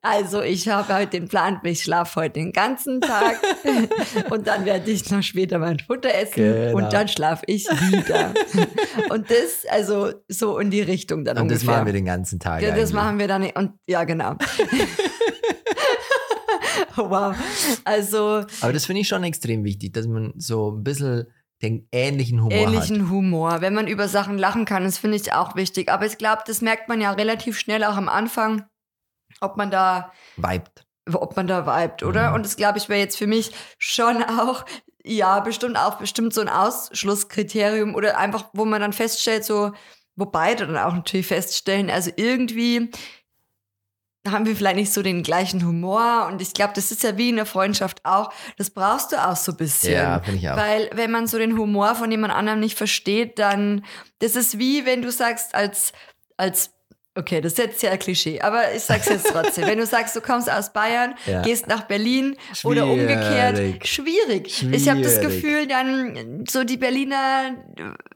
Also 0.02 0.42
ich 0.42 0.68
habe 0.68 0.94
heute 0.94 1.18
den 1.18 1.28
Plan, 1.28 1.58
ich 1.64 1.82
schlafe 1.82 2.20
heute 2.20 2.34
den 2.34 2.52
ganzen 2.52 3.00
Tag 3.00 3.38
und 4.30 4.46
dann 4.46 4.66
werde 4.66 4.90
ich 4.90 5.10
noch 5.10 5.22
später 5.22 5.58
mein 5.58 5.78
Futter 5.78 6.14
essen 6.14 6.32
Genau. 6.34 6.76
und 6.76 6.92
dann 6.92 7.08
schlafe 7.08 7.44
ich 7.46 7.66
wieder. 7.70 8.01
und 9.10 9.30
das, 9.30 9.64
also 9.70 10.12
so 10.28 10.58
in 10.58 10.70
die 10.70 10.80
Richtung 10.80 11.24
dann 11.24 11.38
Und 11.38 11.48
das 11.48 11.60
ungefähr. 11.60 11.76
machen 11.76 11.86
wir 11.86 11.92
den 11.92 12.04
ganzen 12.04 12.40
Tag. 12.40 12.62
ja, 12.62 12.70
das 12.70 12.78
eigentlich. 12.78 12.92
machen 12.92 13.18
wir 13.18 13.28
dann 13.28 13.50
und 13.50 13.72
ja, 13.86 14.04
genau. 14.04 14.36
wow. 16.96 17.34
Also 17.84 18.44
Aber 18.60 18.72
das 18.72 18.86
finde 18.86 19.00
ich 19.02 19.08
schon 19.08 19.24
extrem 19.24 19.64
wichtig, 19.64 19.92
dass 19.92 20.06
man 20.06 20.32
so 20.36 20.72
ein 20.72 20.84
bisschen 20.84 21.26
den 21.62 21.86
ähnlichen 21.92 22.42
Humor 22.42 22.58
ähnlichen 22.58 23.08
Humor. 23.08 23.60
Wenn 23.60 23.74
man 23.74 23.86
über 23.86 24.08
Sachen 24.08 24.36
lachen 24.36 24.64
kann, 24.64 24.84
das 24.84 24.98
finde 24.98 25.16
ich 25.16 25.32
auch 25.32 25.54
wichtig. 25.54 25.88
Aber 25.88 26.06
ich 26.06 26.18
glaube, 26.18 26.42
das 26.46 26.60
merkt 26.60 26.88
man 26.88 27.00
ja 27.00 27.12
relativ 27.12 27.58
schnell 27.58 27.84
auch 27.84 27.96
am 27.96 28.08
Anfang, 28.08 28.64
ob 29.40 29.56
man 29.56 29.70
da, 29.70 29.96
hat. 29.96 30.12
Vibet. 30.36 30.86
ob 31.14 31.36
man 31.36 31.46
da 31.46 31.64
vibet, 31.64 32.02
oder? 32.02 32.30
Mhm. 32.30 32.34
Und 32.36 32.46
das 32.46 32.56
glaube 32.56 32.78
ich 32.78 32.88
wäre 32.88 33.00
jetzt 33.00 33.16
für 33.16 33.28
mich 33.28 33.52
schon 33.78 34.24
auch 34.24 34.64
Ja, 35.04 35.40
bestimmt 35.40 35.76
auch 35.76 35.96
bestimmt 35.96 36.32
so 36.32 36.40
ein 36.40 36.48
Ausschlusskriterium 36.48 37.94
oder 37.94 38.18
einfach, 38.18 38.50
wo 38.52 38.64
man 38.64 38.80
dann 38.80 38.92
feststellt, 38.92 39.44
so, 39.44 39.72
wo 40.14 40.26
beide 40.26 40.66
dann 40.66 40.76
auch 40.76 40.94
natürlich 40.94 41.26
feststellen, 41.26 41.90
also 41.90 42.10
irgendwie 42.16 42.90
haben 44.28 44.46
wir 44.46 44.54
vielleicht 44.54 44.76
nicht 44.76 44.92
so 44.92 45.02
den 45.02 45.22
gleichen 45.22 45.66
Humor 45.66 46.28
und 46.30 46.40
ich 46.40 46.52
glaube, 46.52 46.72
das 46.74 46.92
ist 46.92 47.02
ja 47.02 47.16
wie 47.16 47.30
in 47.30 47.36
der 47.36 47.46
Freundschaft 47.46 48.04
auch, 48.04 48.32
das 48.56 48.70
brauchst 48.70 49.12
du 49.12 49.16
auch 49.16 49.36
so 49.36 49.52
ein 49.52 49.58
bisschen. 49.58 49.94
Ja, 49.94 50.20
finde 50.20 50.38
ich 50.38 50.48
auch. 50.48 50.56
Weil 50.56 50.90
wenn 50.92 51.10
man 51.10 51.26
so 51.26 51.38
den 51.38 51.58
Humor 51.58 51.94
von 51.96 52.10
jemand 52.10 52.32
anderem 52.32 52.60
nicht 52.60 52.78
versteht, 52.78 53.38
dann, 53.38 53.84
das 54.20 54.36
ist 54.36 54.58
wie 54.58 54.86
wenn 54.86 55.02
du 55.02 55.10
sagst, 55.10 55.54
als, 55.54 55.92
als 56.36 56.70
Okay, 57.14 57.42
das 57.42 57.52
ist 57.52 57.58
jetzt 57.58 57.80
sehr 57.80 57.98
Klischee, 57.98 58.40
aber 58.40 58.72
ich 58.74 58.82
sag's 58.84 59.06
jetzt 59.06 59.26
trotzdem. 59.26 59.66
Wenn 59.66 59.78
du 59.78 59.84
sagst, 59.84 60.16
du 60.16 60.22
kommst 60.22 60.50
aus 60.50 60.72
Bayern, 60.72 61.14
Ja. 61.26 61.42
gehst 61.42 61.66
nach 61.66 61.82
Berlin 61.82 62.36
oder 62.64 62.86
Schwierig. 62.86 63.00
umgekehrt, 63.00 63.86
schwierig. 63.86 64.66
Ich 64.72 64.88
habe 64.88 65.02
das 65.02 65.16
Schwierig. 65.16 65.42
Gefühl, 65.42 65.66
dann 65.66 66.44
so 66.48 66.64
die 66.64 66.78
Berliner 66.78 67.54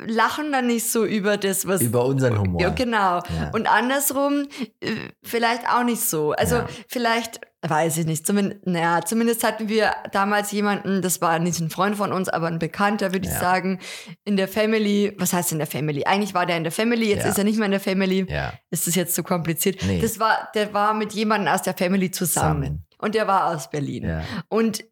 lachen 0.07 0.51
dann 0.51 0.67
nicht 0.69 0.91
so 0.91 1.05
über 1.05 1.37
das, 1.37 1.67
was 1.67 1.83
Über 1.83 2.07
unseren 2.07 2.39
Humor. 2.39 2.61
ja, 2.63 2.71
genau. 2.71 3.19
Ja. 3.19 3.51
Und 3.53 3.67
andersrum 3.71 4.47
äh, 4.81 4.93
vielleicht 5.23 5.69
auch 5.69 5.83
nicht 5.85 6.01
so. 6.01 6.33
Also 6.33 6.57
Ja. 6.57 6.67
vielleicht, 6.89 7.41
weiß 7.63 7.97
ich 7.99 8.07
nicht, 8.07 8.27
zumindest, 8.27 8.67
naja, 8.67 9.01
zumindest 9.05 9.43
hatten 9.43 9.69
wir 9.69 9.93
damals 10.13 10.53
jemanden, 10.53 11.03
das 11.03 11.21
war 11.21 11.39
nicht 11.39 11.59
ein 11.61 11.71
Freund 11.71 11.97
von 11.97 12.13
uns, 12.13 12.29
aber 12.29 12.47
ein 12.47 12.59
Bekannter, 12.59 13.13
würde 13.13 13.27
ich 13.27 13.33
Ja. 13.35 13.41
sagen, 13.41 13.81
in 14.25 14.37
der 14.37 14.47
Family, 14.47 15.15
was 15.19 15.33
heißt 15.33 15.53
in 15.53 15.59
der 15.59 15.67
Family? 15.67 16.05
Eigentlich 16.05 16.35
war 16.35 16.47
der 16.47 16.57
in 16.59 16.63
der 16.65 16.73
Family, 16.73 17.09
jetzt 17.09 17.25
Ja. 17.25 17.31
ist 17.31 17.39
er 17.39 17.45
nicht 17.45 17.57
mehr 17.57 17.67
in 17.67 17.73
der 17.73 17.81
Family. 17.81 18.27
Ja. 18.29 18.53
Ist 18.71 18.87
das 18.87 18.95
jetzt 18.95 19.15
zu 19.15 19.23
kompliziert? 19.23 19.83
Nee. 19.85 20.01
Das 20.01 20.19
war, 20.21 20.49
der 20.55 20.73
war 20.75 20.95
mit 20.95 21.13
jemandem 21.15 21.53
aus 21.53 21.63
der 21.63 21.75
Family 21.75 22.11
zusammen. 22.11 22.63
Zusammen. 22.63 22.87
Und 22.99 23.15
der 23.15 23.27
war 23.27 23.55
aus 23.55 23.69
Berlin. 23.71 24.05
ja. 24.05 24.23
Und 24.49 24.85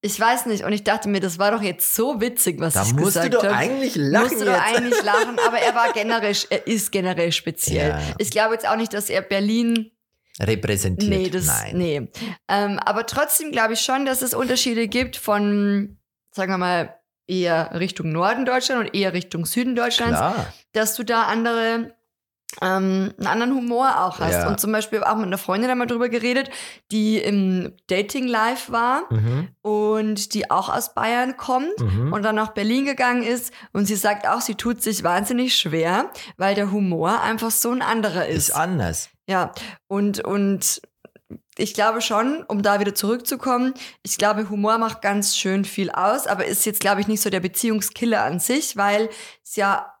ich 0.00 0.18
weiß 0.18 0.46
nicht, 0.46 0.62
und 0.64 0.72
ich 0.72 0.84
dachte 0.84 1.08
mir, 1.08 1.18
das 1.20 1.40
war 1.40 1.50
doch 1.50 1.60
jetzt 1.60 1.94
so 1.96 2.20
witzig, 2.20 2.60
was 2.60 2.74
Da 2.74 2.82
ich 2.84 2.92
musst 2.94 3.16
du 3.16 3.20
gesagt 3.22 3.34
doch 3.34 3.42
habe 3.44 3.56
eigentlich 3.56 3.96
lachen 3.96 4.28
musste 4.28 4.44
doch 4.44 4.52
jetzt. 4.52 4.76
eigentlich 4.76 5.02
lachen, 5.02 5.36
aber 5.46 5.58
er 5.58 5.74
war 5.74 5.92
generell, 5.92 6.36
er 6.50 6.66
ist 6.68 6.92
generell 6.92 7.32
speziell. 7.32 7.98
Ich 8.18 8.30
glaube 8.30 8.54
jetzt 8.54 8.66
auch 8.68 8.76
nicht, 8.76 8.94
dass 8.94 9.10
er 9.10 9.22
Berlin, 9.22 9.90
Repräsentiert. 10.40 11.10
nee, 11.10 11.30
das, 11.30 11.46
Nein. 11.46 11.76
nee. 11.76 12.08
Ähm, 12.48 12.78
aber 12.78 13.06
trotzdem 13.06 13.50
glaube 13.52 13.74
ich 13.74 13.80
schon, 13.80 14.06
dass 14.06 14.22
es 14.22 14.34
Unterschiede 14.34 14.88
gibt 14.88 15.16
von, 15.16 15.98
sagen 16.32 16.52
wir 16.52 16.58
mal, 16.58 16.94
eher 17.26 17.72
Richtung 17.78 18.10
Norden 18.12 18.44
Deutschland 18.46 18.86
und 18.88 18.94
eher 18.94 19.12
Richtung 19.12 19.44
Süden 19.46 19.74
Deutschlands, 19.76 20.16
Klar. 20.16 20.46
dass 20.72 20.94
du 20.94 21.02
da 21.04 21.24
andere, 21.24 21.94
ähm, 22.62 23.12
einen 23.18 23.26
anderen 23.26 23.54
Humor 23.54 24.02
auch 24.02 24.18
hast. 24.20 24.32
Ja. 24.32 24.48
Und 24.48 24.58
zum 24.58 24.72
Beispiel 24.72 25.04
auch 25.04 25.16
mit 25.16 25.26
einer 25.26 25.36
Freundin 25.36 25.68
einmal 25.70 25.86
drüber 25.86 26.08
geredet, 26.08 26.48
die 26.90 27.18
im 27.18 27.74
Dating 27.88 28.26
Live 28.26 28.70
war 28.70 29.02
Mhm. 29.12 29.48
und 29.60 30.32
die 30.32 30.50
auch 30.50 30.70
aus 30.70 30.94
Bayern 30.94 31.36
kommt 31.36 31.78
Mhm. 31.78 32.14
und 32.14 32.22
dann 32.22 32.36
nach 32.36 32.54
Berlin 32.54 32.86
gegangen 32.86 33.22
ist 33.22 33.52
und 33.74 33.84
sie 33.84 33.96
sagt 33.96 34.26
auch, 34.26 34.40
sie 34.40 34.54
tut 34.54 34.82
sich 34.82 35.02
wahnsinnig 35.04 35.54
schwer, 35.56 36.10
weil 36.38 36.54
der 36.54 36.72
Humor 36.72 37.20
einfach 37.20 37.50
so 37.50 37.70
ein 37.70 37.82
anderer 37.82 38.26
ist. 38.26 38.48
ist 38.48 38.54
anders. 38.56 39.10
Ja, 39.28 39.52
und 39.88 40.20
und 40.24 40.80
ich 41.58 41.74
glaube 41.74 42.00
schon, 42.00 42.42
um 42.44 42.62
da 42.62 42.80
wieder 42.80 42.94
zurückzukommen, 42.94 43.74
ich 44.02 44.16
glaube, 44.16 44.48
Humor 44.48 44.78
macht 44.78 45.02
ganz 45.02 45.36
schön 45.36 45.64
viel 45.64 45.90
aus, 45.90 46.26
aber 46.26 46.46
ist 46.46 46.64
jetzt, 46.66 46.80
glaube 46.80 47.00
ich, 47.00 47.08
nicht 47.08 47.20
so 47.20 47.30
der 47.30 47.40
Beziehungskiller 47.40 48.22
an 48.24 48.38
sich, 48.40 48.76
weil 48.76 49.08
es 49.44 49.56
ja, 49.56 49.92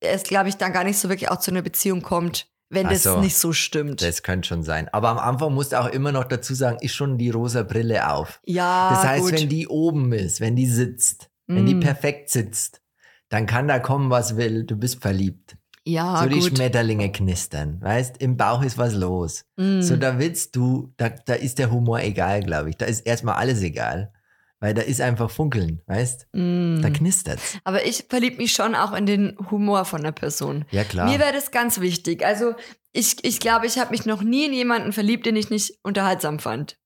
es, 0.00 0.24
glaube 0.24 0.48
ich, 0.48 0.56
dann 0.56 0.72
gar 0.72 0.82
nicht 0.84 0.98
so 0.98 1.08
wirklich 1.08 1.30
auch 1.30 1.38
zu 1.38 1.50
einer 1.52 1.62
Beziehung 1.62 2.02
kommt, 2.02 2.48
wenn 2.70 2.86
Ach 2.86 2.90
das 2.92 3.02
so. 3.04 3.20
nicht 3.20 3.36
so 3.36 3.52
stimmt. 3.52 4.02
Das 4.02 4.22
könnte 4.22 4.48
schon 4.48 4.62
sein. 4.64 4.88
Aber 4.92 5.10
am 5.10 5.18
Anfang 5.18 5.54
musst 5.54 5.72
du 5.72 5.80
auch 5.80 5.86
immer 5.88 6.10
noch 6.10 6.24
dazu 6.24 6.54
sagen, 6.54 6.78
ist 6.80 6.94
schon 6.94 7.18
die 7.18 7.30
rosa 7.30 7.62
Brille 7.62 8.10
auf. 8.10 8.40
ja, 8.44 8.90
Das 8.90 9.04
heißt, 9.04 9.24
gut. 9.24 9.32
wenn 9.34 9.48
die 9.50 9.68
oben 9.68 10.12
ist, 10.12 10.40
wenn 10.40 10.56
die 10.56 10.66
sitzt, 10.66 11.30
wenn 11.46 11.66
die 11.66 11.74
Mm. 11.74 11.80
perfekt 11.80 12.30
sitzt, 12.30 12.80
dann 13.28 13.46
kann 13.46 13.68
da 13.68 13.78
kommen, 13.78 14.10
was 14.10 14.36
will. 14.36 14.64
Du 14.64 14.74
bist 14.76 15.02
verliebt. 15.02 15.56
Ja, 15.84 16.22
so 16.22 16.28
die 16.28 16.38
gut. 16.38 16.56
Schmetterlinge 16.56 17.10
knistern. 17.10 17.78
Weißt, 17.80 18.18
im 18.18 18.36
Bauch 18.36 18.62
ist 18.62 18.78
was 18.78 18.94
los. 18.94 19.44
Mm. 19.56 19.80
So, 19.80 19.96
da 19.96 20.18
willst 20.18 20.54
du, 20.56 20.92
da, 20.96 21.08
da 21.08 21.34
ist 21.34 21.58
der 21.58 21.70
Humor 21.70 22.00
egal, 22.00 22.42
glaube 22.42 22.70
ich. 22.70 22.76
Da 22.76 22.86
ist 22.86 23.00
erstmal 23.00 23.34
alles 23.34 23.60
egal. 23.62 24.12
Weil 24.60 24.74
da 24.74 24.82
ist 24.82 25.00
einfach 25.00 25.28
Funkeln, 25.28 25.82
weißt? 25.86 26.28
Mm. 26.34 26.80
Da 26.82 26.90
knistert's. 26.90 27.58
Aber 27.64 27.84
ich 27.84 28.06
verliebe 28.08 28.36
mich 28.36 28.52
schon 28.52 28.76
auch 28.76 28.92
in 28.92 29.06
den 29.06 29.36
Humor 29.50 29.84
von 29.84 30.04
der 30.04 30.12
Person. 30.12 30.64
Ja, 30.70 30.84
klar. 30.84 31.10
Mir 31.10 31.18
wäre 31.18 31.32
das 31.32 31.50
ganz 31.50 31.80
wichtig. 31.80 32.24
Also 32.24 32.54
ich, 32.92 33.24
ich 33.24 33.40
glaube, 33.40 33.66
ich 33.66 33.78
habe 33.78 33.90
mich 33.90 34.06
noch 34.06 34.22
nie 34.22 34.46
in 34.46 34.52
jemanden 34.52 34.92
verliebt, 34.92 35.26
den 35.26 35.34
ich 35.34 35.50
nicht 35.50 35.78
unterhaltsam 35.82 36.38
fand. 36.38 36.78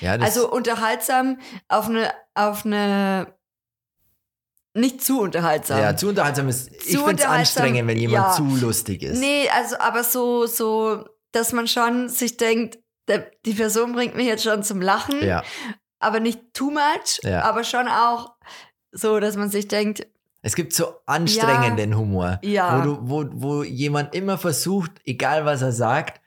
ja, 0.00 0.16
das, 0.16 0.26
Also 0.26 0.50
unterhaltsam 0.50 1.38
auf 1.68 1.88
eine, 1.90 2.12
auf 2.34 2.64
eine 2.64 3.26
nicht 4.78 5.02
zu 5.04 5.20
unterhaltsam. 5.20 5.78
ja, 5.80 5.96
zu 5.96 6.08
unterhaltsam 6.08 6.48
ist, 6.48 6.70
ich 6.72 6.92
Zu 6.96 7.04
finde 7.04 7.22
es 7.22 7.28
anstrengend, 7.28 7.86
wenn 7.88 7.98
jemand 7.98 8.26
ja. 8.28 8.32
zu 8.32 8.44
lustig 8.64 9.02
ist. 9.02 9.18
Nee, 9.18 9.48
also 9.54 9.76
aber 9.78 10.04
so, 10.04 10.46
so, 10.46 11.04
dass 11.32 11.52
man 11.52 11.66
schon 11.66 12.08
sich 12.08 12.36
denkt, 12.36 12.78
der, 13.08 13.30
die 13.44 13.54
Person 13.54 13.92
bringt 13.92 14.16
mich 14.16 14.26
jetzt 14.26 14.44
schon 14.44 14.62
zum 14.62 14.80
Lachen, 14.80 15.22
Ja, 15.24 15.42
aber 15.98 16.20
nicht 16.20 16.54
too 16.54 16.70
much, 16.70 17.20
Ja. 17.22 17.42
aber 17.42 17.64
schon 17.64 17.88
auch 17.88 18.34
so, 18.92 19.20
dass 19.20 19.36
man 19.36 19.50
sich 19.50 19.68
denkt, 19.68 20.06
es 20.40 20.54
gibt 20.54 20.72
so 20.72 20.94
anstrengenden 21.06 21.96
Humor, 21.96 22.38
Ja. 22.42 22.78
wo, 22.78 22.82
du, 22.84 22.98
wo, 23.02 23.24
wo 23.32 23.62
jemand 23.64 24.14
immer 24.14 24.38
versucht, 24.38 24.92
egal 25.04 25.44
was 25.44 25.62
er 25.62 25.72
sagt, 25.72 26.20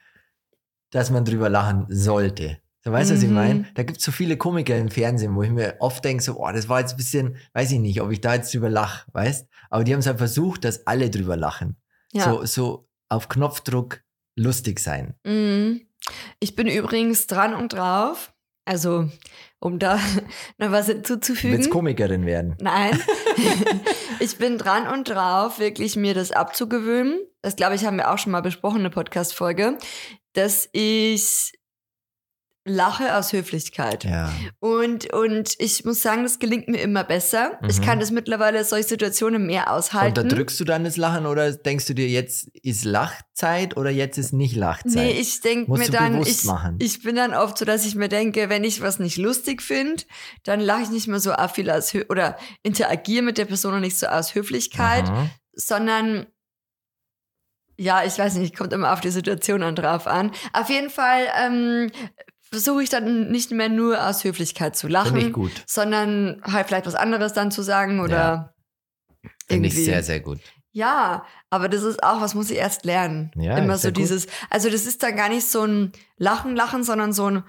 dass 0.92 1.10
man 1.10 1.24
drüber 1.24 1.50
lachen 1.50 1.86
sollte. 1.90 2.60
So, 2.84 2.92
weißt 2.92 3.12
du, 3.12 3.16
was 3.16 3.22
ich 3.24 3.30
Mhm. 3.30 3.36
meine? 3.36 3.66
Da 3.76 3.84
gibt 3.84 4.00
es 4.00 4.04
so 4.06 4.12
viele 4.12 4.38
Komiker 4.38 4.76
im 4.78 4.90
Fernsehen, 4.90 5.36
wo 5.36 5.44
ich 5.44 5.52
mir 5.52 5.76
oft 5.80 6.04
denke, 6.04 6.24
so, 6.24 6.40
oh, 6.40 6.52
das 6.52 6.68
war 6.68 6.80
jetzt 6.80 6.94
ein 6.94 6.98
bisschen, 6.98 7.36
weiß 7.54 7.72
ich 7.72 7.80
nicht, 7.80 8.02
ob 8.02 8.12
ich 8.12 8.22
da 8.22 8.34
jetzt 8.36 8.54
drüber 8.54 8.70
lache, 8.70 9.06
weißt? 9.14 9.48
Aber 9.70 9.84
die 9.84 9.94
haben 9.94 10.00
es 10.00 10.08
halt 10.08 10.18
versucht, 10.18 10.64
dass 10.66 10.88
alle 10.88 11.10
drüber 11.10 11.38
lachen. 11.38 11.78
ja. 12.12 12.24
So, 12.26 12.46
so 12.46 12.88
auf 13.10 13.30
Knopfdruck 13.30 14.02
lustig 14.36 14.80
sein. 14.80 15.14
Mhm. 15.24 15.82
Ich 16.40 16.56
bin 16.56 16.68
übrigens 16.68 17.28
dran 17.28 17.54
und 17.54 17.74
drauf. 17.74 18.34
Also, 18.66 19.10
um 19.60 19.78
da 19.80 20.00
noch 20.58 20.72
was 20.72 20.88
hinzuzufügen. 20.88 21.58
Willst 21.58 21.70
Komikerin 21.70 22.26
werden? 22.26 22.56
Nein. 22.60 23.00
ich 24.20 24.38
bin 24.38 24.58
dran 24.58 24.88
und 24.88 25.08
drauf, 25.10 25.60
wirklich 25.60 25.96
mir 25.96 26.14
das 26.14 26.32
abzugewöhnen. 26.32 27.20
Das, 27.42 27.56
glaube 27.56 27.76
ich, 27.76 27.86
haben 27.86 27.98
wir 27.98 28.12
auch 28.12 28.18
schon 28.18 28.32
mal 28.32 28.42
besprochen, 28.42 28.80
eine 28.80 28.90
Podcast-Folge, 28.90 29.78
dass 30.34 30.68
ich 30.74 31.54
lache 32.64 33.16
aus 33.18 33.34
Höflichkeit. 33.34 34.04
Ja. 34.04 34.32
Und, 34.60 35.12
und 35.14 35.56
ich 35.58 35.84
muss 35.84 36.02
sagen, 36.04 36.22
das 36.22 36.38
gelingt 36.38 36.68
mir 36.68 36.80
immer 36.82 37.04
besser. 37.04 37.60
Ich 37.68 37.80
Mhm. 37.80 37.84
kann 37.86 38.00
das 38.00 38.12
mittlerweile 38.12 38.64
solche 38.64 38.90
Situationen 38.90 39.48
mehr 39.48 39.74
aushalten. 39.74 40.20
Unterdrückst 40.20 40.60
du 40.60 40.64
dann 40.64 40.84
das 40.84 40.96
Lachen 40.96 41.26
oder 41.26 41.52
denkst 41.54 41.88
du 41.88 41.96
dir, 41.96 42.08
jetzt 42.08 42.50
ist 42.62 42.86
Lachzeit 42.86 43.78
oder 43.78 43.90
jetzt 43.90 44.20
ist 44.20 44.32
nicht 44.34 44.56
Lachzeit? 44.56 44.94
Nee, 44.94 45.12
ich 45.14 45.42
denke 45.42 45.72
mir 45.72 45.90
dann, 45.90 46.22
ich, 46.22 46.44
machen. 46.44 46.76
ich 46.80 47.02
bin 47.02 47.16
dann 47.16 47.34
oft 47.34 47.58
so, 47.58 47.66
dass 47.66 47.84
ich 47.84 47.96
mir 47.96 48.10
denke, 48.10 48.50
wenn 48.50 48.64
ich 48.64 48.82
was 48.82 49.00
nicht 49.00 49.18
lustig 49.18 49.64
finde, 49.64 50.04
dann 50.44 50.60
lache 50.60 50.84
ich 50.84 50.90
nicht 50.92 51.08
mehr 51.08 51.20
so 51.20 51.34
viel 51.54 51.70
aus 51.72 51.92
Hö 51.94 52.04
oder 52.10 52.38
interagiere 52.62 53.24
mit 53.24 53.40
der 53.40 53.46
Person 53.46 53.80
nicht 53.82 53.98
so 53.98 54.06
aus 54.06 54.36
Höflichkeit, 54.36 55.10
Mhm. 55.10 55.30
sondern 55.54 56.28
ja, 57.78 58.04
ich 58.06 58.20
weiß 58.20 58.36
nicht, 58.36 58.56
kommt 58.56 58.74
immer 58.74 58.94
auf 58.94 59.02
die 59.02 59.10
Situation 59.10 59.64
an 59.64 59.76
drauf 59.76 60.06
an. 60.06 60.32
Auf 60.54 60.70
jeden 60.70 60.92
Fall 60.92 61.24
ähm, 61.44 61.90
versuche 62.52 62.84
ich 62.84 62.90
dann 62.90 63.32
nicht 63.32 63.52
mehr 63.52 63.70
nur 63.70 64.06
aus 64.06 64.24
Höflichkeit 64.24 64.76
zu 64.76 64.88
Finde 64.88 64.94
lachen, 64.94 65.32
gut. 65.32 65.64
sondern 65.66 66.42
halt 66.44 66.68
vielleicht 66.68 66.86
was 66.86 66.96
anderes 66.96 67.34
dann 67.34 67.52
zu 67.52 67.62
sagen 67.62 68.00
oder 68.02 68.54
Finde 69.48 69.68
irgendwie. 69.68 69.80
ich 69.80 69.86
sehr, 69.86 70.04
sehr 70.04 70.20
gut. 70.20 70.40
Ja, 70.74 71.26
aber 71.50 71.68
das 71.68 71.84
ist 71.84 72.02
auch, 72.04 72.22
was 72.22 72.34
muss 72.34 72.50
ich 72.50 72.58
erst 72.58 72.86
lernen. 72.86 73.32
Ja, 73.36 73.58
Immer 73.58 73.78
so 73.78 73.88
ja 73.88 73.92
gut. 73.92 73.98
dieses, 73.98 74.28
also 74.50 74.70
das 74.70 74.86
ist 74.86 75.04
dann 75.04 75.16
gar 75.16 75.30
nicht 75.30 75.46
so 75.48 75.64
ein 75.66 75.92
Lachen, 76.18 76.56
Lachen, 76.56 76.84
sondern 76.84 77.12
so 77.12 77.30
ein 77.30 77.44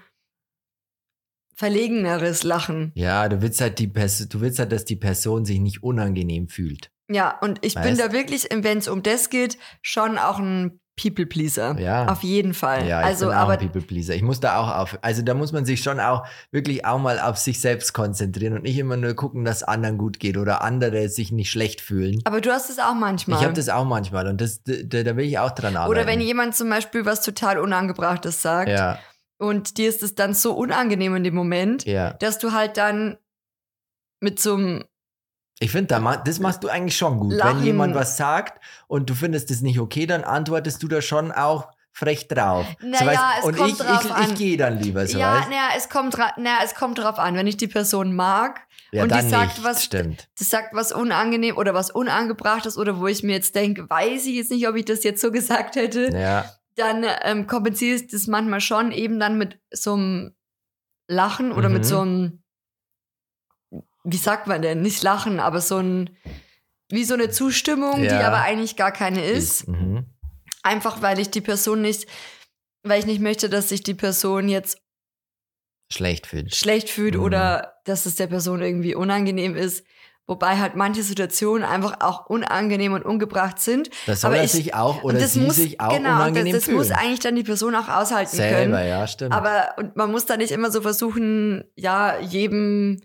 verlegeneres 1.55 2.43
Lachen. 2.43 2.91
Ja, 2.95 3.29
du 3.29 3.41
willst 3.41 3.61
halt 3.61 3.79
die 3.79 3.87
Person, 3.87 4.27
du 4.29 4.41
willst 4.41 4.59
halt, 4.59 4.71
dass 4.71 4.85
die 4.85 4.95
Person 4.95 5.45
sich 5.45 5.59
nicht 5.59 5.83
unangenehm 5.83 6.47
fühlt. 6.49 6.91
Ja, 7.09 7.37
und 7.39 7.63
ich 7.63 7.75
bin 7.75 7.83
Weißt? 7.83 7.99
da 8.01 8.11
wirklich, 8.11 8.47
wenn 8.51 8.77
es 8.77 8.87
um 8.87 9.03
das 9.03 9.29
geht, 9.29 9.57
schon 9.81 10.17
auch 10.17 10.39
ein 10.39 10.79
People-Pleaser. 10.95 11.79
Ja. 11.79 12.05
Auf 12.07 12.21
jeden 12.21 12.53
Fall. 12.53 12.87
Ja, 12.87 13.01
ich 13.01 13.07
also, 13.07 13.27
bin 13.27 13.35
auch 13.35 13.41
aber 13.41 13.53
ein 13.53 13.59
People 13.59 13.81
Pleaser. 13.81 14.13
Ich 14.13 14.21
muss 14.21 14.39
da 14.39 14.57
auch 14.57 14.75
auf, 14.75 14.99
also 15.01 15.23
da 15.23 15.33
muss 15.33 15.51
man 15.51 15.65
sich 15.65 15.81
schon 15.81 15.99
auch 15.99 16.25
wirklich 16.51 16.85
auch 16.85 16.99
mal 16.99 17.19
auf 17.19 17.37
sich 17.37 17.59
selbst 17.59 17.93
konzentrieren 17.93 18.53
und 18.53 18.63
nicht 18.63 18.77
immer 18.77 18.95
nur 18.95 19.15
gucken, 19.15 19.43
dass 19.43 19.63
anderen 19.63 19.97
gut 19.97 20.19
geht 20.19 20.37
oder 20.37 20.61
andere 20.61 21.09
sich 21.09 21.31
nicht 21.31 21.49
schlecht 21.49 21.81
fühlen. 21.81 22.21
aber 22.25 22.41
du 22.41 22.51
hast 22.51 22.69
es 22.69 22.77
auch 22.77 22.93
manchmal. 22.93 23.39
Ich 23.39 23.43
habe 23.43 23.55
das 23.55 23.69
auch 23.69 23.85
manchmal 23.85 24.27
und 24.27 24.39
das, 24.39 24.61
da, 24.63 25.03
da 25.03 25.17
will 25.17 25.25
ich 25.25 25.39
auch 25.39 25.51
dran 25.51 25.75
arbeiten. 25.75 25.91
Oder 25.91 26.05
wenn 26.05 26.21
jemand 26.21 26.55
zum 26.55 26.69
Beispiel 26.69 27.05
was 27.05 27.21
total 27.21 27.57
Unangebrachtes 27.57 28.41
sagt 28.41 28.69
ja, 28.69 28.99
und 29.39 29.77
dir 29.77 29.89
ist 29.89 30.03
es 30.03 30.13
dann 30.13 30.35
so 30.35 30.53
unangenehm 30.53 31.15
in 31.15 31.23
dem 31.23 31.35
Moment, 31.35 31.85
ja. 31.85 32.13
dass 32.13 32.37
du 32.37 32.51
halt 32.51 32.77
dann 32.77 33.17
mit 34.19 34.39
so 34.39 34.55
einem 34.55 34.83
Ich 35.63 35.71
finde, 35.71 36.19
das 36.25 36.39
machst 36.39 36.61
du 36.63 36.67
eigentlich 36.67 36.97
schon 36.97 37.19
gut. 37.19 37.31
Lachen. 37.33 37.59
Wenn 37.59 37.63
jemand 37.65 37.95
was 37.95 38.17
sagt 38.17 38.59
und 38.87 39.09
du 39.09 39.13
findest 39.13 39.49
es 39.49 39.61
nicht 39.61 39.79
okay, 39.79 40.05
dann 40.05 40.23
antwortest 40.25 40.83
du 40.83 40.89
da 40.89 41.01
schon 41.01 41.31
auch 41.31 41.69
frech 41.93 42.27
drauf. 42.27 42.65
Naja, 42.81 42.97
so, 42.99 43.05
weißt, 43.05 43.21
es 43.39 43.45
und 43.45 43.55
kommt 43.55 43.69
ich, 43.71 43.77
drauf 43.77 44.05
ich, 44.05 44.11
an. 44.11 44.23
ich 44.31 44.35
gehe 44.35 44.57
dann 44.57 44.77
lieber 44.79 45.07
so, 45.07 45.17
ja, 45.17 45.45
naja, 45.47 45.69
es 45.77 45.87
kommt, 45.89 46.17
naja, 46.17 46.57
es 46.65 46.75
kommt 46.75 46.97
drauf 46.97 47.17
an. 47.17 47.35
Wenn 47.35 47.47
ich 47.47 47.55
die 47.55 47.67
Person 47.67 48.13
mag 48.15 48.61
Ja, 48.91 49.03
und 49.03 49.11
die 49.13 49.21
sagt 49.21 49.57
nicht, 49.59 49.63
was- 49.63 49.83
stimmt. 49.85 50.27
das 50.37 50.49
sagt 50.49 50.73
was 50.73 50.91
unangenehm 50.91 51.55
oder 51.55 51.73
was 51.73 51.91
unangebrachtes 51.91 52.77
oder 52.77 52.99
wo 52.99 53.07
ich 53.07 53.23
mir 53.23 53.33
jetzt 53.33 53.55
denke, 53.55 53.89
weiß 53.89 54.25
ich 54.25 54.35
jetzt 54.35 54.51
nicht, 54.51 54.67
ob 54.67 54.75
ich 54.75 54.83
das 54.85 55.03
jetzt 55.05 55.21
so 55.21 55.31
gesagt 55.39 55.75
hätte, 55.77 56.09
Ja, 56.13 56.43
dann 56.75 57.05
ähm, 57.23 57.47
kompensiere 57.47 57.95
ich 57.95 58.07
das 58.07 58.27
manchmal 58.27 58.59
schon 58.59 58.91
eben 58.91 59.17
dann 59.19 59.37
mit 59.37 59.59
so 59.71 59.93
einem 59.93 60.35
Lachen 61.07 61.51
oder 61.53 61.69
Mhm. 61.69 61.73
mit 61.75 61.85
so 61.85 62.01
einem, 62.01 62.42
wie 64.03 64.17
sagt 64.17 64.47
man 64.47 64.61
denn, 64.61 64.81
nicht 64.81 65.01
Lachen, 65.03 65.39
aber 65.39 65.61
so 65.61 65.77
ein, 65.77 66.09
wie 66.89 67.03
so 67.05 67.13
eine 67.13 67.29
Zustimmung, 67.29 68.01
die 68.01 68.07
Ja. 68.07 68.27
aber 68.27 68.41
eigentlich 68.41 68.75
gar 68.75 68.91
keine 68.91 69.23
ist. 69.23 69.61
ist. 69.61 69.67
Mhm. 69.69 70.05
Einfach 70.63 71.01
weil 71.01 71.19
ich 71.19 71.29
die 71.31 71.41
Person 71.41 71.81
nicht, 71.81 72.07
weil 72.83 72.99
ich 72.99 73.05
nicht 73.05 73.21
möchte, 73.21 73.49
dass 73.49 73.69
sich 73.69 73.83
die 73.83 73.93
Person 73.93 74.47
jetzt 74.49 74.77
Schlecht 75.91 76.27
fühlt. 76.27 76.55
schlecht 76.55 76.89
fühlt 76.89 77.15
Mhm. 77.15 77.21
oder 77.23 77.73
dass 77.85 78.05
es 78.05 78.15
der 78.15 78.27
Person 78.27 78.61
irgendwie 78.61 78.95
unangenehm 78.95 79.55
ist. 79.55 79.85
Wobei 80.25 80.57
halt 80.57 80.75
manche 80.75 81.03
Situationen 81.03 81.65
einfach 81.65 81.99
auch 81.99 82.27
unangenehm 82.27 82.93
und 82.93 83.03
ungebracht 83.03 83.59
sind. 83.59 83.89
Da 84.05 84.15
soll 84.15 84.29
Aber 84.29 84.37
er 84.37 84.45
ich- 84.45 84.51
sich 84.53 84.73
auch 84.73 85.03
oder 85.03 85.15
und 85.15 85.21
das 85.21 85.33
sie 85.33 85.41
muss, 85.41 85.57
sich 85.57 85.81
auch 85.81 85.89
genau, 85.89 86.11
das, 86.11 86.17
unangenehm 86.21 86.53
das 86.53 86.63
fühlen. 86.63 86.77
muss 86.77 86.91
eigentlich 86.91 87.19
dann 87.19 87.35
die 87.35 87.43
Person 87.43 87.75
auch 87.75 87.89
aushalten 87.89 88.35
Selber, 88.37 88.77
können. 88.77 88.87
ja, 88.87 89.05
stimmt. 89.05 89.33
Aber 89.33 89.73
und 89.77 89.97
man 89.97 90.09
muss 90.11 90.25
da 90.25 90.37
nicht 90.37 90.51
immer 90.51 90.71
so 90.71 90.81
versuchen, 90.81 91.65
ja, 91.75 92.17
jedem, 92.21 93.01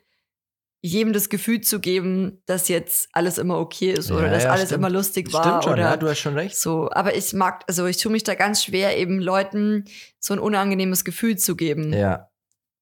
jedem 0.81 1.13
das 1.13 1.29
Gefühl 1.29 1.61
zu 1.61 1.81
geben, 1.81 2.41
dass 2.47 2.69
jetzt 2.69 3.09
alles 3.13 3.39
immer 3.39 3.59
okay 3.59 3.91
ist 3.93 4.11
oder 4.13 4.27
Ja, 4.27 4.31
dass 4.33 4.45
ja, 4.45 4.51
alles 4.51 4.67
stimmt. 4.67 4.79
immer 4.79 4.91
lustig 4.91 5.33
war 5.33 5.43
stimmt 5.43 5.65
schon, 5.65 5.73
oder 5.75 5.83
ja, 5.83 5.97
du 5.97 6.09
hast 6.09 6.19
schon 6.21 6.35
recht. 6.35 6.57
so. 6.57 6.89
Aber 6.93 7.17
ich 7.17 7.33
mag, 7.33 7.65
also 7.67 7.87
ich 7.87 7.97
tue 7.97 8.13
mich 8.13 8.23
da 8.25 8.35
ganz 8.35 8.63
schwer, 8.65 8.97
eben 8.97 9.19
Leuten 9.21 9.85
so 10.21 10.35
ein 10.35 10.39
unangenehmes 10.41 11.05
Gefühl 11.05 11.37
zu 11.37 11.57
geben, 11.57 11.93
Ja. 11.93 12.31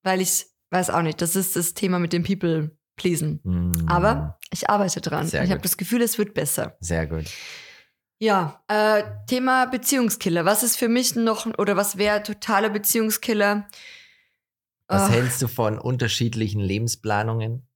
weil 0.03 0.21
ich 0.21 0.45
weiß 0.69 0.89
auch 0.91 1.01
nicht, 1.01 1.21
das 1.21 1.35
ist 1.35 1.55
das 1.55 1.73
Thema 1.73 1.97
mit 1.97 2.13
dem 2.13 2.23
People 2.23 2.71
pleasen. 2.97 3.39
Mhm. 3.43 3.87
Aber 3.87 4.37
ich 4.51 4.69
arbeite 4.69 5.01
dran. 5.01 5.25
Sehr 5.27 5.43
ich 5.43 5.49
habe 5.51 5.61
das 5.61 5.77
Gefühl, 5.77 6.01
es 6.01 6.17
wird 6.17 6.33
besser. 6.33 6.77
Sehr 6.79 7.07
gut. 7.07 7.25
Ja, 8.19 8.63
äh, 8.67 9.03
Thema 9.27 9.65
Beziehungskiller. 9.65 10.43
Was 10.45 10.63
ist 10.63 10.75
für 10.77 10.89
mich 10.89 11.15
noch 11.15 11.45
oder 11.57 11.75
was 11.77 11.97
wäre 11.97 12.23
totaler 12.23 12.69
Beziehungskiller? 12.69 13.67
Was 14.87 15.03
Ah, 15.03 15.09
hältst 15.09 15.41
du 15.41 15.47
von 15.47 15.77
unterschiedlichen 15.77 16.61
Lebensplanungen? 16.61 17.66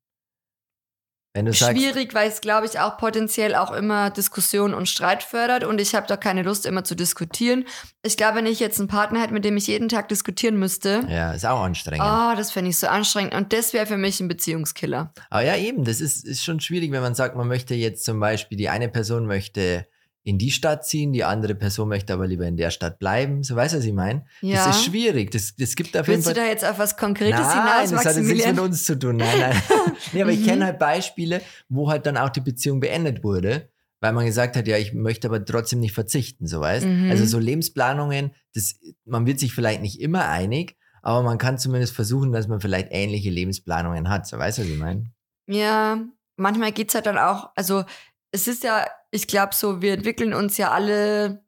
Wenn 1.34 1.46
du 1.46 1.54
Schwierig, 1.54 2.13
weil 2.13 2.28
es, 2.28 2.41
glaube 2.41 2.65
ich, 2.65 2.80
auch 2.80 2.98
potenziell 2.98 3.56
auch 3.56 3.72
immer 3.72 4.10
Diskussion 4.10 4.74
und 4.74 4.89
Streit 4.89 5.24
fördert 5.24 5.63
und 5.63 5.80
ich 5.80 5.96
habe 5.96 6.06
da 6.06 6.17
keine 6.17 6.44
Lust, 6.44 6.65
immer 6.65 6.84
zu 6.84 6.94
diskutieren. 6.94 7.63
Ich 8.04 8.17
glaube, 8.17 8.38
wenn 8.38 8.46
ich 8.46 8.60
jetzt 8.60 8.80
einen 8.80 8.89
Partner 8.89 9.22
hätte, 9.22 9.34
mit 9.34 9.46
dem 9.46 9.56
ich 9.56 9.67
jeden 9.67 9.88
Tag 9.88 10.10
diskutieren 10.10 10.58
müsste, 10.58 11.06
ja, 11.10 11.32
ist 11.32 11.46
auch 11.46 11.62
anstrengend. 11.62 12.06
oh, 12.06 12.36
das 12.36 12.52
fände 12.52 12.70
ich 12.70 12.78
so 12.78 12.88
anstrengend 12.88 13.34
und 13.34 13.54
das 13.54 13.72
wäre 13.72 13.86
für 13.86 13.96
mich 13.98 14.20
ein 14.20 14.28
Beziehungskiller. 14.28 15.13
Aber 15.30 15.44
ja, 15.44 15.56
eben, 15.56 15.86
das 15.86 16.02
ist, 16.02 16.26
ist 16.26 16.44
schon 16.44 16.60
schwierig, 16.60 16.91
wenn 16.91 17.02
man 17.02 17.15
sagt, 17.15 17.38
man 17.38 17.48
möchte 17.48 17.76
jetzt 17.76 18.04
zum 18.04 18.20
Beispiel, 18.20 18.58
die 18.58 18.67
eine 18.67 18.89
Person 18.89 19.26
möchte 19.26 19.88
in 20.24 20.38
die 20.38 20.52
Stadt 20.52 20.86
ziehen, 20.86 21.14
die 21.14 21.24
andere 21.24 21.56
Person 21.56 21.90
möchte 21.90 22.14
aber 22.14 22.28
lieber 22.28 22.46
in 22.46 22.56
der 22.56 22.70
Stadt 22.70 23.00
bleiben. 23.00 23.42
So 23.44 23.56
weißt 23.56 23.74
du, 23.74 23.80
was 23.80 23.86
ich 23.86 23.94
meine? 23.94 24.24
Ja. 24.42 24.66
Das 24.68 24.78
ist 24.78 24.86
schwierig. 24.86 25.32
Das, 25.32 25.56
das 25.56 25.76
gibt 25.76 25.98
auf 25.98 26.08
jeden 26.08 26.18
Willst 26.24 26.30
du 26.30 26.36
Fall. 26.36 26.44
da 26.46 26.50
jetzt 26.52 26.64
auf 26.64 26.78
was 26.78 26.96
Konkretes 26.96 27.40
Nein, 27.40 27.52
hinaus, 27.52 27.90
das 27.90 28.00
hat 28.06 28.06
jetzt 28.06 28.16
nichts 28.18 28.28
Maximilian? 28.28 28.56
mit 28.56 28.64
uns 28.66 28.86
zu 28.86 29.00
tun. 29.00 29.16
Nein, 29.18 29.40
nein. 29.40 29.62
nee, 30.14 30.22
aber 30.22 30.32
ich 30.32 30.42
Mhm. 30.42 30.46
kenne 30.46 30.66
halt 30.66 30.80
Beispiele, 30.80 31.42
wo 31.70 31.90
halt 31.90 32.06
dann 32.06 32.18
auch 32.18 32.30
die 32.30 32.42
Beziehung 32.42 32.80
beendet 32.80 33.24
wurde, 33.24 33.70
weil 34.00 34.14
man 34.14 34.26
gesagt 34.26 34.56
hat, 34.56 34.68
ja, 34.68 34.78
ich 34.78 34.94
möchte 34.94 35.28
aber 35.28 35.44
trotzdem 35.44 35.80
nicht 35.80 35.94
verzichten, 35.94 36.46
so 36.46 36.60
weißt. 36.62 36.86
Mhm. 36.86 37.10
Also 37.10 37.26
so 37.26 37.40
Lebensplanungen, 37.40 38.32
das, 38.54 38.76
man 39.06 39.26
wird 39.26 39.40
sich 39.40 39.54
vielleicht 39.54 39.82
nicht 39.82 40.00
immer 40.02 40.28
einig, 40.28 40.76
aber 41.02 41.24
man 41.24 41.40
kann 41.40 41.58
zumindest 41.58 41.96
versuchen, 41.96 42.32
dass 42.32 42.48
man 42.48 42.62
vielleicht 42.62 42.90
ähnliche 42.92 43.32
Lebensplanungen 43.32 44.08
hat. 44.10 44.28
So 44.28 44.38
weißt 44.38 44.60
du, 44.60 44.62
was 44.64 44.70
ich 44.70 44.78
meine? 44.78 45.06
Ja, 45.48 46.00
manchmal 46.38 46.72
geht's 46.72 46.94
halt 46.94 47.08
dann 47.08 47.18
auch, 47.18 47.50
also 47.56 47.84
es 48.32 48.48
ist 48.48 48.64
ja, 48.64 48.86
ich 49.12 49.28
glaube 49.28 49.54
so, 49.54 49.82
wir 49.82 49.93
entwickeln 49.93 50.34
uns 50.34 50.58
ja 50.58 50.71
alle 50.71 51.43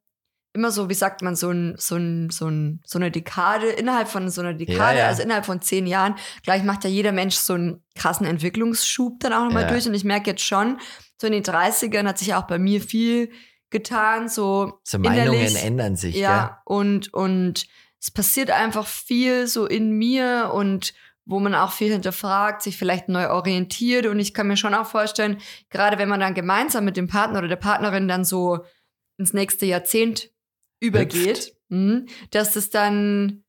immer 0.55 0.69
so, 0.69 0.87
wie 0.87 0.93
sagt 0.93 1.23
man, 1.23 1.35
so, 1.35 1.49
ein, 1.49 1.75
so, 1.79 1.95
ein, 1.95 2.29
so, 2.29 2.47
ein, 2.47 2.81
so 2.85 2.99
eine 2.99 3.09
Dekade, 3.09 3.67
innerhalb 3.69 4.07
von 4.07 4.29
so 4.29 4.41
einer 4.41 4.53
Dekade, 4.53 4.99
ja. 4.99 5.07
also 5.07 5.23
innerhalb 5.23 5.45
von 5.45 5.61
zehn 5.61 5.87
Jahren, 5.87 6.15
gleich 6.43 6.63
macht 6.63 6.83
ja 6.83 6.91
jeder 6.91 7.11
Mensch 7.11 7.35
so 7.35 7.53
einen 7.53 7.83
krassen 7.95 8.27
Entwicklungsschub 8.27 9.19
dann 9.19 9.33
auch 9.33 9.45
nochmal 9.45 9.63
Ja. 9.63 9.69
durch. 9.69 9.87
Und 9.87 9.95
ich 9.95 10.03
merke 10.03 10.29
jetzt 10.29 10.43
schon, 10.43 10.79
so 11.19 11.25
in 11.25 11.33
den 11.33 11.43
30ern 11.43 12.05
hat 12.07 12.19
sich 12.19 12.35
auch 12.35 12.43
bei 12.43 12.59
mir 12.59 12.81
viel 12.81 13.31
getan, 13.71 14.29
so 14.29 14.79
So 14.83 14.99
Meinungen 14.99 15.55
ändern 15.55 15.95
sich, 15.95 16.15
Ja, 16.15 16.61
und, 16.65 17.11
und 17.13 17.65
es 17.99 18.11
passiert 18.11 18.51
einfach 18.51 18.85
viel 18.85 19.47
so 19.47 19.65
in 19.65 19.97
mir 19.97 20.51
und 20.53 20.93
wo 21.25 21.39
man 21.39 21.55
auch 21.55 21.71
viel 21.71 21.91
hinterfragt, 21.91 22.61
sich 22.61 22.77
vielleicht 22.77 23.07
neu 23.09 23.29
orientiert. 23.29 24.05
Und 24.05 24.19
ich 24.19 24.33
kann 24.33 24.47
mir 24.47 24.57
schon 24.57 24.73
auch 24.73 24.85
vorstellen, 24.85 25.39
gerade 25.69 25.97
wenn 25.97 26.09
man 26.09 26.19
dann 26.19 26.33
gemeinsam 26.33 26.85
mit 26.85 26.97
dem 26.97 27.07
Partner 27.07 27.39
oder 27.39 27.47
der 27.47 27.55
Partnerin 27.55 28.07
dann 28.07 28.25
so 28.25 28.65
ins 29.17 29.33
nächste 29.33 29.65
Jahrzehnt 29.65 30.31
übergeht, 30.81 31.55
mh, 31.69 32.01
dass 32.31 32.55
es 32.55 32.69
dann, 32.69 33.43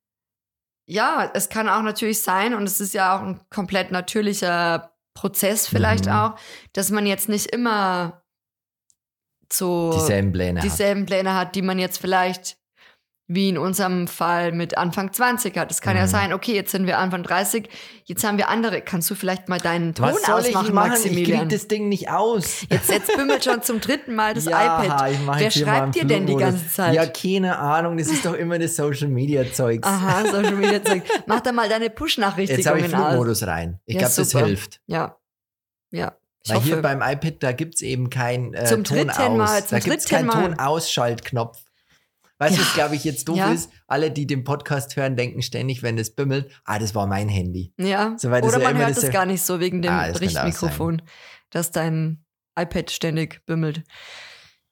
ja, 0.86 1.30
es 1.34 1.48
kann 1.48 1.68
auch 1.68 1.82
natürlich 1.82 2.22
sein, 2.22 2.54
und 2.54 2.64
es 2.64 2.80
ist 2.80 2.94
ja 2.94 3.16
auch 3.16 3.22
ein 3.22 3.40
komplett 3.50 3.90
natürlicher 3.90 4.92
Prozess 5.14 5.66
vielleicht 5.66 6.06
Mhm. 6.06 6.12
auch, 6.12 6.34
dass 6.72 6.90
man 6.90 7.06
jetzt 7.06 7.28
nicht 7.28 7.46
immer 7.46 8.22
so. 9.52 9.92
Dieselben 9.94 10.32
Pläne 10.32 10.60
hat. 10.60 10.64
dieselben 10.64 11.06
Pläne 11.06 11.34
hat, 11.34 11.54
die 11.54 11.62
man 11.62 11.78
jetzt 11.78 11.98
vielleicht 11.98 12.56
wie 13.26 13.48
in 13.48 13.56
unserem 13.56 14.06
Fall 14.06 14.52
mit 14.52 14.76
Anfang 14.76 15.10
20 15.10 15.56
hat. 15.56 15.70
Es 15.70 15.80
kann 15.80 15.96
ja 15.96 16.02
Mhm. 16.02 16.08
sein, 16.08 16.32
okay, 16.34 16.54
jetzt 16.54 16.72
sind 16.72 16.86
wir 16.86 16.98
Anfang 16.98 17.22
30, 17.22 17.70
jetzt 18.04 18.22
haben 18.22 18.36
wir 18.36 18.50
andere. 18.50 18.82
Kannst 18.82 19.10
du 19.10 19.14
vielleicht 19.14 19.48
mal 19.48 19.58
deinen 19.58 19.94
Ton 19.94 20.08
Was 20.08 20.22
soll 20.24 20.40
ich 20.42 20.48
ausmachen, 20.54 20.74
machen? 20.74 20.92
Ich 20.92 21.00
Maximilian? 21.04 21.40
krieg 21.40 21.48
das 21.48 21.66
Ding 21.68 21.88
nicht 21.88 22.10
aus. 22.10 22.66
jetzt, 22.68 22.90
jetzt 22.90 23.16
bimmelt 23.16 23.42
schon 23.42 23.62
zum 23.62 23.80
dritten 23.80 24.14
Mal 24.14 24.34
das 24.34 24.44
ja, 24.50 24.84
iPad. 24.84 25.10
Ich 25.12 25.20
mach 25.20 25.38
Wer 25.38 25.48
hier 25.50 25.64
schreibt 25.64 25.94
dir 25.94 26.04
denn 26.04 26.26
die 26.26 26.32
Flugmodus. 26.34 26.60
ganze 26.60 26.74
Zeit? 26.74 26.94
Ja, 26.94 27.06
keine 27.06 27.58
Ahnung. 27.58 27.96
Das 27.96 28.08
ist 28.08 28.26
doch 28.26 28.34
immer 28.34 28.58
das 28.58 28.76
Social 28.76 29.08
Media 29.08 29.50
Zeugs. 29.50 29.88
Aha, 29.88 30.24
Social 30.30 30.56
Media 30.56 30.84
Zeug. 30.84 31.02
Mach 31.26 31.40
da 31.40 31.52
mal 31.52 31.66
deine 31.68 31.86
Jetzt 31.86 31.96
habe 31.98 32.06
ich 32.08 32.14
Push-Nachrichtigungen 32.16 32.94
aus. 32.94 33.08
Flugmodus 33.08 33.46
rein. 33.46 33.80
Ich 33.86 33.94
Ja, 33.94 34.00
glaube, 34.00 34.14
das 34.16 34.32
hilft. 34.32 34.80
Ja. 34.86 35.16
Ja. 35.90 36.12
Ich 36.42 36.52
Weil 36.52 36.60
hier 36.60 36.72
hoffe. 36.74 36.82
beim 36.82 37.00
iPad, 37.00 37.42
da 37.42 37.52
gibt 37.52 37.76
es 37.76 37.80
eben 37.80 38.10
keinen 38.10 38.52
äh, 38.52 38.66
Zum 38.66 38.84
Ton 38.84 38.98
dritten 38.98 39.10
aus. 39.12 39.28
Mal, 39.38 39.60
da 39.62 39.66
zum 39.66 39.80
gibt 39.80 39.96
es 40.00 40.08
keinen. 40.08 40.28
Tonausschaltknopf. 40.28 41.58
Weißt 42.38 42.56
du, 42.56 42.60
Ja. 42.60 42.66
was 42.66 42.74
glaube 42.74 42.96
ich 42.96 43.04
jetzt 43.04 43.28
doof 43.28 43.36
Ja. 43.36 43.52
ist? 43.52 43.70
Alle, 43.86 44.10
die 44.10 44.26
den 44.26 44.42
Podcast 44.44 44.96
hören, 44.96 45.16
denken 45.16 45.40
ständig, 45.42 45.82
wenn 45.82 45.96
es 45.98 46.14
bimmelt, 46.14 46.50
ah, 46.64 46.78
das 46.78 46.94
war 46.94 47.06
mein 47.06 47.28
Handy. 47.28 47.72
ja. 47.78 48.16
So, 48.18 48.28
Oder 48.28 48.58
man 48.58 48.76
hört 48.76 48.90
das- 48.96 49.04
es 49.04 49.10
gar 49.12 49.26
nicht 49.26 49.42
so 49.42 49.60
wegen 49.60 49.82
dem 49.82 49.92
Ah, 49.92 50.08
das 50.08 50.20
Richtmikrofon, 50.20 51.02
dass 51.50 51.70
dein 51.70 52.24
iPad 52.58 52.90
ständig 52.90 53.44
bimmelt. 53.46 53.82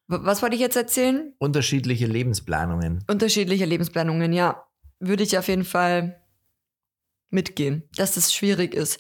Was 0.08 0.42
wollte 0.42 0.56
ich 0.56 0.60
jetzt 0.60 0.76
erzählen? 0.76 1.32
Unterschiedliche 1.38 2.06
Lebensplanungen. 2.06 3.04
Unterschiedliche 3.08 3.64
Lebensplanungen, 3.64 4.32
ja. 4.32 4.64
Würde 5.00 5.22
ich 5.22 5.38
auf 5.38 5.48
jeden 5.48 5.64
Fall 5.64 6.20
mitgehen, 7.30 7.88
dass 7.96 8.14
das 8.14 8.32
schwierig 8.34 8.74
ist. 8.74 8.98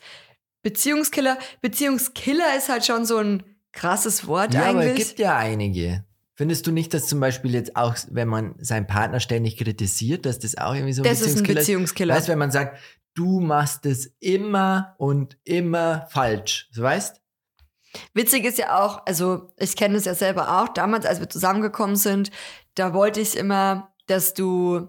Beziehungskiller, 0.62 1.38
Beziehungskiller 1.60 2.56
ist 2.56 2.68
halt 2.68 2.86
schon 2.86 3.04
so 3.04 3.18
ein 3.18 3.42
krasses 3.72 4.26
Wort 4.26 4.54
Ja, 4.54 4.66
aber 4.66 4.80
es 4.84 4.90
eigentlich. 4.90 5.08
gibt 5.08 5.18
ja 5.18 5.36
einige. 5.36 6.04
Findest 6.42 6.66
du 6.66 6.72
nicht, 6.72 6.92
dass 6.92 7.06
zum 7.06 7.20
Beispiel 7.20 7.54
jetzt 7.54 7.76
auch, 7.76 7.94
wenn 8.10 8.26
man 8.26 8.56
seinen 8.58 8.88
Partner 8.88 9.20
ständig 9.20 9.58
kritisiert, 9.58 10.26
dass 10.26 10.40
das 10.40 10.58
auch 10.58 10.74
irgendwie 10.74 10.92
so 10.92 11.02
ein 11.02 11.08
das 11.08 11.20
ist 11.20 11.36
ein 11.36 11.44
Beziehungskiller 11.44 11.60
Beziehungskiller. 11.60 12.14
Weißt 12.16 12.26
du, 12.26 12.32
wenn 12.32 12.38
man 12.40 12.50
sagt, 12.50 12.80
du 13.14 13.38
machst 13.38 13.86
es 13.86 14.16
immer 14.18 14.96
und 14.98 15.38
immer 15.44 16.08
falsch. 16.10 16.68
So 16.72 16.82
weißt? 16.82 17.20
Witzig 18.14 18.44
ist 18.44 18.58
ja 18.58 18.84
auch, 18.84 19.06
also 19.06 19.52
ich 19.56 19.76
kenne 19.76 19.94
das 19.94 20.04
ja 20.04 20.16
selber 20.16 20.60
auch, 20.60 20.70
damals, 20.70 21.06
als 21.06 21.20
wir 21.20 21.28
zusammengekommen 21.28 21.94
sind, 21.94 22.32
da 22.74 22.92
wollte 22.92 23.20
ich 23.20 23.36
immer, 23.36 23.94
dass 24.08 24.34
du 24.34 24.88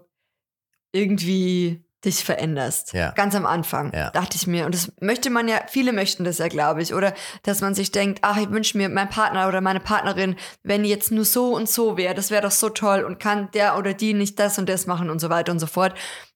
irgendwie 0.91 1.85
dich 2.05 2.23
veränderst. 2.23 2.93
Ja. 2.93 3.11
Ganz 3.11 3.35
am 3.35 3.45
Anfang, 3.45 3.93
Ja. 3.93 4.09
dachte 4.11 4.35
ich 4.37 4.47
mir. 4.47 4.65
Und 4.65 4.75
das 4.75 4.91
möchte 4.99 5.29
man 5.29 5.47
ja, 5.47 5.61
viele 5.67 5.93
möchten 5.93 6.23
das 6.23 6.37
ja, 6.37 6.47
glaube 6.47 6.81
ich. 6.81 6.93
Oder 6.93 7.13
dass 7.43 7.61
man 7.61 7.75
sich 7.75 7.91
denkt, 7.91 8.19
ach, 8.21 8.37
ich 8.37 8.49
wünsche 8.49 8.77
mir, 8.77 8.89
mein 8.89 9.09
Partner 9.09 9.47
oder 9.47 9.61
meine 9.61 9.79
Partnerin, 9.79 10.35
wenn 10.63 10.85
jetzt 10.85 11.11
nur 11.11 11.25
so 11.25 11.55
und 11.55 11.69
so 11.69 11.97
wäre, 11.97 12.13
das 12.13 12.31
wäre 12.31 12.41
doch 12.43 12.51
so 12.51 12.69
toll 12.69 13.03
und 13.03 13.19
kann 13.19 13.49
der 13.51 13.77
oder 13.77 13.93
die 13.93 14.13
nicht 14.13 14.39
das 14.39 14.57
und 14.59 14.67
das 14.69 14.85
machen 14.87 15.09
und 15.09 15.19
so 15.19 15.29
weiter 15.29 15.51
und 15.51 15.59
so 15.59 15.67
fort. 15.67 15.93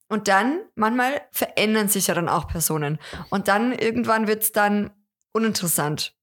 Und 0.10 0.30
dann, 0.30 0.60
manchmal 0.76 1.22
verändern 1.32 1.90
sich 1.90 2.08
ja 2.08 2.14
dann 2.14 2.30
auch 2.30 2.48
Personen. 2.48 2.98
Und 3.30 3.50
dann 3.50 3.74
irgendwann 3.74 4.28
wird's 4.28 4.54
dann 4.54 4.92
uninteressant. 5.34 6.14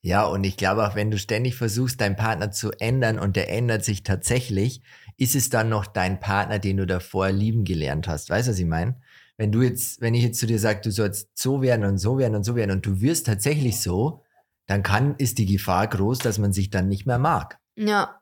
Ja, 0.00 0.24
und 0.24 0.44
ich 0.44 0.56
glaube 0.56 0.86
auch, 0.86 0.94
wenn 0.94 1.10
du 1.10 1.18
ständig 1.18 1.54
versuchst, 1.54 2.00
deinen 2.00 2.16
Partner 2.16 2.50
zu 2.50 2.72
ändern 2.72 3.18
und 3.18 3.36
der 3.36 3.50
ändert 3.50 3.84
sich 3.84 4.02
tatsächlich, 4.02 4.82
ist 5.16 5.34
es 5.34 5.48
dann 5.50 5.68
noch 5.68 5.86
dein 5.86 6.20
Partner, 6.20 6.58
den 6.58 6.76
du 6.76 6.86
davor 6.86 7.30
lieben 7.30 7.64
gelernt 7.64 8.06
hast. 8.08 8.28
Weißt 8.30 8.48
du, 8.48 8.52
was 8.52 8.58
ich 8.58 8.66
meine? 8.66 9.00
Wenn 9.38 9.52
du 9.52 9.62
jetzt, 9.62 10.00
wenn 10.00 10.14
ich 10.14 10.22
jetzt 10.22 10.38
zu 10.40 10.46
dir 10.46 10.58
sage, 10.58 10.80
du 10.82 10.90
sollst 10.90 11.36
so 11.38 11.60
werden 11.62 11.84
und 11.84 11.98
so 11.98 12.18
werden 12.18 12.34
und 12.34 12.44
so 12.44 12.54
werden 12.56 12.70
und 12.70 12.86
du 12.86 13.00
wirst 13.00 13.26
tatsächlich 13.26 13.80
so, 13.80 14.22
dann 14.66 14.82
kann, 14.82 15.14
ist 15.18 15.38
die 15.38 15.46
Gefahr 15.46 15.86
groß, 15.86 16.18
dass 16.18 16.38
man 16.38 16.52
sich 16.52 16.70
dann 16.70 16.88
nicht 16.88 17.06
mehr 17.06 17.18
mag. 17.18 17.58
Ja, 17.76 18.20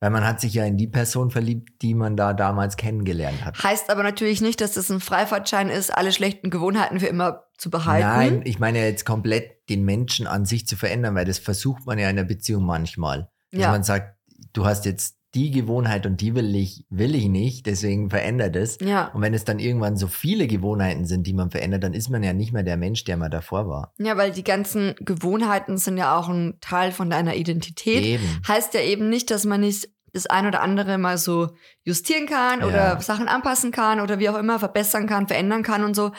Weil 0.00 0.10
man 0.10 0.24
hat 0.26 0.40
sich 0.40 0.54
ja 0.54 0.64
in 0.64 0.76
die 0.76 0.86
Person 0.86 1.30
verliebt, 1.30 1.82
die 1.82 1.94
man 1.94 2.16
da 2.16 2.32
damals 2.34 2.76
kennengelernt 2.76 3.44
hat. 3.44 3.62
Heißt 3.62 3.90
aber 3.90 4.02
natürlich 4.02 4.40
nicht, 4.40 4.60
dass 4.60 4.72
das 4.74 4.90
ein 4.90 5.00
Freifahrtschein 5.00 5.68
ist, 5.70 5.90
alle 5.96 6.12
schlechten 6.12 6.50
Gewohnheiten 6.50 7.00
für 7.00 7.06
immer 7.06 7.44
zu 7.58 7.70
behalten. 7.70 8.06
Nein, 8.06 8.42
ich 8.44 8.58
meine 8.58 8.78
ja 8.80 8.84
jetzt 8.86 9.04
komplett 9.04 9.68
den 9.68 9.84
Menschen 9.84 10.26
an 10.26 10.44
sich 10.46 10.66
zu 10.66 10.76
verändern, 10.76 11.14
weil 11.14 11.24
das 11.24 11.38
versucht 11.38 11.86
man 11.86 11.98
ja 11.98 12.08
in 12.10 12.18
einer 12.18 12.26
Beziehung 12.28 12.64
manchmal. 12.64 13.30
Dass 13.50 13.60
Ja. 13.60 13.70
man 13.70 13.82
sagt, 13.82 14.16
du 14.52 14.64
hast 14.66 14.84
jetzt 14.84 15.16
die 15.34 15.50
Gewohnheit 15.50 16.06
und 16.06 16.20
die 16.20 16.34
will 16.34 16.54
ich, 16.54 16.86
will 16.90 17.14
ich 17.14 17.26
nicht, 17.28 17.66
deswegen 17.66 18.10
verändert 18.10 18.56
es. 18.56 18.78
Ja. 18.80 19.08
Und 19.08 19.22
wenn 19.22 19.34
es 19.34 19.44
dann 19.44 19.58
irgendwann 19.58 19.96
so 19.96 20.06
viele 20.06 20.46
Gewohnheiten 20.46 21.04
sind, 21.06 21.26
die 21.26 21.32
man 21.32 21.50
verändert, 21.50 21.82
dann 21.82 21.94
ist 21.94 22.08
man 22.08 22.22
ja 22.22 22.32
nicht 22.32 22.52
mehr 22.52 22.62
der 22.62 22.76
Mensch, 22.76 23.04
der 23.04 23.16
man 23.16 23.30
davor 23.30 23.68
war. 23.68 23.92
Ja, 23.98 24.16
weil 24.16 24.30
die 24.30 24.44
ganzen 24.44 24.94
Gewohnheiten 25.00 25.76
sind 25.76 25.96
ja 25.96 26.16
auch 26.16 26.28
ein 26.28 26.58
Teil 26.60 26.92
von 26.92 27.10
deiner 27.10 27.34
Identität. 27.34 28.04
Eben. 28.04 28.40
Heißt 28.46 28.74
ja 28.74 28.80
eben 28.80 29.08
nicht, 29.08 29.30
dass 29.30 29.44
man 29.44 29.60
nicht 29.60 29.88
das 30.12 30.26
ein 30.26 30.46
oder 30.46 30.62
andere 30.62 30.96
mal 30.96 31.18
so 31.18 31.50
justieren 31.82 32.26
kann 32.26 32.60
Ja. 32.60 32.66
oder 32.66 33.00
Sachen 33.00 33.26
anpassen 33.26 33.72
kann 33.72 34.00
oder 34.00 34.20
wie 34.20 34.28
auch 34.28 34.38
immer 34.38 34.60
verbessern 34.60 35.06
kann, 35.08 35.26
verändern 35.26 35.64
kann 35.64 35.82
und 35.82 35.94
so. 35.94 36.12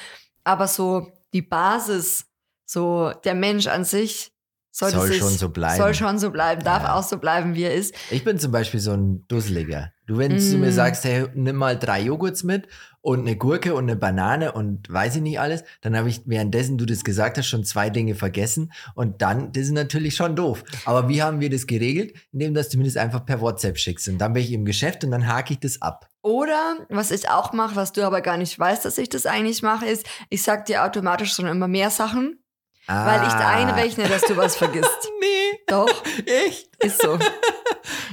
Aber 0.43 0.68
so 0.68 1.07
die 1.34 1.41
Basis, 1.41 2.26
so 2.66 3.11
der 3.24 3.36
Mensch 3.36 3.68
an 3.68 3.86
sich, 3.86 4.32
sollte 4.78 4.97
Soll 4.97 5.07
sich, 5.07 5.17
schon 5.17 5.30
so 5.38 5.47
bleiben. 5.49 5.78
Soll 5.78 5.93
schon 5.93 6.19
so 6.19 6.32
bleiben, 6.32 6.61
darf 6.63 6.84
Ja. 6.84 6.95
auch 6.95 7.03
so 7.03 7.17
bleiben, 7.17 7.55
wie 7.55 7.63
er 7.63 7.73
ist. 7.73 7.95
Ich 8.11 8.26
bin 8.26 8.38
zum 8.38 8.51
Beispiel 8.51 8.82
so 8.82 8.91
ein 8.91 9.26
Dusseliger. 9.30 9.93
Du, 10.05 10.17
wenn 10.17 10.36
du 10.36 10.43
Mm. 10.57 10.59
mir 10.59 10.71
sagst, 10.73 11.05
hey, 11.05 11.28
nimm 11.34 11.55
mal 11.55 11.80
drei 11.80 12.01
Joghurts 12.01 12.43
mit 12.43 12.67
und 12.99 13.21
eine 13.21 13.38
Gurke 13.38 13.73
und 13.73 13.86
eine 13.86 13.95
Banane 13.95 14.51
und 14.51 14.91
weiß 14.91 15.15
ich 15.15 15.21
nicht 15.21 15.39
alles, 15.39 15.63
dann 15.82 15.95
habe 15.97 16.09
ich 16.09 16.23
währenddessen 16.26 16.78
du 16.78 16.86
das 16.86 17.05
gesagt 17.05 17.38
hast, 17.38 17.47
schon 17.47 17.63
zwei 17.63 17.89
Dinge 17.89 18.15
vergessen 18.15 18.73
und 18.95 19.21
dann, 19.21 19.53
das 19.53 19.63
ist 19.63 19.71
natürlich 19.71 20.15
schon 20.15 20.36
doof. 20.36 20.63
Aber 20.84 21.07
wie 21.07 21.23
haben 21.23 21.39
wir 21.39 21.49
das 21.49 21.67
geregelt? 21.67 22.13
Indem 22.34 22.53
du 22.53 22.59
das 22.59 22.67
zumindest 22.69 22.97
einfach 22.97 23.26
per 23.26 23.39
WhatsApp 23.39 23.78
schickst 23.80 24.09
und 24.09 24.17
dann 24.17 24.34
bin 24.34 24.43
ich 24.43 24.51
im 24.51 24.65
Geschäft 24.65 25.05
und 25.05 25.11
dann 25.11 25.26
hake 25.28 25.53
ich 25.53 25.59
das 25.61 25.82
ab. 25.82 26.09
Oder 26.21 26.76
was 26.89 27.11
ich 27.11 27.30
auch 27.30 27.53
mache, 27.53 27.78
was 27.78 27.93
du 27.93 28.05
aber 28.05 28.19
gar 28.21 28.38
nicht 28.38 28.59
weißt, 28.59 28.84
dass 28.84 28.97
ich 28.97 29.07
das 29.07 29.26
eigentlich 29.26 29.61
mache, 29.61 29.86
ist, 29.86 30.05
ich 30.30 30.43
sag 30.43 30.65
dir 30.65 30.84
automatisch 30.84 31.34
schon 31.34 31.45
immer 31.47 31.67
mehr 31.69 31.89
Sachen, 31.91 32.39
weil 32.88 33.21
ich 33.23 33.33
da 33.33 33.39
Ah. 33.49 33.55
einrechne, 33.57 34.07
dass 34.07 34.21
du 34.23 34.36
was 34.38 34.55
vergisst. 34.57 35.09
Nee, 35.19 35.59
Doch, 35.67 36.03
echt? 36.25 36.69
ist 36.83 37.01
so. 37.01 37.17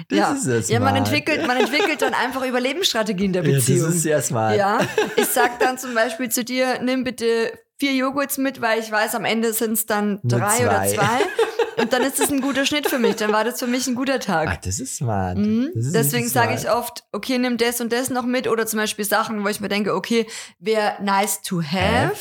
Das 0.08 0.18
ja. 0.18 0.32
ist 0.32 0.46
es. 0.46 0.68
ja, 0.68 0.80
man 0.80 0.96
entwickelt, 0.96 1.46
man 1.46 1.56
entwickelt 1.56 2.02
dann 2.02 2.12
einfach 2.14 2.44
Überlebensstrategien 2.44 3.32
der 3.32 3.42
Ja, 3.44 3.52
das 3.56 3.66
Beziehung. 3.66 3.88
ist 3.90 4.02
sehr 4.02 4.20
smart. 4.20 4.56
Ja, 4.56 4.80
ich 5.16 5.26
sag 5.26 5.58
dann 5.60 5.78
zum 5.78 5.94
Beispiel 5.94 6.28
zu 6.30 6.44
dir, 6.44 6.80
nimm 6.82 7.04
bitte 7.04 7.52
vier 7.78 7.92
Joghurts 7.94 8.36
mit, 8.38 8.60
weil 8.60 8.80
ich 8.80 8.90
weiß, 8.90 9.14
am 9.14 9.24
Ende 9.24 9.52
sind 9.52 9.72
es 9.72 9.86
dann 9.86 10.20
Nur 10.22 10.38
drei 10.40 10.58
oder 10.66 10.82
zwei. 10.82 10.94
zwei. 10.94 11.82
Und 11.82 11.92
dann 11.92 12.02
ist 12.02 12.20
es 12.20 12.30
ein 12.30 12.40
guter 12.42 12.66
Schnitt 12.66 12.86
für 12.88 12.98
mich. 12.98 13.16
Dann 13.16 13.32
war 13.32 13.44
das 13.44 13.58
für 13.58 13.66
mich 13.66 13.86
ein 13.86 13.94
guter 13.94 14.20
Tag. 14.20 14.48
Ach, 14.52 14.56
das 14.58 14.78
ist 14.78 14.96
smart. 14.96 15.38
Mhm. 15.38 15.70
Das 15.74 15.86
ist 15.86 15.94
Deswegen 15.94 16.28
sage 16.28 16.54
ich 16.54 16.70
oft, 16.70 17.04
okay, 17.12 17.38
nimm 17.38 17.56
das 17.56 17.80
und 17.80 17.92
das 17.92 18.10
noch 18.10 18.24
mit 18.26 18.46
oder 18.48 18.66
zum 18.66 18.78
Beispiel 18.78 19.04
Sachen, 19.06 19.42
wo 19.42 19.48
ich 19.48 19.60
mir 19.60 19.68
denke, 19.68 19.94
okay, 19.94 20.26
wäre 20.58 20.94
nice 21.02 21.40
to 21.42 21.62
have, 21.62 22.08
Have. 22.10 22.16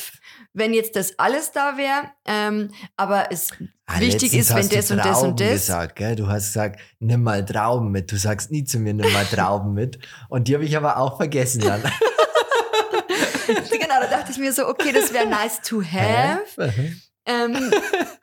Wenn 0.54 0.74
jetzt 0.74 0.96
das 0.96 1.18
alles 1.18 1.52
da 1.52 1.78
wäre, 1.78 2.12
ähm, 2.26 2.72
aber 2.98 3.32
es 3.32 3.52
Ah, 3.94 4.00
wichtig 4.00 4.34
ist, 4.34 4.54
wenn 4.56 4.70
das 4.70 4.92
und 4.92 4.98
das 5.00 5.22
und 5.22 5.40
das. 5.40 5.52
Gesagt, 5.52 5.96
gell? 5.98 6.16
Du 6.16 6.28
hast 6.28 6.48
gesagt, 6.48 6.80
nimm 7.00 7.24
mal 7.24 7.46
Trauben 7.46 7.92
mit. 7.92 8.12
Du 8.12 8.18
sagst 8.18 8.50
nie 8.52 8.64
zu 8.64 8.80
mir, 8.80 8.94
nimm 8.94 9.12
mal 9.12 9.26
Trauben 9.26 9.74
mit. 9.74 10.00
Und 10.30 10.48
die 10.48 10.54
habe 10.54 10.64
ich 10.64 10.78
aber 10.78 10.98
auch 10.98 11.18
vergessen 11.18 11.62
dann. 11.62 11.82
genau, 13.48 14.00
da 14.02 14.08
dachte 14.08 14.32
ich 14.32 14.38
mir 14.38 14.54
so, 14.54 14.68
okay, 14.68 14.92
das 14.94 15.14
wäre 15.14 15.28
nice 15.28 15.62
to 15.62 15.82
have. 15.84 16.74
Ähm, 17.26 17.72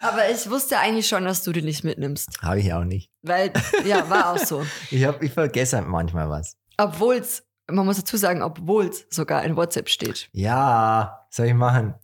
aber 0.00 0.30
ich 0.30 0.48
wusste 0.50 0.78
eigentlich 0.78 1.06
schon, 1.06 1.24
dass 1.24 1.42
du 1.44 1.52
die 1.52 1.62
nicht 1.62 1.84
mitnimmst. 1.84 2.28
Habe 2.42 2.60
ich 2.60 2.72
auch 2.72 2.84
nicht. 2.84 3.10
Weil, 3.22 3.52
ja, 3.84 4.08
war 4.08 4.32
auch 4.32 4.38
so. 4.38 4.64
Ich, 4.90 5.04
hab, 5.04 5.22
ich 5.22 5.32
vergesse 5.32 5.76
halt 5.76 5.86
manchmal 5.88 6.28
was. 6.30 6.56
Obwohl's, 6.78 7.44
man 7.70 7.84
muss 7.84 7.98
dazu 7.98 8.16
sagen, 8.16 8.42
obwohl's 8.42 9.06
sogar 9.10 9.44
in 9.44 9.54
WhatsApp 9.56 9.88
steht. 9.88 10.28
Ja, 10.32 11.26
soll 11.30 11.46
ich 11.46 11.54
machen? 11.54 11.94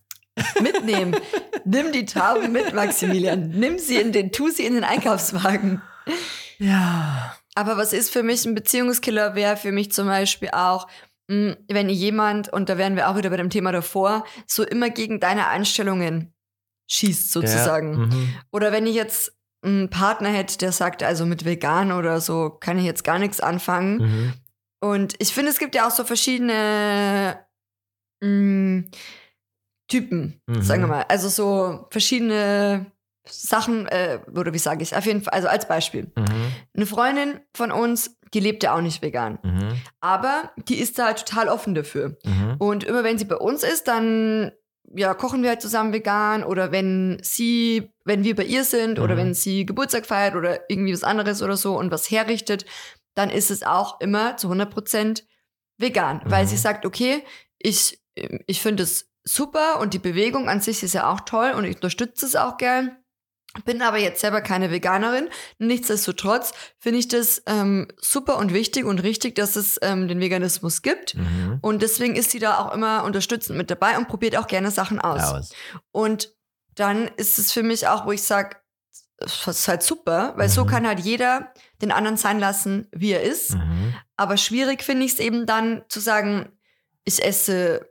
Mitnehmen. 0.61 1.17
Nimm 1.65 1.93
die 1.93 2.05
Tauben 2.05 2.53
mit, 2.53 2.75
Maximilian. 2.75 3.51
Nimm 3.51 3.79
sie 3.79 3.97
in 3.97 4.13
den, 4.13 4.33
tu 4.33 4.49
sie 4.49 4.67
in 4.67 4.75
den 4.75 4.85
Einkaufswagen. 4.85 5.83
Ja. 6.59 7.37
Aber 7.55 7.77
was 7.77 7.93
ist 7.93 8.13
für 8.13 8.23
mich 8.23 8.45
ein 8.45 8.55
Beziehungskiller, 8.55 9.35
wäre 9.35 9.57
für 9.57 9.73
mich 9.73 9.93
zum 9.93 10.07
Beispiel 10.07 10.51
auch, 10.53 10.89
mh, 11.29 11.57
wenn 11.69 11.89
jemand, 11.89 12.53
und 12.53 12.69
da 12.69 12.79
wären 12.79 12.97
wir 12.97 13.09
auch 13.09 13.17
wieder 13.17 13.31
bei 13.31 13.37
dem 13.37 13.51
Thema 13.51 13.73
davor, 13.73 14.25
so 14.47 14.65
immer 14.65 14.91
gegen 14.91 15.21
deine 15.21 15.49
Einstellungen 15.49 16.33
schießt 16.91 17.33
sozusagen. 17.33 17.93
Ja, 17.93 17.99
mhm. 17.99 18.35
Oder 18.51 18.73
wenn 18.73 18.87
ich 18.87 18.95
jetzt 18.95 19.37
einen 19.63 19.89
Partner 19.89 20.29
hätte, 20.29 20.59
der 20.59 20.73
sagt, 20.73 21.03
also 21.03 21.25
mit 21.25 21.45
vegan 21.45 21.93
oder 21.93 22.21
so 22.21 22.51
kann 22.51 22.79
ich 22.79 22.85
jetzt 22.85 23.05
gar 23.05 23.19
nichts 23.19 23.41
anfangen. 23.41 23.97
Mhm. 23.97 24.33
Und 24.81 25.15
ich 25.19 25.33
finde, 25.33 25.51
es 25.51 25.59
gibt 25.59 25.75
ja 25.75 25.87
auch 25.87 25.91
so 25.91 26.05
verschiedene 26.05 27.39
mh, 28.21 28.85
Typen, 29.89 30.41
Mhm. 30.47 30.63
sagen 30.63 30.83
wir 30.83 30.87
mal. 30.89 31.05
Also 31.09 31.29
so 31.29 31.87
verschiedene 31.91 32.87
Sachen, 33.27 33.87
äh, 33.87 34.19
oder 34.35 34.53
wie 34.53 34.59
sage 34.59 34.83
ich, 34.83 34.95
auf 34.97 35.07
jeden 35.07 35.23
Fall, 35.23 35.33
also 35.35 35.49
als 35.49 35.67
Beispiel. 35.67 36.13
Mhm. 36.17 36.53
Eine 36.75 36.87
Freundin 36.87 37.41
von 37.57 37.73
uns, 37.73 38.17
die 38.35 38.41
lebt 38.41 38.63
ja 38.63 38.75
auch 38.77 38.81
nicht 38.83 39.01
vegan. 39.03 39.39
Mhm. 39.43 39.81
Aber 40.01 40.53
die 40.69 40.77
ist 40.79 40.99
da 40.99 41.07
halt 41.07 41.25
total 41.27 41.49
offen 41.49 41.75
dafür. 41.75 42.17
Mhm. 42.25 42.57
Und 42.59 42.85
immer 42.85 43.03
wenn 43.05 43.17
sie 43.19 43.25
bei 43.25 43.37
uns 43.37 43.63
ist, 43.63 43.89
dann 43.89 44.53
ja, 44.97 45.15
kochen 45.15 45.43
wir 45.43 45.49
halt 45.49 45.63
zusammen 45.63 45.93
vegan 45.95 46.45
oder 46.45 46.71
wenn 46.71 47.19
sie, 47.23 47.91
wenn 48.05 48.23
wir 48.23 48.37
bei 48.37 48.45
ihr 48.45 48.65
sind 48.65 48.99
oder 48.99 49.15
Mhm. 49.15 49.19
wenn 49.19 49.35
sie 49.35 49.65
Geburtstag 49.65 50.05
feiert 50.07 50.35
oder 50.37 50.71
irgendwie 50.71 50.93
was 50.93 51.03
anderes 51.05 51.43
oder 51.43 51.57
so 51.57 51.77
und 51.79 51.91
was 51.91 52.11
herrichtet, 52.11 52.67
dann 53.15 53.31
ist 53.31 53.51
es 53.51 53.63
auch 53.63 53.99
immer 54.01 54.37
zu 54.37 54.49
100% 54.51 55.25
vegan, 55.79 56.21
weil 56.27 56.45
Mhm. 56.45 56.49
sie 56.49 56.57
sagt, 56.59 56.85
okay, 56.85 57.25
ich, 57.59 57.99
ich 58.47 58.61
finde 58.61 58.83
es 58.83 59.11
super 59.25 59.81
und 59.81 59.95
die 59.95 59.99
Bewegung 59.99 60.49
an 60.49 60.61
sich 60.61 60.83
ist 60.83 60.95
ja 60.95 61.11
auch 61.11 61.21
toll 61.21 61.53
und 61.57 61.65
ich 61.65 61.77
unterstütze 61.77 62.27
es 62.27 62.37
auch 62.37 62.57
gern. 62.57 62.97
Bin 63.65 63.83
aber 63.83 63.99
jetzt 63.99 64.21
selber 64.21 64.41
keine 64.41 64.73
Veganerin. 64.73 65.29
Nichtsdestotrotz 65.59 66.53
finde 66.79 66.99
ich 66.99 67.07
das 67.07 67.41
ähm, 67.47 67.87
super 68.01 68.39
und 68.39 68.53
wichtig 68.53 68.85
und 68.85 68.99
richtig, 69.05 69.37
dass 69.37 69.55
es 69.55 69.79
ähm, 69.81 70.09
den 70.09 70.19
Veganismus 70.21 70.83
gibt. 70.83 71.15
Mhm. 71.15 71.59
Und 71.63 71.81
deswegen 71.81 72.17
ist 72.17 72.33
sie 72.33 72.41
da 72.41 72.59
auch 72.59 72.75
immer 72.75 73.05
unterstützend 73.05 73.57
mit 73.57 73.71
dabei 73.71 73.97
und 73.97 74.09
probiert 74.09 74.37
auch 74.37 74.49
gerne 74.49 74.73
Sachen 74.73 75.01
aus. 75.01 75.23
Aus. 75.23 75.51
Und 75.93 76.31
dann 76.75 77.07
ist 77.17 77.39
es 77.39 77.53
für 77.53 77.63
mich 77.63 77.87
auch, 77.87 78.07
wo 78.07 78.13
ich 78.13 78.25
sage, 78.25 78.57
das 79.19 79.47
ist 79.47 79.69
halt 79.69 79.85
super, 79.85 80.33
weil 80.37 80.49
so 80.49 80.65
Mhm. 80.65 80.69
kann 80.69 80.87
halt 80.89 80.99
jeder 81.01 81.53
den 81.81 81.93
anderen 81.93 82.17
sein 82.17 82.41
lassen, 82.41 82.89
wie 82.91 83.13
er 83.13 83.23
ist. 83.23 83.55
Mhm. 83.55 83.95
Aber 84.17 84.37
schwierig 84.37 84.83
finde 84.83 85.07
ich 85.07 85.13
es 85.13 85.19
eben 85.21 85.47
dann 85.47 85.85
zu 85.89 86.01
sagen, 86.01 86.51
ich 87.05 87.25
esse, 87.25 87.89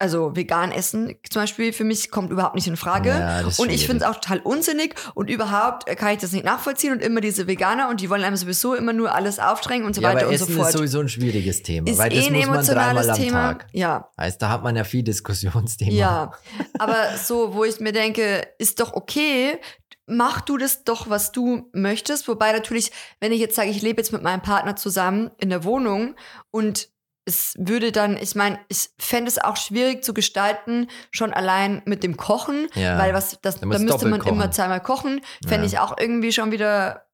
also 0.00 0.36
vegan 0.36 0.70
essen 0.70 1.16
zum 1.28 1.42
Beispiel, 1.42 1.72
für 1.72 1.84
mich 1.84 2.10
kommt 2.10 2.30
überhaupt 2.30 2.54
nicht 2.54 2.66
in 2.68 2.76
Frage. 2.76 3.10
Ja, 3.10 3.42
und 3.58 3.70
ich 3.70 3.86
finde 3.86 4.04
es 4.04 4.10
auch 4.10 4.14
total 4.14 4.38
unsinnig 4.40 4.94
und 5.14 5.28
überhaupt 5.28 5.88
äh, 5.88 5.96
kann 5.96 6.12
ich 6.12 6.18
das 6.18 6.32
nicht 6.32 6.44
nachvollziehen 6.44 6.92
und 6.92 7.02
immer 7.02 7.20
diese 7.20 7.46
Veganer 7.48 7.88
und 7.88 8.00
die 8.00 8.08
wollen 8.08 8.22
einem 8.22 8.36
sowieso 8.36 8.74
immer 8.74 8.92
nur 8.92 9.14
alles 9.14 9.38
aufdrängen 9.40 9.86
und 9.86 9.94
so 9.94 10.00
ja, 10.00 10.10
weiter 10.10 10.20
aber 10.26 10.28
und 10.28 10.38
so 10.38 10.44
Essen 10.44 10.54
fort. 10.56 10.68
ist 10.68 10.74
sowieso 10.74 11.00
ein 11.00 11.08
schwieriges 11.08 11.62
Thema, 11.62 11.90
Ist 11.90 11.98
weil 11.98 12.10
das 12.10 12.24
eh 12.24 12.28
ein 12.28 12.34
muss 12.34 12.46
man 12.46 12.54
emotionales 12.54 13.06
dreimal 13.06 13.10
am 13.10 13.24
Thema. 13.24 13.48
Tag. 13.54 13.66
Ja, 13.72 14.10
Heißt, 14.18 14.40
da 14.40 14.50
hat 14.50 14.62
man 14.62 14.76
ja 14.76 14.84
viel 14.84 15.02
Diskussionsthema. 15.02 15.92
ja. 15.92 16.30
Aber 16.78 17.16
so, 17.22 17.54
wo 17.54 17.64
ich 17.64 17.80
mir 17.80 17.92
denke, 17.92 18.46
ist 18.58 18.78
doch 18.78 18.94
okay, 18.94 19.58
mach 20.06 20.40
du 20.40 20.56
das 20.58 20.84
doch, 20.84 21.10
was 21.10 21.32
du 21.32 21.68
möchtest. 21.72 22.28
Wobei 22.28 22.52
natürlich, 22.52 22.92
wenn 23.20 23.32
ich 23.32 23.40
jetzt 23.40 23.56
sage, 23.56 23.70
ich 23.70 23.82
lebe 23.82 24.00
jetzt 24.00 24.12
mit 24.12 24.22
meinem 24.22 24.42
Partner 24.42 24.76
zusammen 24.76 25.30
in 25.38 25.50
der 25.50 25.64
Wohnung 25.64 26.14
und 26.50 26.88
es 27.28 27.54
würde 27.58 27.92
dann, 27.92 28.16
ich 28.16 28.34
meine, 28.34 28.58
ich 28.68 28.88
fände 28.98 29.28
es 29.28 29.38
auch 29.38 29.56
schwierig 29.56 30.02
zu 30.02 30.14
gestalten, 30.14 30.88
schon 31.10 31.32
allein 31.32 31.82
mit 31.84 32.02
dem 32.02 32.16
Kochen, 32.16 32.68
Ja. 32.74 32.98
weil 32.98 33.12
was, 33.14 33.38
das, 33.42 33.60
Da 33.60 33.66
müsste 33.66 33.84
man 33.84 33.92
doppelt 33.92 34.26
immer 34.26 34.38
kochen. 34.44 34.52
zweimal 34.52 34.80
kochen. 34.80 35.20
Fände 35.46 35.66
Ja. 35.66 35.72
ich 35.72 35.78
auch 35.78 35.96
irgendwie 35.98 36.32
schon 36.32 36.50
wieder 36.50 37.06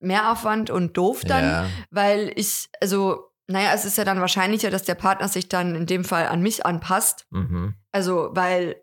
mehr 0.00 0.30
Aufwand 0.30 0.70
und 0.70 0.96
doof 0.96 1.22
dann 1.24 1.44
Ja. 1.44 1.66
weil 1.90 2.32
ich, 2.36 2.68
also, 2.80 3.30
naja, 3.48 3.70
es 3.74 3.84
ist 3.84 3.98
ja 3.98 4.04
dann 4.04 4.20
wahrscheinlicher, 4.20 4.70
dass 4.70 4.82
der 4.84 4.94
Partner 4.94 5.28
sich 5.28 5.48
dann 5.48 5.74
in 5.74 5.86
dem 5.86 6.04
Fall 6.04 6.26
an 6.28 6.42
mich 6.42 6.64
anpasst. 6.66 7.26
Mhm. 7.30 7.74
Also, 7.92 8.30
weil 8.32 8.76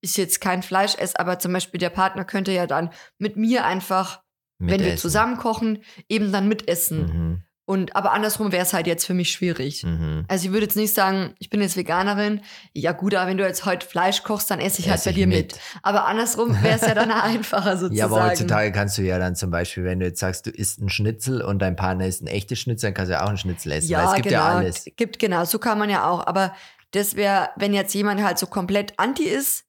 ich 0.00 0.16
jetzt 0.16 0.40
kein 0.40 0.62
Fleisch 0.62 0.94
esse, 0.96 1.18
aber 1.18 1.38
zum 1.40 1.52
Beispiel 1.52 1.78
der 1.80 1.90
Partner 1.90 2.24
könnte 2.24 2.52
ja 2.52 2.66
dann 2.66 2.90
mit 3.18 3.36
mir 3.36 3.64
einfach, 3.64 4.22
wenn 4.58 4.68
wir 4.70 4.78
Mitessen. 4.78 4.98
zusammen 4.98 5.36
kochen, 5.38 5.82
eben 6.08 6.30
dann 6.32 6.48
mitessen. 6.48 7.00
Mhm. 7.06 7.42
Und 7.68 7.94
aber 7.94 8.12
andersrum 8.12 8.50
wäre 8.50 8.62
es 8.62 8.72
halt 8.72 8.86
jetzt 8.86 9.04
für 9.04 9.12
mich 9.12 9.30
schwierig. 9.30 9.84
Mhm. 9.84 10.24
Also 10.26 10.46
ich 10.46 10.52
würde 10.52 10.64
jetzt 10.64 10.76
nicht 10.76 10.94
sagen, 10.94 11.34
ich 11.38 11.50
bin 11.50 11.60
jetzt 11.60 11.76
Veganerin. 11.76 12.40
Ja 12.72 12.92
gut, 12.92 13.14
aber 13.14 13.28
wenn 13.28 13.36
du 13.36 13.44
jetzt 13.46 13.66
heute 13.66 13.86
Fleisch 13.86 14.22
kochst, 14.22 14.50
dann 14.50 14.58
esse 14.58 14.80
ich 14.80 14.88
halt 14.88 15.00
Ess 15.00 15.04
bei 15.04 15.12
dir 15.12 15.26
mit. 15.26 15.52
mit. 15.52 15.60
Aber 15.82 16.06
andersrum 16.06 16.56
wäre 16.62 16.76
es 16.76 16.80
ja 16.80 16.94
dann 16.94 17.10
einfacher 17.12 17.72
sozusagen. 17.76 17.94
Ja, 17.94 18.06
aber 18.06 18.24
heutzutage 18.24 18.72
kannst 18.72 18.96
du 18.96 19.02
ja 19.02 19.18
dann 19.18 19.36
zum 19.36 19.50
Beispiel, 19.50 19.84
wenn 19.84 20.00
du 20.00 20.06
jetzt 20.06 20.18
sagst, 20.18 20.46
du 20.46 20.50
isst 20.50 20.80
ein 20.80 20.88
Schnitzel 20.88 21.42
und 21.42 21.58
dein 21.58 21.76
Partner 21.76 22.06
isst 22.06 22.22
ein 22.22 22.26
echtes 22.26 22.58
Schnitzel, 22.58 22.86
dann 22.86 22.94
kannst 22.94 23.10
du 23.10 23.14
ja 23.16 23.24
auch 23.24 23.28
ein 23.28 23.36
Schnitzel 23.36 23.72
essen. 23.72 23.94
weil 23.94 24.06
es 24.06 24.14
gibt 24.14 24.28
genau, 24.28 24.40
ja 24.40 24.48
alles. 24.48 24.84
Gibt, 24.96 25.18
genau, 25.18 25.44
so 25.44 25.58
kann 25.58 25.78
man 25.78 25.90
ja 25.90 26.08
auch. 26.08 26.26
Aber 26.26 26.54
das 26.92 27.16
wäre, 27.16 27.50
wenn 27.56 27.74
jetzt 27.74 27.92
jemand 27.94 28.22
halt 28.22 28.38
so 28.38 28.46
komplett 28.46 28.94
anti 28.98 29.24
ist, 29.24 29.66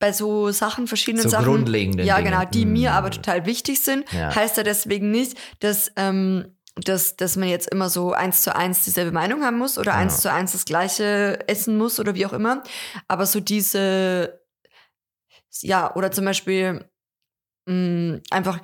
bei 0.00 0.12
so 0.12 0.50
Sachen, 0.50 0.88
verschiedenen 0.88 1.22
So 1.22 1.28
Sachen. 1.28 1.44
grundlegenden 1.44 2.04
Ja, 2.04 2.16
Dingen. 2.16 2.32
genau, 2.32 2.44
die 2.44 2.66
Mm. 2.66 2.72
mir 2.72 2.92
aber 2.94 3.12
total 3.12 3.46
wichtig 3.46 3.80
sind, 3.84 4.10
Ja. 4.12 4.34
heißt 4.34 4.56
ja 4.56 4.64
deswegen 4.64 5.12
nicht, 5.12 5.38
dass 5.60 5.92
ähm, 5.94 6.56
dass, 6.76 7.16
dass 7.16 7.36
man 7.36 7.48
jetzt 7.48 7.68
immer 7.68 7.90
so 7.90 8.12
eins 8.12 8.42
zu 8.42 8.54
eins 8.56 8.84
dieselbe 8.84 9.12
Meinung 9.12 9.44
haben 9.44 9.58
muss 9.58 9.78
oder 9.78 9.94
eins 9.94 10.14
Ja. 10.16 10.20
zu 10.22 10.32
eins 10.32 10.52
das 10.52 10.64
gleiche 10.64 11.46
essen 11.48 11.76
muss 11.76 12.00
oder 12.00 12.14
wie 12.14 12.24
auch 12.26 12.32
immer. 12.32 12.62
Aber 13.08 13.26
so 13.26 13.40
diese, 13.40 14.40
ja, 15.60 15.94
oder 15.94 16.10
zum 16.12 16.24
Beispiel 16.24 16.88
mh, 17.66 18.20
einfach 18.30 18.60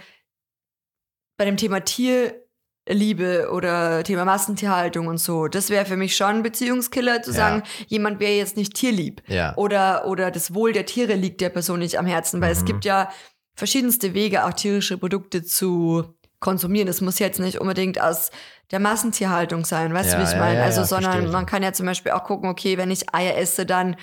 bei 1.36 1.44
dem 1.44 1.56
Thema 1.56 1.80
Tierliebe 1.80 3.50
oder 3.52 4.02
Thema 4.02 4.24
Massentierhaltung 4.24 5.06
und 5.06 5.18
so, 5.18 5.46
das 5.46 5.70
wäre 5.70 5.84
für 5.86 5.96
mich 5.96 6.16
schon 6.16 6.36
ein 6.36 6.42
Beziehungskiller, 6.42 7.22
zu 7.22 7.30
Ja. 7.30 7.36
sagen, 7.36 7.62
jemand 7.86 8.20
wäre 8.20 8.32
jetzt 8.32 8.56
nicht 8.56 8.74
tierlieb 8.74 9.22
Ja. 9.28 9.54
oder, 9.56 10.06
oder 10.06 10.30
das 10.30 10.54
Wohl 10.54 10.72
der 10.72 10.86
Tiere 10.86 11.14
liegt 11.14 11.40
der 11.40 11.50
Person 11.50 11.78
nicht 11.80 11.98
am 11.98 12.06
Herzen, 12.06 12.40
weil 12.40 12.52
es 12.52 12.62
Mhm. 12.62 12.66
gibt 12.66 12.84
ja 12.86 13.12
verschiedenste 13.54 14.14
Wege, 14.14 14.44
auch 14.46 14.52
tierische 14.52 14.98
Produkte 14.98 15.42
zu 15.44 16.14
konsumieren. 16.40 16.88
Es 16.88 17.00
muss 17.00 17.18
jetzt 17.18 17.40
nicht 17.40 17.60
unbedingt 17.60 18.00
aus 18.00 18.30
der 18.70 18.80
Massentierhaltung 18.80 19.64
sein, 19.64 19.94
weißt 19.94 20.12
du, 20.12 20.16
Ja, 20.16 20.20
wie 20.20 20.24
ich 20.24 20.32
ja, 20.32 20.38
meine? 20.38 20.58
ja, 20.58 20.64
also, 20.64 20.84
sondern 20.84 21.30
man 21.30 21.46
kann 21.46 21.62
ja 21.62 21.72
zum 21.72 21.86
Beispiel 21.86 22.12
auch 22.12 22.24
gucken, 22.24 22.48
okay, 22.50 22.76
wenn 22.78 22.90
ich 22.90 23.14
Eier 23.14 23.36
esse, 23.36 23.66
dann 23.66 23.96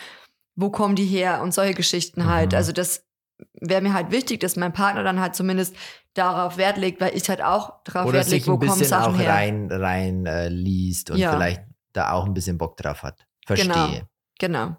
wo 0.55 0.69
kommen 0.69 0.95
die 0.95 1.05
her 1.05 1.41
und 1.41 1.53
solche 1.53 1.73
Geschichten 1.73 2.25
halt. 2.25 2.51
Mhm. 2.53 2.57
Also 2.57 2.71
das 2.71 3.05
wäre 3.59 3.81
mir 3.81 3.93
halt 3.93 4.11
wichtig, 4.11 4.39
dass 4.39 4.55
mein 4.55 4.73
Partner 4.73 5.03
dann 5.03 5.19
halt 5.19 5.36
zumindest 5.36 5.75
darauf 6.13 6.57
Wert 6.57 6.77
legt, 6.77 7.01
weil 7.01 7.15
ich 7.15 7.27
halt 7.29 7.41
auch 7.41 7.83
darauf 7.83 8.07
Oder 8.07 8.19
Wert 8.19 8.29
lege, 8.29 8.41
sich 8.41 8.47
wo 8.47 8.53
ein 8.53 8.59
kommen 8.59 8.71
bisschen 8.71 8.88
Sachen 8.88 9.15
auch 9.15 9.19
her. 9.19 9.33
rein, 9.33 9.67
rein 9.69 10.25
äh, 10.25 10.47
liest 10.47 11.11
und 11.11 11.17
vielleicht 11.17 11.63
da 11.91 12.11
auch 12.11 12.25
ein 12.25 12.33
bisschen 12.33 12.57
Bock 12.57 12.77
drauf 12.77 13.03
hat. 13.03 13.25
Verstehe. 13.45 13.67
Genau. 13.73 13.99
Genau. 14.39 14.77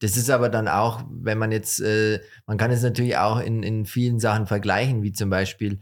Das 0.00 0.16
ist 0.16 0.28
aber 0.28 0.48
dann 0.48 0.68
auch, 0.68 1.02
wenn 1.08 1.38
man 1.38 1.52
jetzt, 1.52 1.80
äh, 1.80 2.20
man 2.46 2.58
kann 2.58 2.70
es 2.70 2.82
natürlich 2.82 3.16
auch 3.16 3.40
in, 3.40 3.62
in 3.62 3.86
vielen 3.86 4.18
Sachen 4.18 4.46
vergleichen, 4.46 5.02
wie 5.02 5.12
zum 5.12 5.30
Beispiel, 5.30 5.80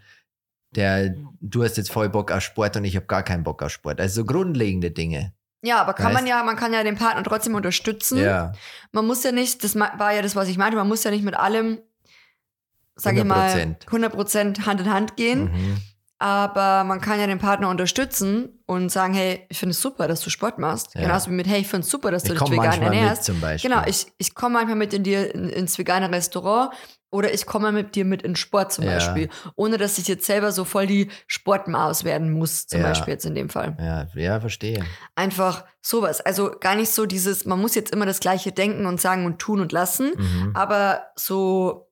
der, 0.75 1.15
du 1.41 1.63
hast 1.65 1.77
jetzt 1.77 1.91
voll 1.93 2.09
Bock 2.09 2.31
auf 2.33 2.43
Sport 2.43 2.77
und 2.77 2.85
ich 2.85 2.97
habe 2.97 3.07
gar 3.07 3.23
keinen 3.23 3.45
Bock 3.45 3.63
auf 3.63 3.71
Sport. 3.71 4.01
Also 4.01 4.23
so 4.23 4.25
grundlegende 4.25 4.91
Dinge. 4.91 5.33
Ja, 5.65 5.81
aber 5.81 5.95
kann 5.95 6.13
man 6.13 6.25
Weißt- 6.25 6.29
ja, 6.29 6.43
man 6.43 6.57
kann 6.57 6.73
ja 6.73 6.83
den 6.83 6.97
Partner 6.97 7.23
trotzdem 7.23 7.55
unterstützen. 7.55 8.19
Ja, 8.19 8.53
Man 8.91 9.07
muss 9.07 9.23
ja 9.23 9.31
nicht, 9.33 9.63
das 9.63 9.77
war 9.77 10.13
ja 10.13 10.23
das, 10.23 10.35
was 10.35 10.49
ich 10.49 10.59
meinte, 10.59 10.77
man 10.77 10.89
muss 10.89 11.05
ja 11.05 11.11
nicht 11.13 11.25
mit 11.25 11.35
allem, 11.37 11.79
sag 12.97 13.17
ich 13.17 13.25
mal, 13.25 13.51
100%. 13.53 13.87
100% 13.89 14.67
Hand 14.67 14.81
in 14.81 14.91
Hand 14.93 15.17
gehen. 15.17 15.45
mhm. 15.45 15.77
Aber 16.23 16.85
man 16.85 17.01
kann 17.01 17.19
ja 17.19 17.27
den 17.27 17.41
Partner 17.41 17.69
unterstützen 17.69 18.63
und 18.67 18.91
sagen, 18.93 19.13
hey, 19.13 19.45
ich 19.49 19.59
finde 19.59 19.73
es 19.73 19.81
super, 19.83 20.07
dass 20.07 20.21
du 20.21 20.31
Sport 20.31 20.59
machst. 20.59 20.95
Ja. 20.95 21.01
Genauso 21.01 21.31
wie 21.31 21.35
mit, 21.35 21.49
hey, 21.49 21.61
ich 21.63 21.67
finde 21.67 21.85
es 21.85 21.91
super, 21.91 22.13
dass 22.13 22.23
du 22.23 22.29
ich 22.33 22.39
dich 22.39 22.39
komme 22.39 22.53
vegan 22.53 22.67
manchmal 22.69 22.91
mit 22.91 22.99
ernährst. 23.01 23.25
zum 23.25 23.41
Beispiel. 23.41 23.71
Genau, 23.71 23.83
ich, 23.87 24.07
ich 24.19 24.35
komme 24.35 24.55
manchmal 24.55 24.77
mit 24.77 24.95
in 24.95 25.03
dir 25.03 25.35
in, 25.35 25.49
ins 25.49 25.77
vegane 25.79 26.09
Restaurant 26.13 26.73
oder 27.11 27.35
ich 27.35 27.45
komme 27.45 27.73
mit 27.73 27.97
dir 27.97 28.05
mit 28.05 28.23
in 28.23 28.37
Sport 28.37 28.73
zum 28.73 28.85
Ja. 28.85 28.93
Beispiel. 28.95 29.31
Ohne 29.57 29.79
dass 29.79 29.99
ich 29.99 30.07
jetzt 30.07 30.25
selber 30.25 30.53
so 30.53 30.65
voll 30.65 30.87
die 30.87 31.11
Sportmaus 31.27 32.05
werden 32.05 32.31
muss, 32.33 32.69
zum 32.69 32.81
Ja. 32.83 32.87
Beispiel 32.89 33.15
jetzt 33.15 33.27
in 33.27 33.35
dem 33.35 33.49
Fall. 33.49 33.77
ja, 33.81 34.07
ja, 34.15 34.39
verstehe. 34.41 34.85
Einfach 35.17 35.65
sowas. 35.81 36.21
Also 36.21 36.53
gar 36.61 36.77
nicht 36.77 36.91
so 36.93 37.05
dieses, 37.05 37.45
man 37.47 37.61
muss 37.61 37.75
jetzt 37.75 37.93
immer 37.93 38.07
das 38.07 38.21
Gleiche 38.21 38.53
denken 38.53 38.87
und 38.87 39.01
sagen 39.01 39.27
und 39.27 39.41
tun 39.41 39.61
und 39.61 39.73
lassen. 39.73 40.13
Mhm. 40.17 40.53
Aber 40.55 41.03
so, 41.17 41.89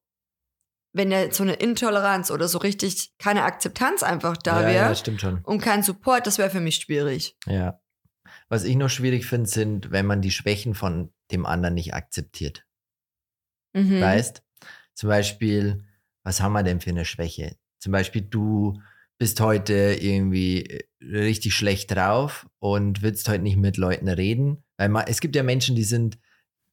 wenn 0.93 1.11
ja 1.11 1.31
so 1.31 1.43
eine 1.43 1.55
Intoleranz 1.55 2.31
oder 2.31 2.49
so 2.49 2.59
richtig 2.59 3.13
keine 3.19 3.45
Akzeptanz 3.45 4.03
einfach 4.03 4.37
da 4.37 4.63
ja, 4.63 4.67
wäre 4.67 4.89
ja, 4.89 4.95
stimmt 4.95 5.21
schon. 5.21 5.41
und 5.43 5.61
kein 5.61 5.83
Support, 5.83 6.27
das 6.27 6.39
wäre 6.39 6.51
für 6.51 6.61
mich 6.61 6.77
schwierig. 6.77 7.37
Ja. 7.47 7.81
Was 8.49 8.65
ich 8.65 8.77
noch 8.77 8.91
schwierig 8.91 9.27
finde, 9.27 9.49
sind, 9.49 9.91
wenn 9.91 10.07
man 10.07 10.21
die 10.21 10.31
Schwächen 10.31 10.75
von 10.75 11.13
dem 11.31 11.47
anderen 11.47 11.75
nicht 11.75 11.95
akzeptiert. 11.95 12.67
Mhm. 13.73 14.01
Weißt? 14.01 14.43
Zum 14.95 15.09
Beispiel, 15.09 15.85
was 16.25 16.41
haben 16.41 16.53
wir 16.53 16.63
denn 16.63 16.81
für 16.81 16.91
eine 16.91 17.05
Schwäche? 17.05 17.57
Zum 17.79 17.93
Beispiel, 17.93 18.23
du 18.23 18.81
bist 19.19 19.41
heute 19.41 19.97
irgendwie 20.01 20.65
äh, 20.65 20.85
richtig 21.03 21.55
schlecht 21.55 21.91
drauf 21.93 22.47
und 22.59 23.03
willst 23.03 23.29
heute 23.29 23.43
nicht 23.43 23.57
mit 23.57 23.77
Leuten 23.77 24.09
reden. 24.09 24.65
Weil 24.77 24.89
man, 24.89 25.05
es 25.07 25.21
gibt 25.21 25.37
ja 25.37 25.43
Menschen, 25.43 25.77
die 25.77 25.85
sind, 25.85 26.19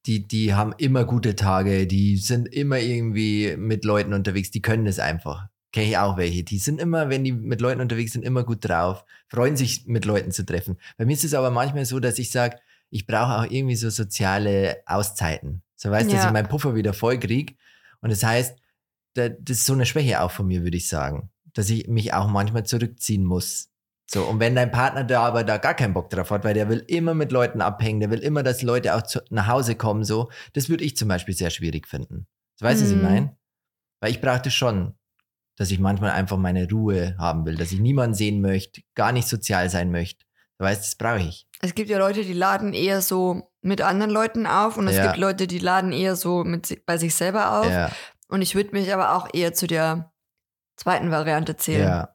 die, 0.08 0.28
die 0.28 0.54
haben 0.54 0.74
immer 0.78 1.04
gute 1.06 1.36
Tage, 1.36 1.86
die 1.86 2.18
sind 2.18 2.48
immer 2.48 2.80
irgendwie 2.80 3.56
mit 3.58 3.84
Leuten 3.86 4.14
unterwegs, 4.14 4.50
die 4.52 4.62
können 4.62 4.88
es 4.88 5.00
einfach. 5.00 5.48
Kenne 5.74 5.90
ich 5.90 5.98
auch 5.98 6.18
welche. 6.18 6.44
Die 6.44 6.58
sind 6.60 6.80
immer, 6.80 7.10
wenn 7.10 7.24
die 7.26 7.34
mit 7.34 7.60
Leuten 7.62 7.82
unterwegs 7.82 8.14
sind, 8.14 8.24
immer 8.24 8.44
gut 8.44 8.60
drauf, 8.68 9.04
freuen 9.28 9.58
sich 9.58 9.86
mit 9.86 10.06
Leuten 10.06 10.32
zu 10.32 10.46
treffen. 10.46 10.78
Bei 10.98 11.06
mir 11.06 11.14
ist 11.14 11.26
es 11.26 11.34
aber 11.34 11.52
manchmal 11.52 11.86
so, 11.86 12.00
dass 12.00 12.18
ich 12.20 12.32
sage, 12.32 12.58
ich 12.90 13.06
brauche 13.06 13.40
auch 13.40 13.52
irgendwie 13.52 13.76
so 13.76 13.90
soziale 13.90 14.78
Auszeiten. 14.86 15.62
So 15.76 15.92
weißt 15.92 16.08
du, 16.10 16.14
dass 16.14 16.24
Ja. 16.24 16.30
ich 16.30 16.34
meinen 16.34 16.48
Puffer 16.48 16.74
wieder 16.74 16.94
voll 16.94 17.20
krieg. 17.20 17.58
Und 18.00 18.12
das 18.12 18.24
heißt, 18.24 18.58
da, 19.14 19.30
das 19.30 19.58
ist 19.58 19.66
so 19.66 19.74
eine 19.74 19.86
Schwäche 19.86 20.22
auch 20.22 20.32
von 20.32 20.48
mir, 20.48 20.64
würde 20.64 20.78
ich 20.78 20.88
sagen. 20.88 21.30
Dass 21.54 21.70
ich 21.70 21.88
mich 21.88 22.14
auch 22.14 22.28
manchmal 22.28 22.66
zurückziehen 22.66 23.26
muss. 23.26 23.70
So, 24.10 24.24
und 24.24 24.40
wenn 24.40 24.56
dein 24.56 24.72
Partner 24.72 25.04
da 25.04 25.24
aber 25.24 25.44
da 25.44 25.58
gar 25.58 25.74
keinen 25.74 25.94
Bock 25.94 26.10
drauf 26.10 26.32
hat, 26.32 26.46
weil 26.46 26.54
der 26.54 26.70
will 26.70 26.84
immer 26.88 27.14
mit 27.14 27.32
Leuten 27.34 27.60
abhängen, 27.62 28.00
der 28.00 28.10
will 28.10 28.20
immer, 28.20 28.42
dass 28.42 28.62
Leute 28.62 28.96
auch 28.96 29.02
zu, 29.02 29.20
nach 29.30 29.48
Hause 29.48 29.76
kommen, 29.76 30.06
so, 30.06 30.32
das 30.54 30.70
würde 30.70 30.86
ich 30.86 30.96
zum 30.96 31.10
Beispiel 31.10 31.34
sehr 31.36 31.50
schwierig 31.50 31.88
finden. 31.88 32.26
So, 32.56 32.66
weißt 32.66 32.82
du, 32.82 32.86
was 32.86 32.92
ich 32.92 32.98
Mhm. 32.98 33.04
meine? 33.04 33.38
Weil 34.00 34.12
ich 34.12 34.22
brauchte 34.22 34.50
schon, 34.50 34.98
dass 35.58 35.72
ich 35.72 35.80
manchmal 35.80 36.12
einfach 36.12 36.38
meine 36.38 36.70
Ruhe 36.70 37.16
haben 37.18 37.46
will, 37.46 37.56
dass 37.58 37.72
ich 37.74 37.80
niemanden 37.80 38.14
sehen 38.14 38.40
möchte, 38.42 38.82
gar 38.96 39.12
nicht 39.12 39.28
sozial 39.28 39.70
sein 39.70 39.92
möchte. 39.92 40.24
Du 40.58 40.66
weißt, 40.66 40.84
das 40.84 40.96
brauche 40.96 41.20
ich. 41.20 41.46
Es 41.62 41.76
gibt 41.76 41.90
ja 41.90 41.98
Leute, 41.98 42.24
die 42.24 42.34
laden 42.34 42.74
eher 42.74 43.02
so 43.02 43.52
mit 43.62 43.82
anderen 43.82 44.12
Leuten 44.12 44.46
auf 44.48 44.78
und 44.78 44.88
es 44.88 44.96
Ja. 44.96 45.08
gibt 45.08 45.18
Leute, 45.18 45.48
die 45.48 45.60
laden 45.60 45.92
eher 45.92 46.16
so 46.16 46.44
mit, 46.44 46.86
bei 46.86 46.98
sich 46.98 47.14
selber 47.14 47.60
auf. 47.60 47.72
Ja, 47.72 47.92
Und 48.30 48.42
ich 48.42 48.56
würde 48.56 48.72
mich 48.72 48.94
aber 48.94 49.16
auch 49.16 49.28
eher 49.34 49.54
zu 49.54 49.68
der 49.68 50.14
zweiten 50.78 51.12
Variante 51.12 51.58
zählen. 51.58 51.88
ja, 51.90 52.14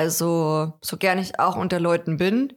Also, 0.00 0.78
so 0.80 0.96
gern 0.96 1.18
ich 1.18 1.38
auch 1.38 1.56
unter 1.56 1.78
Leuten 1.78 2.16
bin, 2.16 2.54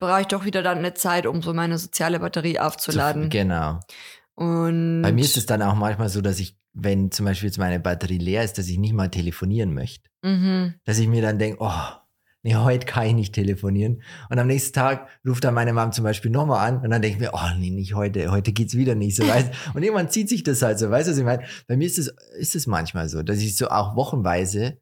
brauche 0.00 0.22
ich 0.22 0.26
doch 0.26 0.44
wieder 0.44 0.60
dann 0.60 0.78
eine 0.78 0.92
Zeit, 0.92 1.24
um 1.24 1.40
so 1.40 1.54
meine 1.54 1.78
soziale 1.78 2.18
Batterie 2.18 2.58
aufzuladen. 2.58 3.30
genau. 3.30 3.78
Und 4.34 5.02
Bei 5.02 5.12
mir 5.12 5.24
ist 5.24 5.36
es 5.36 5.46
dann 5.46 5.62
auch 5.62 5.76
manchmal 5.76 6.08
so, 6.08 6.20
dass 6.20 6.40
ich, 6.40 6.58
wenn 6.72 7.12
zum 7.12 7.26
Beispiel 7.26 7.48
jetzt 7.48 7.58
meine 7.58 7.78
Batterie 7.78 8.18
leer 8.18 8.42
ist, 8.42 8.58
dass 8.58 8.66
ich 8.66 8.76
nicht 8.76 8.92
mal 8.92 9.08
telefonieren 9.08 9.72
möchte. 9.72 10.10
Mhm. 10.22 10.74
Dass 10.84 10.98
ich 10.98 11.06
mir 11.06 11.22
dann 11.22 11.38
denke, 11.38 11.58
oh, 11.60 11.70
nee, 12.42 12.56
heute 12.56 12.86
kann 12.86 13.06
ich 13.06 13.14
nicht 13.14 13.32
telefonieren. 13.32 14.02
Und 14.28 14.40
am 14.40 14.48
nächsten 14.48 14.72
Tag 14.72 15.06
ruft 15.24 15.44
dann 15.44 15.54
meine 15.54 15.72
Mom 15.72 15.92
zum 15.92 16.02
Beispiel 16.02 16.32
nochmal 16.32 16.66
an 16.66 16.82
und 16.82 16.90
dann 16.90 17.02
denke 17.02 17.18
ich 17.18 17.20
mir, 17.20 17.34
oh 17.34 17.56
nee, 17.56 17.70
nicht 17.70 17.94
heute, 17.94 18.32
heute 18.32 18.50
geht's 18.50 18.74
wieder 18.74 18.96
nicht 18.96 19.14
so, 19.14 19.26
weißt 19.28 19.52
Und 19.74 19.84
irgendwann 19.84 20.10
zieht 20.10 20.28
sich 20.28 20.42
das 20.42 20.60
halt 20.60 20.80
so, 20.80 20.90
weißt 20.90 21.06
du, 21.06 21.12
was 21.12 21.18
ich 21.18 21.24
meine? 21.24 21.44
Bei 21.68 21.76
mir 21.76 21.86
ist 21.86 21.98
es, 21.98 22.12
ist 22.36 22.56
es 22.56 22.66
manchmal 22.66 23.08
so, 23.08 23.22
dass 23.22 23.38
ich 23.38 23.56
so 23.56 23.68
auch 23.68 23.94
wochenweise 23.94 24.78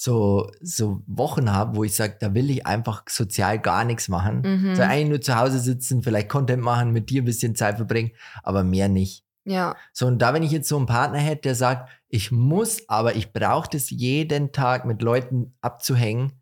so, 0.00 0.48
so 0.60 1.02
Wochen 1.08 1.50
habe, 1.50 1.74
wo 1.74 1.82
ich 1.82 1.96
sage, 1.96 2.18
da 2.20 2.32
will 2.32 2.50
ich 2.50 2.64
einfach 2.64 3.02
sozial 3.08 3.58
gar 3.58 3.84
nichts 3.84 4.08
machen. 4.08 4.42
Mhm. 4.42 4.76
So 4.76 4.82
eigentlich 4.82 5.08
nur 5.08 5.20
zu 5.20 5.36
Hause 5.36 5.58
sitzen, 5.58 6.04
vielleicht 6.04 6.28
Content 6.28 6.62
machen, 6.62 6.92
mit 6.92 7.10
dir 7.10 7.22
ein 7.22 7.24
bisschen 7.24 7.56
Zeit 7.56 7.78
verbringen, 7.78 8.12
aber 8.44 8.62
mehr 8.62 8.88
nicht. 8.88 9.24
Ja, 9.44 9.74
So, 9.92 10.06
und 10.06 10.20
da, 10.20 10.32
wenn 10.34 10.44
ich 10.44 10.52
jetzt 10.52 10.68
so 10.68 10.76
einen 10.76 10.86
Partner 10.86 11.18
hätte, 11.18 11.42
der 11.42 11.56
sagt, 11.56 11.90
ich 12.08 12.30
muss, 12.30 12.88
aber 12.88 13.16
ich 13.16 13.32
brauche 13.32 13.68
das 13.72 13.90
jeden 13.90 14.52
Tag 14.52 14.84
mit 14.84 15.02
Leuten 15.02 15.56
abzuhängen 15.62 16.32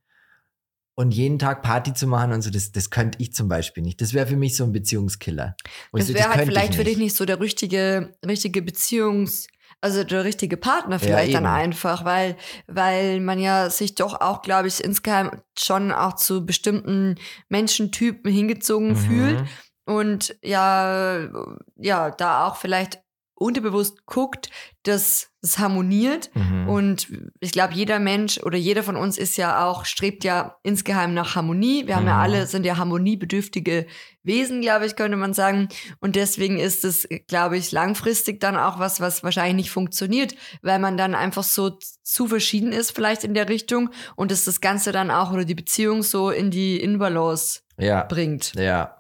und 0.95 1.13
jeden 1.13 1.39
Tag 1.39 1.63
Party 1.63 1.95
zu 1.95 2.07
machen 2.07 2.33
und 2.33 2.43
so, 2.43 2.51
das, 2.51 2.73
das 2.73 2.91
könnte 2.91 3.23
ich 3.23 3.33
zum 3.33 3.49
Beispiel 3.49 3.83
nicht. 3.83 4.03
Das 4.03 4.13
wäre 4.13 4.27
für 4.27 4.37
mich 4.37 4.55
so 4.55 4.65
ein 4.65 4.73
Beziehungskiller. 4.73 5.57
Das 5.93 6.09
so, 6.09 6.15
wäre 6.15 6.25
halt 6.25 6.35
könnte 6.35 6.51
ich 6.51 6.59
vielleicht 6.59 6.75
für 6.75 6.85
dich 6.85 6.99
nicht 6.99 7.17
so 7.17 7.25
der 7.25 7.41
richtige, 7.41 8.15
richtige 8.27 8.61
Beziehungs-, 8.61 9.47
also 9.81 10.05
der 10.05 10.25
richtige 10.25 10.57
Partner 10.57 10.99
vielleicht 10.99 11.35
dann 11.35 11.45
eben. 11.45 11.53
einfach, 11.53 12.05
weil, 12.05 12.37
weil 12.67 13.21
man 13.21 13.39
ja 13.39 13.71
sich 13.71 13.95
doch 13.95 14.21
auch, 14.21 14.43
glaube 14.43 14.69
ich, 14.69 14.83
insgeheim 14.83 15.43
schon 15.59 15.93
auch 15.93 16.15
zu 16.15 16.45
bestimmten 16.47 17.17
Menschentypen 17.49 18.31
hingezogen 18.31 18.91
Mhm. 18.91 18.97
fühlt 18.97 19.45
und 19.85 20.37
ja, 20.43 21.29
ja, 21.77 22.11
da 22.11 22.47
auch 22.47 22.57
vielleicht 22.57 23.01
unterbewusst 23.39 24.07
guckt, 24.07 24.49
dass 24.83 25.29
es 25.43 25.59
harmoniert. 25.59 26.31
Mhm. 26.35 26.69
Und 26.69 27.09
ich 27.41 27.53
glaube, 27.53 27.75
jeder 27.75 27.99
Mensch 27.99 28.39
oder 28.39 28.57
jeder 28.57 28.83
von 28.83 28.97
uns 28.97 29.19
ist 29.19 29.37
ja 29.37 29.65
auch, 29.67 29.85
strebt 29.85 30.25
ja 30.25 30.57
insgeheim 30.63 31.13
nach 31.13 31.35
Harmonie. 31.37 31.87
Wir 31.87 31.97
haben 31.97 32.07
ja 32.07 32.15
Mhm. 32.15 32.21
alle, 32.21 32.47
sind 32.47 32.65
ja 32.65 32.79
harmoniebedürftige 32.79 33.87
Wesen, 34.23 34.63
glaube 34.63 34.87
ich, 34.87 34.97
könnte 34.97 35.19
man 35.19 35.35
sagen. 35.35 35.69
Und 36.01 36.17
deswegen 36.17 36.59
ist 36.59 36.85
es, 36.85 37.07
glaube 37.29 37.59
ich, 37.59 37.73
langfristig 37.73 38.41
dann 38.41 38.57
auch 38.57 38.79
was, 38.79 39.01
was 39.01 39.23
wahrscheinlich 39.23 39.57
nicht 39.57 39.71
funktioniert, 39.71 40.35
weil 40.63 40.79
man 40.79 40.97
dann 40.97 41.15
einfach 41.15 41.45
so 41.45 41.79
zu 42.03 42.27
verschieden 42.29 42.73
ist, 42.73 42.93
vielleicht 42.93 43.23
in 43.23 43.35
der 43.35 43.49
Richtung 43.51 43.91
und 44.17 44.33
es 44.33 44.47
das 44.47 44.61
Ganze 44.63 44.93
dann 44.93 45.11
auch 45.11 45.31
oder 45.31 45.45
die 45.45 45.55
Beziehung 45.55 46.03
so 46.03 46.31
in 46.31 46.51
die 46.51 46.81
Inbalance 46.81 47.61
ja, 47.79 48.03
bringt. 48.05 48.55
ja, 48.55 48.97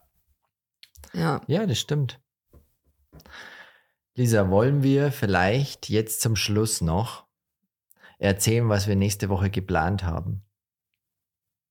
Ja. 1.14 1.40
ja, 1.46 1.64
das 1.66 1.78
stimmt. 1.78 2.20
Lisa, 4.16 4.48
wollen 4.50 4.82
wir 4.82 5.12
vielleicht 5.12 5.88
jetzt 5.90 6.20
zum 6.22 6.36
Schluss 6.36 6.80
noch 6.80 7.26
erzählen, 8.18 8.68
was 8.68 8.88
wir 8.88 8.96
nächste 8.96 9.28
Woche 9.28 9.50
geplant 9.50 10.04
haben? 10.04 10.42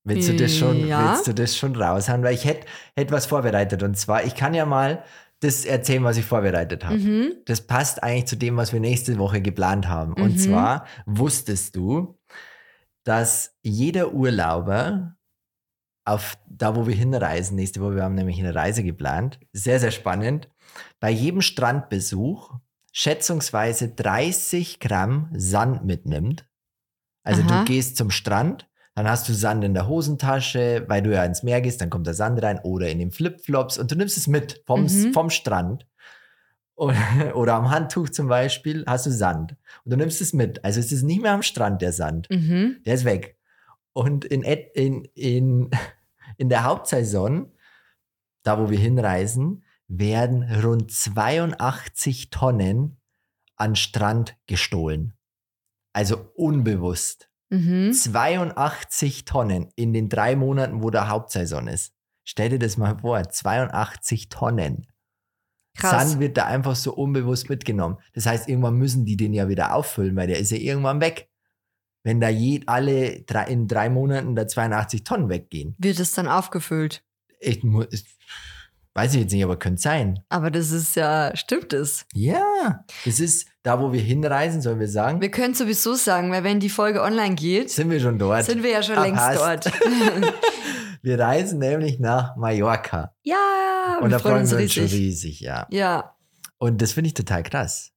Willst 0.03 0.29
du 0.29 0.35
das 0.35 0.55
schon, 0.55 0.87
Ja. 0.87 1.09
willst 1.09 1.25
du 1.27 1.33
das 1.33 1.57
schon 1.57 1.75
raushauen? 1.75 2.21
Weil 2.21 2.35
ich 2.35 2.45
hätte 2.45 2.67
hätt 2.95 3.11
was 3.11 3.25
vorbereitet. 3.25 3.81
Und 3.81 3.97
zwar, 3.97 4.23
ich 4.23 4.35
kann 4.35 4.53
ja 4.53 4.65
mal 4.67 5.03
das 5.39 5.65
erzählen, 5.65 6.03
was 6.03 6.17
ich 6.17 6.25
vorbereitet 6.25 6.85
habe. 6.85 6.97
Mhm. 6.97 7.33
Das 7.45 7.61
passt 7.65 8.03
eigentlich 8.03 8.27
zu 8.27 8.35
dem, 8.35 8.55
was 8.57 8.71
wir 8.71 8.79
nächste 8.79 9.17
Woche 9.17 9.41
geplant 9.41 9.87
haben. 9.87 10.13
Und 10.13 10.33
Mhm. 10.33 10.37
zwar 10.37 10.85
wusstest 11.07 11.75
du, 11.75 12.19
dass 13.03 13.55
jeder 13.63 14.13
Urlauber 14.13 15.15
auf 16.07 16.37
da, 16.47 16.75
wo 16.75 16.85
wir 16.85 16.93
hinreisen 16.95 17.55
nächste 17.55 17.81
Woche. 17.81 17.95
Wir 17.95 18.03
haben 18.03 18.13
nämlich 18.13 18.37
eine 18.39 18.53
Reise 18.53 18.83
geplant. 18.83 19.39
Sehr, 19.53 19.79
sehr 19.79 19.89
spannend. 19.91 20.47
Bei 20.99 21.09
jedem 21.09 21.41
Strandbesuch 21.41 22.53
schätzungsweise 22.91 23.89
30 23.89 24.79
Gramm 24.79 25.29
Sand 25.33 25.85
mitnimmt. 25.85 26.47
Also 27.23 27.41
Aha. 27.41 27.59
du 27.59 27.65
gehst 27.65 27.97
zum 27.97 28.09
Strand, 28.11 28.69
dann 28.93 29.09
hast 29.09 29.27
du 29.27 29.33
Sand 29.33 29.63
in 29.65 29.73
der 29.73 29.87
Hosentasche, 29.87 30.85
weil 30.87 31.01
du 31.01 31.13
ja 31.13 31.25
ins 31.25 31.43
Meer 31.43 31.59
gehst, 31.59 31.81
dann 31.81 31.89
kommt 31.89 32.07
der 32.07 32.13
Sand 32.13 32.41
rein 32.41 32.59
oder 32.63 32.87
in 32.87 32.99
den 32.99 33.11
Flipflops 33.11 33.77
und 33.77 33.91
du 33.91 33.95
nimmst 33.95 34.15
es 34.17 34.27
mit 34.27 34.63
vom, 34.65 34.83
Mhm. 34.83 35.11
vom 35.11 35.29
Strand. 35.29 35.85
Oder, 36.75 36.95
oder 37.35 37.55
am 37.55 37.69
Handtuch 37.71 38.09
zum 38.09 38.27
Beispiel 38.29 38.85
hast 38.87 39.05
du 39.05 39.11
Sand 39.11 39.57
und 39.83 39.91
du 39.91 39.97
nimmst 39.97 40.21
es 40.21 40.31
mit. 40.31 40.63
Also 40.63 40.79
es 40.79 40.91
ist 40.93 41.03
nicht 41.03 41.21
mehr 41.21 41.33
am 41.33 41.43
Strand 41.43 41.81
der 41.81 41.91
Sand. 41.91 42.29
Mhm. 42.29 42.77
Der 42.85 42.93
ist 42.93 43.03
weg. 43.03 43.37
Und 43.91 44.23
in, 44.23 44.43
in, 44.43 45.03
in, 45.15 45.69
in 46.37 46.47
der 46.47 46.63
Hauptsaison, 46.63 47.51
da 48.43 48.57
wo 48.59 48.69
wir 48.69 48.79
hinreisen, 48.79 49.64
werden 49.87 50.43
rund 50.63 50.91
82 50.91 52.29
Tonnen 52.29 52.97
an 53.55 53.75
Strand 53.75 54.37
gestohlen. 54.47 55.13
Also 55.93 56.29
unbewusst. 56.35 57.29
Mhm. 57.49 57.93
82 57.93 59.25
Tonnen 59.25 59.69
in 59.75 59.93
den 59.93 60.09
drei 60.09 60.35
Monaten, 60.35 60.83
wo 60.83 60.89
der 60.89 61.09
Hauptsaison 61.09 61.67
ist. 61.67 61.93
Stell 62.23 62.49
dir 62.49 62.59
das 62.59 62.77
mal 62.77 62.97
vor, 62.99 63.21
82 63.29 64.29
Tonnen. 64.29 64.87
Krass. 65.77 66.09
Sand 66.09 66.19
wird 66.19 66.37
da 66.37 66.45
einfach 66.45 66.75
so 66.75 66.93
unbewusst 66.93 67.49
mitgenommen. 67.49 67.97
Das 68.13 68.25
heißt, 68.25 68.49
irgendwann 68.49 68.75
müssen 68.75 69.05
die 69.05 69.17
den 69.17 69.33
ja 69.33 69.47
wieder 69.47 69.75
auffüllen, 69.75 70.15
weil 70.15 70.27
der 70.27 70.39
ist 70.39 70.51
ja 70.51 70.57
irgendwann 70.57 71.01
weg. 71.01 71.29
Wenn 72.03 72.19
da 72.21 72.29
je, 72.29 72.61
alle 72.65 73.21
drei, 73.23 73.45
in 73.45 73.67
drei 73.67 73.89
Monaten 73.89 74.35
da 74.35 74.47
82 74.47 75.03
Tonnen 75.03 75.29
weggehen. 75.29 75.75
Wird 75.77 75.99
es 75.99 76.13
dann 76.13 76.27
aufgefüllt? 76.27 77.03
Ich, 77.39 77.63
mu- 77.63 77.85
ich, 77.91 78.05
weiß 78.95 79.13
ich 79.13 79.21
jetzt 79.21 79.31
nicht, 79.33 79.43
aber 79.43 79.57
könnte 79.59 79.81
sein. 79.81 80.19
Aber 80.29 80.49
das 80.49 80.71
ist 80.71 80.95
ja, 80.95 81.35
stimmt 81.35 81.73
es. 81.73 82.05
Ja, 82.13 82.83
das 83.05 83.19
ist 83.19 83.47
da, 83.61 83.79
wo 83.81 83.91
wir 83.91 84.01
hinreisen, 84.01 84.61
sollen 84.61 84.79
wir 84.79 84.87
sagen. 84.87 85.21
Wir 85.21 85.29
können 85.31 85.53
sowieso 85.53 85.93
sagen, 85.95 86.31
weil 86.31 86.43
wenn 86.43 86.59
die 86.59 86.69
Folge 86.69 87.01
online 87.03 87.35
geht, 87.35 87.69
sind 87.71 87.89
wir 87.91 87.99
schon 87.99 88.17
dort. 88.17 88.45
sind 88.45 88.63
wir 88.63 88.71
ja 88.71 88.81
schon 88.83 88.97
Ah, 88.97 89.03
längst 89.03 89.21
dort. 89.37 89.65
Wir 91.01 91.19
reisen 91.19 91.59
nämlich 91.59 91.99
nach 91.99 92.35
Mallorca. 92.35 93.13
ja, 93.21 93.99
Und 94.01 94.09
da 94.09 94.17
freuen 94.17 94.49
wir 94.49 94.57
uns 94.57 94.73
schon 94.73 94.83
riesig. 94.85 94.91
riesig, 94.99 95.39
ja. 95.41 95.67
Ja, 95.69 96.15
Und 96.57 96.81
das 96.81 96.93
finde 96.93 97.09
ich 97.09 97.13
total 97.13 97.43
krass. 97.43 97.91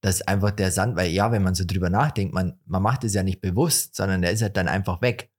Dass 0.00 0.22
einfach 0.22 0.52
der 0.52 0.70
Sand, 0.70 0.96
weil 0.96 1.10
ja, 1.10 1.30
wenn 1.32 1.42
man 1.42 1.54
so 1.54 1.64
drüber 1.66 1.90
nachdenkt, 1.90 2.32
man, 2.32 2.58
man 2.64 2.80
macht 2.82 3.04
es 3.04 3.12
ja 3.12 3.22
nicht 3.22 3.42
bewusst, 3.42 3.94
sondern 3.96 4.22
der 4.22 4.30
ist 4.30 4.40
halt 4.40 4.56
dann 4.56 4.68
einfach 4.68 5.02
weg. 5.02 5.30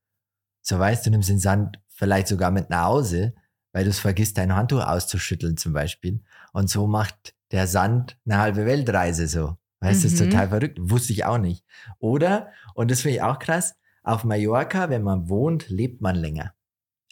So 0.61 0.77
weißt 0.77 1.05
du, 1.05 1.09
nimmst 1.09 1.29
den 1.29 1.39
Sand 1.39 1.79
vielleicht 1.89 2.27
sogar 2.27 2.51
mit 2.51 2.69
nach 2.69 2.85
Hause, 2.85 3.33
weil 3.73 3.83
du 3.83 3.89
es 3.89 3.99
vergisst, 3.99 4.37
dein 4.37 4.55
Handtuch 4.55 4.85
auszuschütteln 4.85 5.57
zum 5.57 5.73
Beispiel. 5.73 6.21
Und 6.53 6.69
so 6.69 6.87
macht 6.87 7.35
der 7.51 7.67
Sand 7.67 8.17
eine 8.25 8.37
halbe 8.39 8.65
Weltreise 8.65 9.27
so. 9.27 9.57
Weißt 9.79 10.03
du, 10.03 10.07
das 10.07 10.13
ist 10.13 10.19
Mhm. 10.25 10.29
total 10.31 10.49
verrückt. 10.49 10.77
Wusste 10.81 11.13
ich 11.13 11.23
auch 11.25 11.37
nicht. 11.37 11.63
Oder, 11.99 12.51
und 12.73 12.89
das 12.91 13.01
finde 13.01 13.17
ich 13.17 13.21
auch 13.21 13.37
krass, 13.39 13.75
auf 14.03 14.23
Mallorca, 14.23 14.89
wenn 14.89 15.03
man 15.03 15.29
wohnt, 15.29 15.69
lebt 15.69 16.01
man 16.01 16.15
länger. 16.15 16.53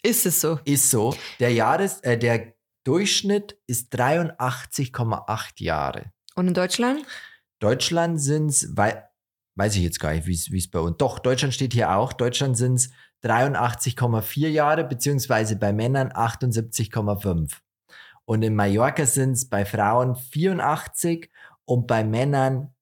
ist 0.02 0.24
es 0.26 0.40
so. 0.40 0.60
Ist 0.64 0.90
so. 0.90 1.16
Der 1.40 1.52
Jahres, 1.52 2.00
äh, 2.00 2.16
der 2.16 2.54
Durchschnitt 2.84 3.58
ist 3.66 3.92
83,8 3.92 5.60
Jahre. 5.62 6.12
Und 6.34 6.48
in 6.48 6.54
Deutschland? 6.54 7.04
Deutschland 7.58 8.20
sind 8.20 8.50
es, 8.50 8.76
weiß 8.76 9.74
ich 9.76 9.82
jetzt 9.82 9.98
gar 10.00 10.12
nicht, 10.12 10.26
wie 10.26 10.58
es 10.58 10.70
bei 10.70 10.78
uns. 10.78 10.96
Doch, 10.98 11.18
Deutschland 11.18 11.54
steht 11.54 11.72
hier 11.72 11.90
auch. 11.96 12.12
Deutschland 12.12 12.56
sind 12.56 12.74
es 12.74 12.90
83,4 13.24 14.48
Jahre, 14.48 14.84
beziehungsweise 14.84 15.56
bei 15.56 15.72
Männern 15.72 16.10
78,5. 16.12 17.52
Und 18.24 18.42
in 18.42 18.54
Mallorca 18.54 19.06
sind 19.06 19.32
es 19.32 19.48
bei 19.48 19.64
Frauen 19.64 20.16
84 20.16 21.30
und 21.64 21.86
bei 21.86 22.04
Männern 22.04 22.74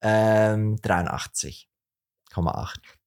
ähm, 0.00 0.76
83,8. 0.76 1.66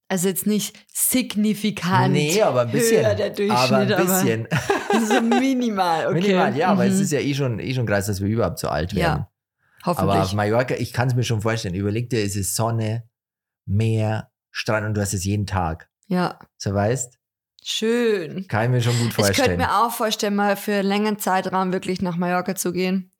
Also 0.08 0.28
jetzt 0.28 0.46
nicht 0.46 0.78
signifikant. 0.94 2.14
Nee, 2.14 2.42
aber 2.42 2.62
ein 2.62 2.72
bisschen. 2.72 3.06
Höher 3.06 3.16
der 3.16 3.30
Durchschnitt, 3.32 3.52
aber 3.58 3.78
ein 3.78 3.88
bisschen. 4.06 4.48
Aber 4.96 5.06
so 5.08 5.22
minimal, 5.22 6.08
okay. 6.08 6.22
Minimal, 6.22 6.56
ja, 6.56 6.70
aber 6.70 6.86
es 6.86 6.96
Mhm. 6.96 7.02
ist 7.02 7.12
ja 7.12 7.20
eh 7.20 7.34
schon, 7.34 7.60
eh 7.60 7.74
schon 7.74 7.86
krass, 7.86 8.06
dass 8.06 8.22
wir 8.22 8.30
überhaupt 8.30 8.60
so 8.60 8.70
alt 8.70 8.94
Ja, 8.94 9.00
werden. 9.00 9.26
Aber 9.84 9.92
auf 9.92 10.08
Hoffentlich. 10.08 10.34
Mallorca, 10.34 10.76
ich 10.76 10.94
kann 10.94 11.10
es 11.10 11.16
mir 11.16 11.24
schon 11.24 11.42
vorstellen. 11.42 11.76
Überleg 11.76 12.10
dir, 12.10 12.24
es 12.24 12.36
ist 12.38 12.56
Sonne, 12.56 13.10
Meer, 13.66 14.32
Strand 14.52 14.86
und 14.88 14.94
du 14.94 15.02
hast 15.02 15.14
es 15.14 15.26
jeden 15.26 15.46
Tag. 15.48 15.90
Ja, 16.08 16.40
So 16.58 16.74
weißt, 16.74 17.18
schön. 17.64 18.48
kann 18.48 18.66
ich 18.66 18.70
mir 18.70 18.82
schon 18.82 18.98
gut 19.00 19.10
Ich 19.10 19.16
könnte 19.16 19.34
vorstellen. 19.34 19.58
mir 19.58 19.76
auch 19.84 19.92
vorstellen, 19.92 20.36
mal 20.36 20.56
für 20.56 20.76
einen 20.76 20.88
längeren 20.88 21.20
Zeitraum 21.20 21.74
wirklich 21.74 22.02
nach 22.02 22.18
Mallorca 22.18 22.56
zu 22.56 22.72
gehen. 22.72 23.12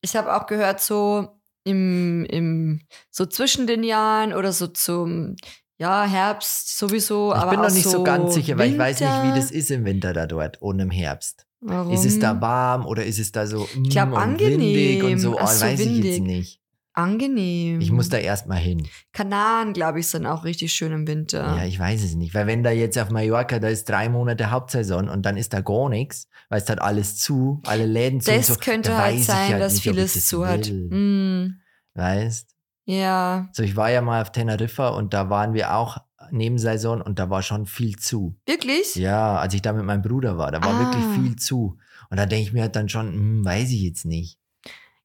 Ich 0.00 0.16
habe 0.16 0.34
auch 0.34 0.46
gehört, 0.46 0.80
so 0.80 1.28
im, 1.64 2.24
im, 2.26 2.80
so 3.10 3.26
zwischen 3.26 3.66
den 3.66 3.82
Jahren 3.84 4.32
oder 4.32 4.52
so 4.52 4.66
zum 4.66 5.36
ja, 5.78 6.04
Herbst 6.04 6.76
sowieso. 6.78 7.32
ich 7.32 7.38
aber 7.38 7.50
bin 7.52 7.60
noch 7.60 7.70
nicht 7.70 7.84
so, 7.88 8.02
ganz 8.02 8.34
sicher, 8.34 8.58
weil 8.58 8.72
ich 8.72 8.78
weiß 8.78 9.00
nicht, 9.00 9.08
wie 9.10 9.28
Winter. 9.28 9.36
das 9.36 9.50
ist 9.50 9.70
im 9.70 9.84
Winter 9.84 10.12
da 10.12 10.26
dort 10.26 10.60
und 10.60 10.78
im 10.78 10.90
Herbst. 10.90 11.46
Warum? 11.60 11.92
Ist 11.92 12.04
es 12.06 12.18
da 12.18 12.40
warm 12.40 12.86
oder 12.86 13.04
ist 13.04 13.18
es 13.18 13.32
da 13.32 13.46
so 13.46 13.68
mm, 13.74 13.82
glaub, 13.84 14.12
und 14.12 14.40
windig 14.40 15.02
und 15.02 15.08
angenehm. 15.10 15.18
so? 15.18 15.36
Oh, 15.38 15.46
so, 15.46 15.60
weiß 15.64 15.80
ich 15.80 15.86
jetzt 15.86 16.04
windig. 16.04 16.20
nicht. 16.22 16.59
Angenehm? 17.02 17.80
Ich 17.80 17.90
muss 17.90 18.08
da 18.08 18.18
erstmal 18.18 18.58
hin. 18.58 18.86
Kanaren, 19.12 19.72
glaube 19.72 20.00
ich, 20.00 20.08
sind 20.08 20.26
auch 20.26 20.44
richtig 20.44 20.72
schön 20.72 20.92
im 20.92 21.06
Winter. 21.06 21.56
Ja, 21.56 21.64
ich 21.64 21.78
weiß 21.78 22.02
es 22.04 22.14
nicht. 22.14 22.34
Weil 22.34 22.46
wenn 22.46 22.62
da 22.62 22.70
jetzt 22.70 22.98
auf 22.98 23.10
Mallorca, 23.10 23.58
da 23.58 23.68
ist 23.68 23.88
drei 23.88 24.08
Monate 24.08 24.50
Hauptsaison 24.50 25.08
und 25.08 25.26
dann 25.26 25.36
ist 25.36 25.52
da 25.52 25.60
gar 25.60 25.88
nichts, 25.88 26.28
weil 26.48 26.60
es 26.60 26.68
hat 26.68 26.80
alles 26.80 27.16
zu, 27.18 27.60
alle 27.66 27.86
Läden 27.86 28.20
zu. 28.20 28.30
das 28.32 28.46
so, 28.48 28.54
könnte 28.56 28.90
da 28.90 28.98
halt 28.98 29.20
sein, 29.20 29.58
dass 29.58 29.74
nicht, 29.74 29.82
vieles 29.82 30.14
das 30.14 30.26
zu 30.26 30.46
hat. 30.46 30.70
Mm, 30.70 31.60
Weißt? 31.94 32.54
ja, 32.86 33.48
So, 33.52 33.62
ich 33.62 33.76
war 33.76 33.90
ja 33.90 34.00
mal 34.02 34.22
auf 34.22 34.32
Teneriffa 34.32 34.88
und 34.88 35.14
da 35.14 35.30
waren 35.30 35.54
wir 35.54 35.74
auch 35.74 35.98
Nebensaison 36.32 37.00
und 37.02 37.18
da 37.18 37.30
war 37.30 37.42
schon 37.42 37.66
viel 37.66 37.96
zu. 37.96 38.36
wirklich? 38.46 38.94
Ja, 38.94 39.36
als 39.38 39.54
ich 39.54 39.62
da 39.62 39.72
mit 39.72 39.84
meinem 39.84 40.02
Bruder 40.02 40.38
war, 40.38 40.50
da 40.52 40.60
war 40.62 40.74
Ah. 40.74 40.78
wirklich 40.80 41.04
viel 41.06 41.36
zu. 41.36 41.78
Und 42.10 42.16
da 42.16 42.26
denke 42.26 42.42
ich 42.44 42.52
mir 42.52 42.62
halt 42.62 42.74
dann 42.76 42.88
schon, 42.88 43.12
hm, 43.12 43.44
weiß 43.44 43.70
ich 43.70 43.82
jetzt 43.82 44.04
nicht. 44.04 44.38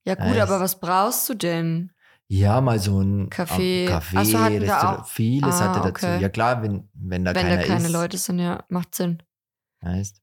Ja 0.07 0.15
gut, 0.15 0.37
aber 0.37 0.59
was 0.59 0.79
brauchst 0.79 1.27
du 1.29 1.33
denn? 1.33 1.91
Ja, 2.27 2.59
mal 2.61 2.79
so 2.79 3.01
ein 3.01 3.29
Kaffee. 3.29 3.85
ähm, 3.85 3.89
Kaffee 3.89 4.17
Ach 4.17 4.25
so, 4.25 4.37
Restaurant, 4.37 4.99
auch. 4.99 5.07
vieles 5.07 5.55
Ah, 5.55 5.59
hatte 5.61 5.79
dazu. 5.81 5.89
okay. 6.07 6.19
Ja 6.21 6.29
klar, 6.29 6.61
wenn, 6.63 6.89
wenn 6.93 7.23
da 7.25 7.35
Wenn 7.35 7.43
keiner 7.47 7.57
da 7.61 7.67
keine 7.67 7.87
ist. 7.87 7.93
Leute 7.93 8.17
sind, 8.17 8.39
ja, 8.39 8.63
macht 8.69 8.95
Sinn. 8.95 9.21
Weißt? 9.81 10.21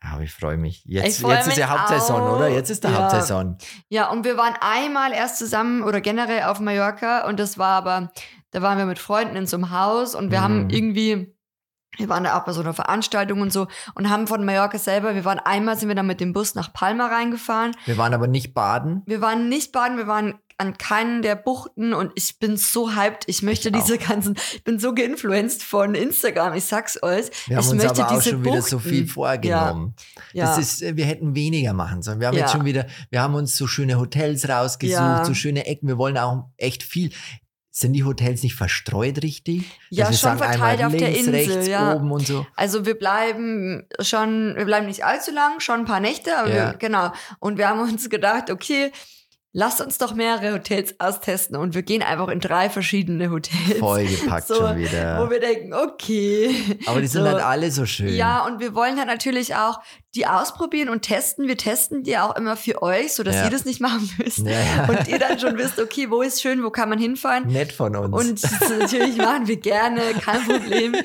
Aber 0.00 0.22
ich 0.22 0.32
freue 0.32 0.56
mich. 0.56 0.84
Jetzt, 0.84 1.20
freu 1.20 1.30
jetzt 1.32 1.42
ist 1.42 1.46
mich 1.48 1.56
ja 1.58 1.68
Hauptsaison, 1.68 2.22
auch. 2.22 2.36
oder? 2.36 2.48
Jetzt 2.48 2.70
ist 2.70 2.84
der 2.84 2.92
Ja. 2.92 3.02
Hauptsaison. 3.02 3.58
Ja, 3.88 4.10
und 4.10 4.24
wir 4.24 4.36
waren 4.36 4.54
einmal 4.60 5.12
erst 5.12 5.38
zusammen 5.38 5.82
oder 5.82 6.00
generell 6.00 6.44
auf 6.44 6.60
Mallorca 6.60 7.26
und 7.28 7.40
das 7.40 7.58
war 7.58 7.76
aber, 7.78 8.12
da 8.50 8.62
waren 8.62 8.78
wir 8.78 8.86
mit 8.86 8.98
Freunden 8.98 9.36
in 9.36 9.46
so 9.46 9.56
einem 9.56 9.70
Haus 9.70 10.14
und 10.14 10.30
wir 10.30 10.40
Mhm. 10.40 10.44
haben 10.44 10.70
irgendwie, 10.70 11.35
wir 11.96 12.08
waren 12.08 12.24
da 12.24 12.38
auch 12.38 12.44
bei 12.44 12.52
so 12.52 12.60
einer 12.60 12.74
Veranstaltung 12.74 13.40
und 13.40 13.52
so 13.52 13.66
und 13.94 14.10
haben 14.10 14.26
von 14.26 14.44
Mallorca 14.44 14.78
selber, 14.78 15.14
wir 15.14 15.24
waren 15.24 15.38
einmal, 15.38 15.76
sind 15.78 15.88
wir 15.88 15.94
dann 15.96 16.06
mit 16.06 16.20
dem 16.20 16.32
Bus 16.32 16.54
nach 16.54 16.72
Palma 16.72 17.06
reingefahren. 17.06 17.72
Wir 17.86 17.96
waren 17.98 18.14
aber 18.14 18.26
nicht 18.26 18.54
baden. 18.54 19.02
Wir 19.06 19.20
waren 19.20 19.48
nicht 19.48 19.72
baden, 19.72 19.96
wir 19.98 20.06
waren 20.06 20.34
an 20.58 20.78
keinen 20.78 21.20
der 21.20 21.36
Buchten 21.36 21.92
und 21.92 22.12
ich 22.14 22.38
bin 22.38 22.56
so 22.56 22.94
hyped. 22.96 23.24
Ich 23.26 23.42
möchte 23.42 23.68
Ich 23.68 23.74
diese 23.74 23.96
auch. 23.96 24.08
ganzen, 24.08 24.36
ich 24.54 24.64
bin 24.64 24.78
so 24.78 24.94
geinfluenced 24.94 25.62
von 25.62 25.94
Instagram, 25.94 26.54
ich 26.54 26.64
sag's 26.64 27.02
euch. 27.02 27.26
Wir 27.46 27.56
haben 27.58 27.64
ich 27.64 27.70
uns 27.72 27.82
möchte 27.82 28.02
aber 28.02 28.12
auch 28.14 28.18
diese 28.18 28.30
schon 28.30 28.44
wieder 28.44 28.62
so 28.62 28.76
Buchten. 28.78 28.90
viel 28.90 29.06
vorgenommen. 29.06 29.94
Ja, 30.32 30.46
Das 30.46 30.56
ist, 30.58 30.82
äh, 30.82 30.96
wir 30.96 31.04
hätten 31.04 31.34
weniger 31.34 31.74
machen 31.74 32.00
sollen. 32.00 32.20
Wir 32.20 32.28
haben 32.28 32.36
Ja. 32.36 32.44
jetzt 32.44 32.52
schon 32.52 32.64
wieder, 32.64 32.86
wir 33.10 33.20
haben 33.20 33.34
uns 33.34 33.54
so 33.54 33.66
schöne 33.66 33.98
Hotels 33.98 34.48
rausgesucht, 34.48 34.94
Ja. 34.98 35.24
so 35.26 35.34
schöne 35.34 35.66
Ecken. 35.66 35.88
Wir 35.88 35.98
wollen 35.98 36.16
auch 36.16 36.48
echt 36.56 36.82
viel. 36.82 37.10
Sind 37.78 37.92
die 37.92 38.04
Hotels 38.04 38.42
nicht 38.42 38.54
verstreut 38.54 39.22
richtig? 39.22 39.64
Ja, 39.90 40.10
schon 40.10 40.38
verteilt 40.38 40.82
auf 40.82 40.96
der 40.96 41.10
links, 41.10 41.26
Insel, 41.26 41.34
rechts, 41.34 41.68
ja. 41.68 41.92
oben 41.94 42.10
und 42.10 42.26
so. 42.26 42.46
Also 42.56 42.86
wir 42.86 42.94
bleiben 42.98 43.86
schon, 44.00 44.54
wir 44.56 44.64
bleiben 44.64 44.86
nicht 44.86 45.04
allzu 45.04 45.30
lang, 45.30 45.60
schon 45.60 45.80
ein 45.80 45.84
paar 45.84 46.00
Nächte, 46.00 46.38
aber 46.38 46.48
Ja. 46.48 46.54
wir, 46.70 46.78
genau. 46.78 47.12
Und 47.38 47.58
wir 47.58 47.68
haben 47.68 47.80
uns 47.80 48.08
gedacht, 48.08 48.50
okay, 48.50 48.92
lasst 49.52 49.82
uns 49.82 49.98
doch 49.98 50.14
mehrere 50.14 50.54
Hotels 50.54 50.94
austesten 51.00 51.54
und 51.56 51.74
wir 51.74 51.82
gehen 51.82 52.02
einfach 52.02 52.28
in 52.28 52.40
drei 52.40 52.70
verschiedene 52.70 53.30
Hotels. 53.30 53.78
Vollgepackt 53.78 54.46
So, 54.48 54.54
schon 54.54 54.76
Wo 54.76 54.80
wieder. 54.80 55.28
wir 55.30 55.40
denken, 55.40 55.74
okay. 55.74 56.78
Aber 56.86 57.02
die 57.02 57.08
sind 57.08 57.24
so. 57.24 57.28
halt 57.28 57.44
alle 57.44 57.70
so 57.70 57.84
schön. 57.84 58.08
Ja, 58.14 58.46
und 58.46 58.58
wir 58.58 58.74
wollen 58.74 58.96
halt 58.96 59.08
natürlich 59.08 59.54
auch 59.54 59.80
die 60.16 60.26
ausprobieren 60.26 60.88
und 60.88 61.02
testen. 61.02 61.46
Wir 61.46 61.56
testen 61.56 62.02
die 62.02 62.16
auch 62.18 62.34
immer 62.36 62.56
für 62.56 62.82
euch, 62.82 63.12
sodass 63.12 63.34
Ja. 63.36 63.44
ihr 63.44 63.50
das 63.50 63.64
nicht 63.64 63.80
machen 63.80 64.10
müsst. 64.18 64.38
Ja. 64.38 64.86
Und 64.88 65.06
ihr 65.08 65.18
dann 65.18 65.38
schon 65.38 65.56
wisst, 65.58 65.78
okay, 65.78 66.10
wo 66.10 66.22
ist 66.22 66.40
schön, 66.42 66.64
wo 66.64 66.70
kann 66.70 66.88
man 66.88 66.98
hinfahren. 66.98 67.46
Nett 67.48 67.72
von 67.72 67.94
uns. 67.94 68.42
Und 68.42 68.70
natürlich 68.78 69.16
machen 69.16 69.46
wir 69.46 69.56
gerne, 69.58 70.00
kein 70.20 70.42
Problem. 70.44 70.96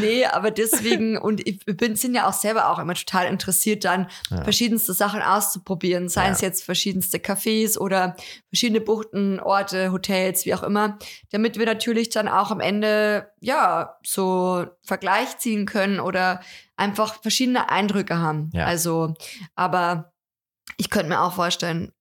Nee, 0.00 0.26
aber 0.26 0.50
deswegen, 0.50 1.16
und 1.18 1.46
ich 1.46 1.58
bin, 1.64 1.96
sind 1.96 2.14
ja 2.14 2.28
auch 2.28 2.32
selber 2.32 2.70
auch 2.70 2.78
immer 2.78 2.94
total 2.94 3.26
interessiert, 3.26 3.84
dann 3.84 4.08
Ja. 4.30 4.42
verschiedenste 4.44 4.92
Sachen 4.92 5.22
auszuprobieren. 5.22 6.08
Seien 6.08 6.32
es 6.32 6.40
jetzt 6.40 6.62
verschiedenste 6.64 7.18
Cafés 7.18 7.78
oder 7.78 8.16
verschiedene 8.50 8.80
Buchten, 8.80 9.40
Orte, 9.40 9.90
Hotels, 9.92 10.44
wie 10.44 10.54
auch 10.54 10.62
immer. 10.62 10.98
Damit 11.32 11.58
wir 11.58 11.66
natürlich 11.66 12.10
dann 12.10 12.28
auch 12.28 12.50
am 12.50 12.60
Ende 12.60 13.30
ja 13.40 13.96
so 14.04 14.66
Vergleich 14.82 15.38
ziehen 15.38 15.64
können 15.66 16.00
oder 16.00 16.40
einfach 16.78 17.20
verschiedene 17.20 17.70
Eindrücke 17.70 18.18
haben. 18.18 18.50
Ja. 18.54 18.66
Also, 18.66 19.14
aber 19.54 20.12
ich 20.76 20.90
könnte 20.90 21.08
mir 21.08 21.20
auch 21.20 21.34
vorstellen, 21.34 21.92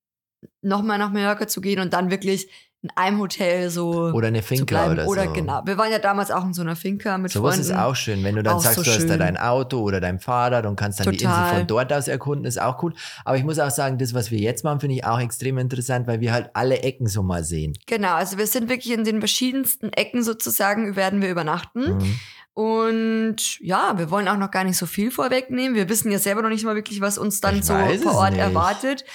nochmal 0.62 0.98
nach 0.98 1.12
Mallorca 1.12 1.48
zu 1.48 1.62
gehen 1.62 1.80
und 1.80 1.94
dann 1.94 2.12
wirklich 2.12 2.50
in 2.84 2.92
einem 2.96 3.20
Hotel 3.20 3.72
so 3.72 4.12
Oder 4.14 4.28
eine 4.28 4.44
Finca 4.44 4.92
oder, 4.92 5.08
oder 5.08 5.24
so. 5.26 5.34
genau. 5.34 5.62
Wir 5.66 5.80
waren 5.80 5.92
ja 5.92 5.98
damals 5.98 6.30
auch 6.30 6.46
in 6.46 6.54
so 6.54 6.62
einer 6.62 6.76
Finca 6.76 7.18
mit 7.18 7.32
Sowas 7.32 7.56
Freunden. 7.56 7.72
ist 7.72 7.76
auch 7.76 7.96
schön, 7.96 8.24
wenn 8.24 8.36
du 8.36 8.44
dann 8.44 8.54
Auch 8.54 8.62
sagst, 8.62 8.78
so 8.78 8.84
du 8.84 8.92
hast 8.92 9.10
da 9.10 9.18
dein 9.18 9.36
Auto 9.36 9.80
oder 9.80 10.00
dein 10.00 10.20
Fahrrad 10.20 10.68
und 10.68 10.76
kannst 10.76 11.00
dann 11.00 11.08
die 11.08 11.16
Insel 11.16 11.28
Total. 11.28 11.58
von 11.58 11.68
dort 11.68 11.92
aus 11.92 12.08
erkunden, 12.08 12.46
ist 12.46 12.62
auch 12.62 12.82
cool. 12.84 12.94
Aber 13.26 13.36
ich 13.36 13.44
muss 13.44 13.58
auch 13.58 13.72
sagen, 13.72 13.98
das, 13.98 14.14
was 14.14 14.30
wir 14.30 14.38
jetzt 14.38 14.64
machen, 14.64 14.80
finde 14.80 14.96
ich 14.96 15.06
auch 15.06 15.20
extrem 15.20 15.58
interessant, 15.58 16.06
weil 16.06 16.20
wir 16.22 16.32
halt 16.32 16.52
alle 16.54 16.82
Ecken 16.84 17.08
so 17.08 17.24
mal 17.24 17.44
sehen. 17.44 17.74
Genau, 17.88 18.14
also 18.14 18.38
wir 18.38 18.46
sind 18.46 18.70
wirklich 18.70 18.94
in 18.94 19.04
den 19.04 19.20
verschiedensten 19.20 19.92
Ecken 19.94 20.22
sozusagen, 20.24 20.96
werden 20.96 21.22
wir 21.24 21.32
übernachten. 21.32 21.98
Mhm. 21.98 22.20
Und 22.58 23.60
ja, 23.60 24.00
wir 24.00 24.10
wollen 24.10 24.28
auch 24.28 24.36
noch 24.36 24.50
gar 24.50 24.64
nicht 24.64 24.78
so 24.78 24.88
viel 24.88 25.12
vorwegnehmen. 25.12 25.76
Wir 25.76 25.90
wissen 25.90 26.12
ja 26.12 26.18
selber 26.18 26.42
noch 26.42 26.50
nicht 26.50 26.66
mal 26.66 26.74
wirklich, 26.74 27.02
was 27.02 27.20
uns 27.20 27.40
dann 27.40 27.60
Ich 27.60 27.66
so 27.66 27.76
vor 27.76 28.16
Ort 28.16 28.32
nicht. 28.32 28.40
erwartet. 28.40 29.06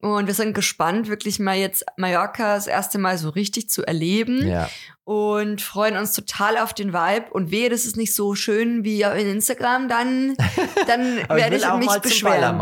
Und 0.00 0.26
wir 0.26 0.34
sind 0.34 0.52
gespannt, 0.52 1.06
wirklich 1.08 1.38
mal 1.38 1.56
jetzt 1.56 1.84
Mallorca 1.96 2.56
das 2.56 2.66
erste 2.66 2.98
Mal 2.98 3.16
so 3.16 3.28
richtig 3.28 3.70
zu 3.70 3.86
erleben. 3.86 4.44
Ja. 4.44 4.68
Und 5.04 5.62
freuen 5.62 5.96
uns 5.96 6.12
total 6.12 6.58
auf 6.58 6.74
den 6.74 6.92
Vibe. 6.92 7.30
Und 7.30 7.52
wehe, 7.52 7.70
das 7.70 7.84
ist 7.84 7.96
nicht 7.96 8.16
so 8.16 8.34
schön 8.34 8.82
wie 8.82 9.06
auf 9.06 9.14
Instagram, 9.16 9.88
dann, 9.88 10.34
dann 10.88 11.18
ich 11.18 11.28
werde 11.28 11.54
ich 11.54 11.66
auch 11.66 11.78
mich 11.78 11.96
beschweren. 12.00 12.58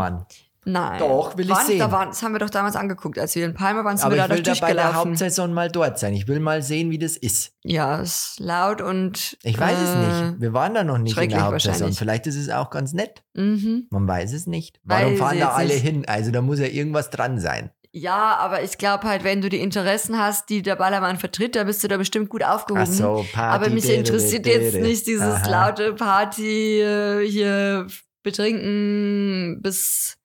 Nein. 0.69 0.99
Doch, 0.99 1.37
will 1.37 1.45
ich 1.45 1.51
Waren- 1.51 1.65
sehen. 1.65 1.79
Da 1.79 1.91
waren, 1.93 2.09
das 2.09 2.21
haben 2.21 2.33
wir 2.33 2.39
doch 2.39 2.49
damals 2.49 2.75
angeguckt, 2.75 3.17
als 3.17 3.33
wir 3.35 3.45
in 3.45 3.53
Palma 3.53 3.85
waren, 3.85 3.95
sind 3.95 4.05
Aber 4.05 4.15
wir 4.17 4.23
ich 4.25 4.29
will 4.29 4.41
da 4.43 4.53
bei 4.59 4.73
der. 4.73 4.95
Hauptsaison 4.95 5.53
mal 5.53 5.71
dort 5.71 5.97
sein. 5.97 6.13
Ich 6.13 6.27
will 6.27 6.41
mal 6.41 6.61
sehen, 6.61 6.91
wie 6.91 6.97
das 6.99 7.15
ist. 7.15 7.53
Ja, 7.63 8.01
ist 8.01 8.35
laut 8.39 8.81
und. 8.81 9.37
Ich 9.43 9.57
weiß 9.57 9.77
es 9.79 9.89
äh, 9.89 9.97
nicht. 10.31 10.41
Wir 10.41 10.51
waren 10.51 10.73
da 10.73 10.83
noch 10.83 10.97
nicht 10.97 11.17
in 11.17 11.29
der 11.29 11.45
Hauptsaison. 11.45 11.93
Vielleicht 11.93 12.27
ist 12.27 12.35
es 12.35 12.49
auch 12.49 12.69
ganz 12.69 12.91
nett. 12.91 13.23
Mhm. 13.33 13.87
Man 13.91 14.07
weiß 14.09 14.33
es 14.33 14.45
nicht. 14.45 14.81
Warum 14.83 15.13
Weiß 15.13 15.19
fahren 15.19 15.39
da 15.39 15.49
alle 15.53 15.67
nicht. 15.73 15.83
hin? 15.83 16.03
Also 16.05 16.31
da 16.31 16.41
muss 16.41 16.59
ja 16.59 16.65
irgendwas 16.67 17.09
dran 17.11 17.39
sein. 17.39 17.71
Ja, 17.93 18.35
aber 18.35 18.61
ich 18.61 18.77
glaube 18.77 19.07
halt, 19.07 19.23
wenn 19.23 19.39
du 19.41 19.47
die 19.47 19.61
Interessen 19.61 20.19
hast, 20.19 20.49
die 20.49 20.61
der 20.61 20.75
Ballermann 20.75 21.17
vertritt, 21.17 21.55
da 21.55 21.63
bist 21.63 21.81
du 21.81 21.87
da 21.87 21.95
bestimmt 21.95 22.27
gut 22.29 22.43
aufgehoben. 22.43 22.83
Ach 22.85 22.91
so, 22.93 23.25
Party. 23.31 23.55
aber 23.65 23.69
mich 23.73 23.85
dere, 23.85 23.99
interessiert 23.99 24.45
dere. 24.45 24.61
jetzt 24.65 24.75
nicht 24.81 25.07
dieses 25.07 25.23
Aha. 25.23 25.49
laute 25.69 25.93
Party 25.93 26.81
äh, 26.81 27.25
hier 27.25 27.87
betrinken 28.21 29.61
bis 29.61 30.17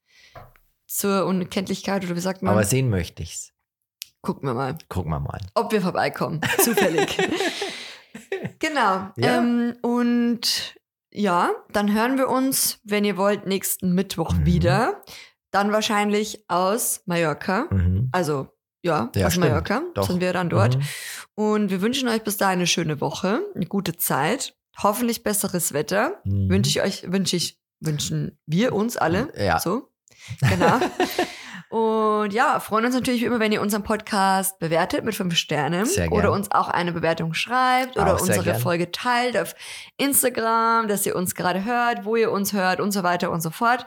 zur 0.93 1.27
Unkenntlichkeit 1.27 2.05
oder 2.05 2.17
wie 2.17 2.21
sagt 2.21 2.43
man? 2.43 2.53
Aber 2.53 2.65
sehen 2.65 2.91
möchte 2.91 3.23
ich's. 3.23 3.53
Gucken 4.21 4.49
wir 4.49 4.55
mal, 4.55 4.77
Gucken 4.89 5.11
wir 5.11 5.21
mal. 5.21 5.41
ob 5.55 5.73
wir 5.73 5.81
vorbeikommen. 5.83 6.41
Zufällig. 6.59 7.17
genau. 8.59 9.09
Ja. 9.17 9.39
Ähm, 9.39 9.75
und 9.83 10.75
ja, 11.11 11.51
dann 11.73 11.93
hören 11.93 12.19
wir 12.19 12.29
uns, 12.29 12.79
wenn 12.85 13.05
ihr 13.05 13.17
wollt, 13.17 13.47
nächsten 13.47 13.93
Mittwoch 13.95 14.33
Mhm. 14.35 14.47
wieder. 14.47 15.03
Dann 15.51 15.73
wahrscheinlich 15.73 16.45
aus 16.49 17.03
Mallorca. 17.07 17.67
Mhm. 17.71 18.09
Also, 18.13 18.49
ja, 18.83 19.11
Ja, 19.15 19.27
aus 19.27 19.33
stimmt. 19.35 19.49
Mallorca 19.49 19.83
Doch. 19.95 20.07
sind 20.07 20.21
wir 20.21 20.33
dann 20.33 20.49
dort. 20.49 20.77
Mhm. 20.79 20.83
Und 21.35 21.71
wir 21.71 21.81
wünschen 21.83 22.09
euch 22.09 22.23
bis 22.23 22.37
dahin 22.37 22.59
eine 22.61 22.67
schöne 22.67 23.01
Woche, 23.01 23.41
eine 23.55 23.67
gute 23.67 23.97
Zeit, 23.97 24.57
hoffentlich 24.83 25.23
besseres 25.23 25.73
Wetter. 25.73 26.21
Mhm. 26.25 26.49
Wünsche 26.49 26.71
ich 26.71 26.83
euch, 26.83 27.13
wünsche 27.13 27.37
ich, 27.37 27.61
wünschen 27.81 28.39
wir 28.47 28.73
uns 28.73 28.97
alle. 28.97 29.33
Ja. 29.37 29.59
So, 29.59 29.92
genau. 30.41 30.81
Und 31.73 32.35
ja, 32.35 32.61
freuen 32.61 32.85
uns 32.85 32.95
natürlich 32.95 33.23
wie 33.23 33.25
immer, 33.25 33.41
wenn 33.41 33.51
ihr 33.51 33.63
unseren 33.63 33.83
Podcast 33.83 34.59
bewertet 34.59 35.05
mit 35.05 35.15
fünf 35.15 35.35
Sternen 35.37 35.89
oder 36.11 36.31
uns 36.31 36.51
auch 36.51 36.69
eine 36.69 36.93
Bewertung 36.93 37.33
schreibt 37.33 37.97
oder 37.97 38.17
Auch 38.17 38.21
unsere. 38.21 38.57
Folge 38.57 38.93
teilt 38.93 39.39
auf 39.39 39.55
Instagram, 39.97 40.87
dass 40.87 41.07
ihr 41.07 41.17
uns 41.17 41.35
gerade 41.35 41.65
hört, 41.65 42.05
wo 42.05 42.15
ihr 42.15 42.31
uns 42.31 42.53
hört 42.53 42.79
und 42.79 42.93
so 42.93 43.03
weiter 43.03 43.31
und 43.31 43.41
so 43.41 43.49
fort. 43.49 43.87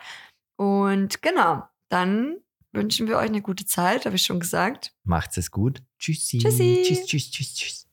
Und 0.58 1.22
genau, 1.22 1.64
dann 1.90 2.38
wünschen 2.72 3.08
wir 3.08 3.18
euch 3.18 3.30
eine 3.30 3.44
gute 3.44 3.66
Zeit, 3.66 4.08
habe 4.08 4.16
ich 4.16 4.24
schon 4.24 4.40
gesagt. 4.40 4.92
Macht's 5.04 5.38
es 5.38 5.52
gut. 5.52 5.84
Tschüssi. 6.00 6.40
Tschüssi. 6.40 6.84
Tschüss, 6.88 7.06
tschüss, 7.06 7.32
tschüss, 7.32 7.54
tschüss. 7.54 7.85